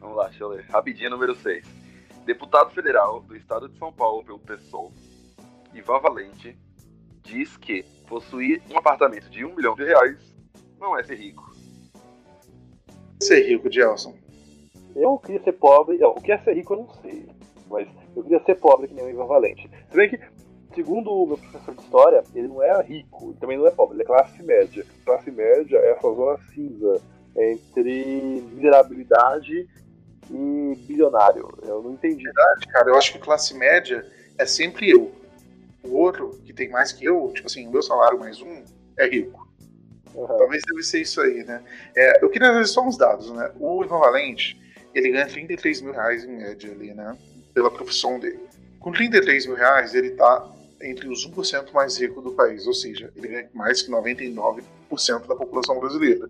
Vamos 0.00 0.16
lá, 0.16 0.28
deixa 0.28 0.44
eu 0.44 0.48
ler. 0.48 0.64
Rapidinha 0.70 1.10
número 1.10 1.34
6. 1.36 1.66
Deputado 2.24 2.70
federal 2.70 3.20
do 3.20 3.36
estado 3.36 3.68
de 3.68 3.78
São 3.78 3.92
Paulo 3.92 4.24
pelo 4.24 4.38
PSOL, 4.38 4.92
Ivan 5.74 6.00
Valente, 6.00 6.58
diz 7.22 7.56
que 7.56 7.82
possuir 8.06 8.62
um 8.70 8.78
apartamento 8.78 9.28
de 9.28 9.44
um 9.44 9.54
milhão 9.54 9.74
de 9.74 9.84
reais 9.84 10.18
não 10.78 10.96
é 10.96 11.02
ser 11.02 11.16
rico. 11.16 11.52
Ser 13.20 13.42
rico, 13.42 13.70
Gelson. 13.70 14.14
Eu 14.94 15.18
queria 15.18 15.42
ser 15.42 15.52
pobre. 15.52 16.02
O 16.02 16.14
que 16.14 16.32
é 16.32 16.38
ser 16.38 16.54
rico 16.54 16.74
eu 16.74 16.78
não 16.78 16.88
sei. 17.02 17.26
Mas 17.70 17.88
eu 18.16 18.22
queria 18.22 18.42
ser 18.44 18.56
pobre 18.56 18.88
que 18.88 18.94
nem 18.94 19.04
o 19.04 19.10
Ivan 19.10 19.26
Valente. 19.26 19.70
Se 19.90 19.96
bem 19.96 20.08
que 20.08 20.18
segundo 20.74 21.10
o 21.10 21.26
meu 21.26 21.38
professor 21.38 21.74
de 21.74 21.82
história, 21.82 22.22
ele 22.34 22.48
não 22.48 22.62
é 22.62 22.82
rico, 22.82 23.30
ele 23.30 23.38
também 23.40 23.58
não 23.58 23.66
é 23.66 23.70
pobre, 23.70 23.96
ele 23.96 24.02
é 24.02 24.06
classe 24.06 24.42
média. 24.42 24.84
Classe 25.04 25.30
média 25.30 25.76
é 25.78 25.90
essa 25.90 26.14
zona 26.14 26.38
cinza 26.54 27.00
entre 27.36 28.42
miserabilidade 28.52 29.68
e 30.30 30.74
bilionário. 30.86 31.48
Eu 31.62 31.82
não 31.82 31.92
entendi. 31.92 32.22
Verdade, 32.22 32.66
cara, 32.68 32.90
eu 32.90 32.96
acho 32.96 33.12
que 33.12 33.18
classe 33.18 33.54
média 33.54 34.06
é 34.36 34.46
sempre 34.46 34.90
eu. 34.90 35.10
O 35.84 35.96
outro, 35.96 36.30
que 36.44 36.52
tem 36.52 36.68
mais 36.68 36.92
que 36.92 37.04
eu, 37.04 37.30
tipo 37.32 37.46
assim, 37.46 37.66
o 37.66 37.70
meu 37.70 37.82
salário 37.82 38.18
mais 38.18 38.40
um, 38.40 38.62
é 38.96 39.06
rico. 39.06 39.47
Uhum. 40.14 40.26
Talvez 40.26 40.62
deve 40.66 40.82
ser 40.82 41.00
isso 41.00 41.20
aí, 41.20 41.44
né? 41.44 41.62
É, 41.96 42.24
eu 42.24 42.30
queria 42.30 42.52
ver 42.52 42.66
só 42.66 42.86
uns 42.86 42.96
dados, 42.96 43.30
né? 43.32 43.50
O 43.58 43.84
Ivan 43.84 43.98
Valente, 43.98 44.60
ele 44.94 45.10
ganha 45.10 45.26
33 45.26 45.80
mil 45.82 45.92
reais 45.92 46.24
em 46.24 46.36
média 46.36 46.70
ali, 46.70 46.94
né? 46.94 47.16
Pela 47.54 47.70
profissão 47.70 48.18
dele. 48.18 48.40
Com 48.80 48.92
33 48.92 49.46
mil 49.46 49.56
reais, 49.56 49.94
ele 49.94 50.10
tá 50.10 50.50
entre 50.80 51.08
os 51.08 51.28
1% 51.28 51.72
mais 51.72 51.96
ricos 51.98 52.22
do 52.22 52.32
país, 52.32 52.66
ou 52.66 52.74
seja, 52.74 53.12
ele 53.16 53.28
ganha 53.28 53.50
mais 53.52 53.82
que 53.82 53.90
99% 53.90 54.62
da 55.26 55.34
população 55.34 55.78
brasileira. 55.80 56.28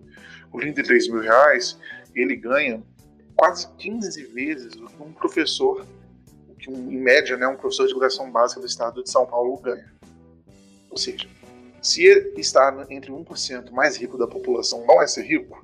Com 0.50 0.58
33 0.58 1.08
mil 1.08 1.20
reais, 1.20 1.78
ele 2.14 2.34
ganha 2.36 2.82
quase 3.36 3.68
15 3.76 4.24
vezes 4.26 4.74
o 4.74 4.86
que 4.86 5.02
um 5.02 5.12
professor, 5.12 5.86
que 6.58 6.70
um, 6.70 6.90
em 6.90 6.98
média, 6.98 7.36
né, 7.36 7.46
um 7.46 7.56
professor 7.56 7.86
de 7.86 7.92
educação 7.92 8.30
básica 8.30 8.60
do 8.60 8.66
estado 8.66 9.02
de 9.02 9.10
São 9.10 9.26
Paulo 9.26 9.56
ganha. 9.58 9.92
Ou 10.90 10.96
seja, 10.96 11.28
se 11.80 12.04
estar 12.36 12.86
entre 12.90 13.12
1% 13.12 13.70
mais 13.70 13.96
rico 13.96 14.18
da 14.18 14.26
população 14.26 14.84
não 14.86 15.00
é 15.00 15.06
ser 15.06 15.22
rico, 15.22 15.62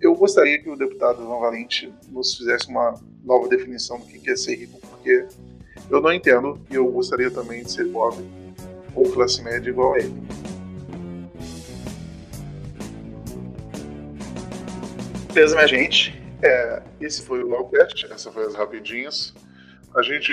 eu 0.00 0.14
gostaria 0.14 0.60
que 0.60 0.68
o 0.68 0.76
deputado 0.76 1.22
Ivan 1.22 1.40
Valente 1.40 1.92
nos 2.08 2.34
fizesse 2.34 2.68
uma 2.68 2.94
nova 3.24 3.48
definição 3.48 3.98
do 3.98 4.06
que 4.06 4.30
é 4.30 4.36
ser 4.36 4.56
rico, 4.56 4.78
porque 4.80 5.26
eu 5.90 6.00
não 6.00 6.12
entendo 6.12 6.60
e 6.70 6.74
eu 6.74 6.90
gostaria 6.90 7.30
também 7.30 7.62
de 7.62 7.72
ser 7.72 7.86
pobre 7.90 8.24
ou 8.94 9.10
classe 9.10 9.42
média 9.42 9.70
igual 9.70 9.94
a 9.94 9.98
ele. 9.98 10.14
Beleza, 15.32 15.56
minha 15.56 15.66
gente? 15.66 16.22
É, 16.42 16.82
esse 17.00 17.22
foi 17.22 17.42
o 17.42 17.48
Lawcast, 17.48 18.06
essas 18.06 18.32
foram 18.32 18.46
as 18.46 18.54
rapidinhas. 18.54 19.34
A 19.96 20.02
gente 20.02 20.32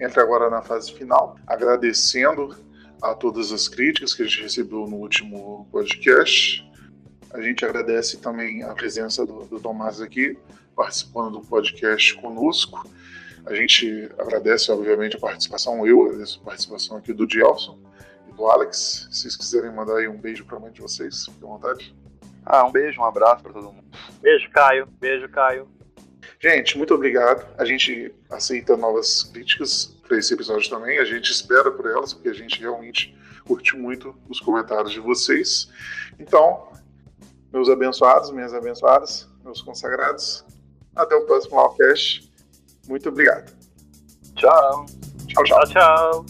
entra 0.00 0.22
agora 0.22 0.48
na 0.50 0.62
fase 0.62 0.92
final, 0.92 1.36
agradecendo 1.46 2.54
a 3.02 3.14
todas 3.14 3.50
as 3.50 3.68
críticas 3.68 4.14
que 4.14 4.22
a 4.22 4.24
gente 4.24 4.42
recebeu 4.42 4.86
no 4.86 4.96
último 4.96 5.66
podcast. 5.72 6.64
A 7.32 7.40
gente 7.40 7.64
agradece 7.64 8.18
também 8.18 8.62
a 8.62 8.72
presença 8.74 9.26
do, 9.26 9.44
do 9.46 9.58
Tomás 9.58 10.00
aqui, 10.00 10.38
participando 10.76 11.40
do 11.40 11.46
podcast 11.46 12.14
conosco. 12.14 12.88
A 13.44 13.54
gente 13.54 14.08
agradece, 14.16 14.70
obviamente, 14.70 15.16
a 15.16 15.18
participação, 15.18 15.84
eu 15.84 16.00
agradeço 16.04 16.40
a 16.42 16.44
participação 16.44 16.96
aqui 16.96 17.12
do 17.12 17.28
Gelson 17.28 17.76
e 18.28 18.32
do 18.32 18.46
Alex. 18.46 19.08
Se 19.10 19.22
vocês 19.22 19.36
quiserem 19.36 19.72
mandar 19.72 19.96
aí 19.96 20.06
um 20.06 20.16
beijo 20.16 20.44
para 20.44 20.58
a 20.58 20.60
mãe 20.60 20.70
de 20.70 20.80
vocês, 20.80 21.24
fiquem 21.24 21.48
à 21.48 21.52
vontade. 21.52 21.92
Ah, 22.46 22.64
um 22.64 22.70
beijo, 22.70 23.00
um 23.00 23.04
abraço 23.04 23.42
para 23.42 23.52
todo 23.52 23.72
mundo. 23.72 23.84
Beijo, 24.20 24.48
Caio. 24.50 24.86
Beijo, 25.00 25.28
Caio. 25.28 25.68
Gente, 26.42 26.76
muito 26.76 26.92
obrigado. 26.92 27.46
A 27.56 27.64
gente 27.64 28.12
aceita 28.28 28.76
novas 28.76 29.22
críticas 29.22 29.96
para 30.06 30.18
esse 30.18 30.34
episódio 30.34 30.68
também. 30.68 30.98
A 30.98 31.04
gente 31.04 31.30
espera 31.30 31.70
por 31.70 31.86
elas, 31.86 32.12
porque 32.12 32.30
a 32.30 32.34
gente 32.34 32.60
realmente 32.60 33.16
curte 33.46 33.76
muito 33.76 34.12
os 34.28 34.40
comentários 34.40 34.90
de 34.90 34.98
vocês. 34.98 35.68
Então, 36.18 36.66
meus 37.52 37.68
abençoados, 37.68 38.32
minhas 38.32 38.52
abençoadas, 38.52 39.28
meus 39.44 39.62
consagrados, 39.62 40.44
até 40.96 41.14
o 41.14 41.24
próximo 41.26 41.60
Allcast. 41.60 42.28
Muito 42.88 43.08
obrigado. 43.08 43.52
Tchau. 44.34 44.86
Tchau, 45.28 45.44
tchau. 45.44 45.44
Tchau, 45.44 45.66
tchau. 45.66 46.26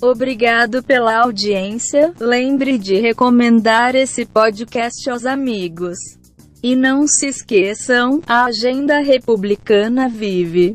Obrigado 0.00 0.80
pela 0.82 1.16
audiência. 1.22 2.14
Lembre 2.20 2.78
de 2.78 3.00
recomendar 3.00 3.96
esse 3.96 4.26
podcast 4.26 5.10
aos 5.10 5.26
amigos. 5.26 5.98
E 6.66 6.74
não 6.74 7.06
se 7.06 7.28
esqueçam, 7.28 8.20
a 8.26 8.46
agenda 8.46 8.98
republicana 8.98 10.08
vive. 10.08 10.74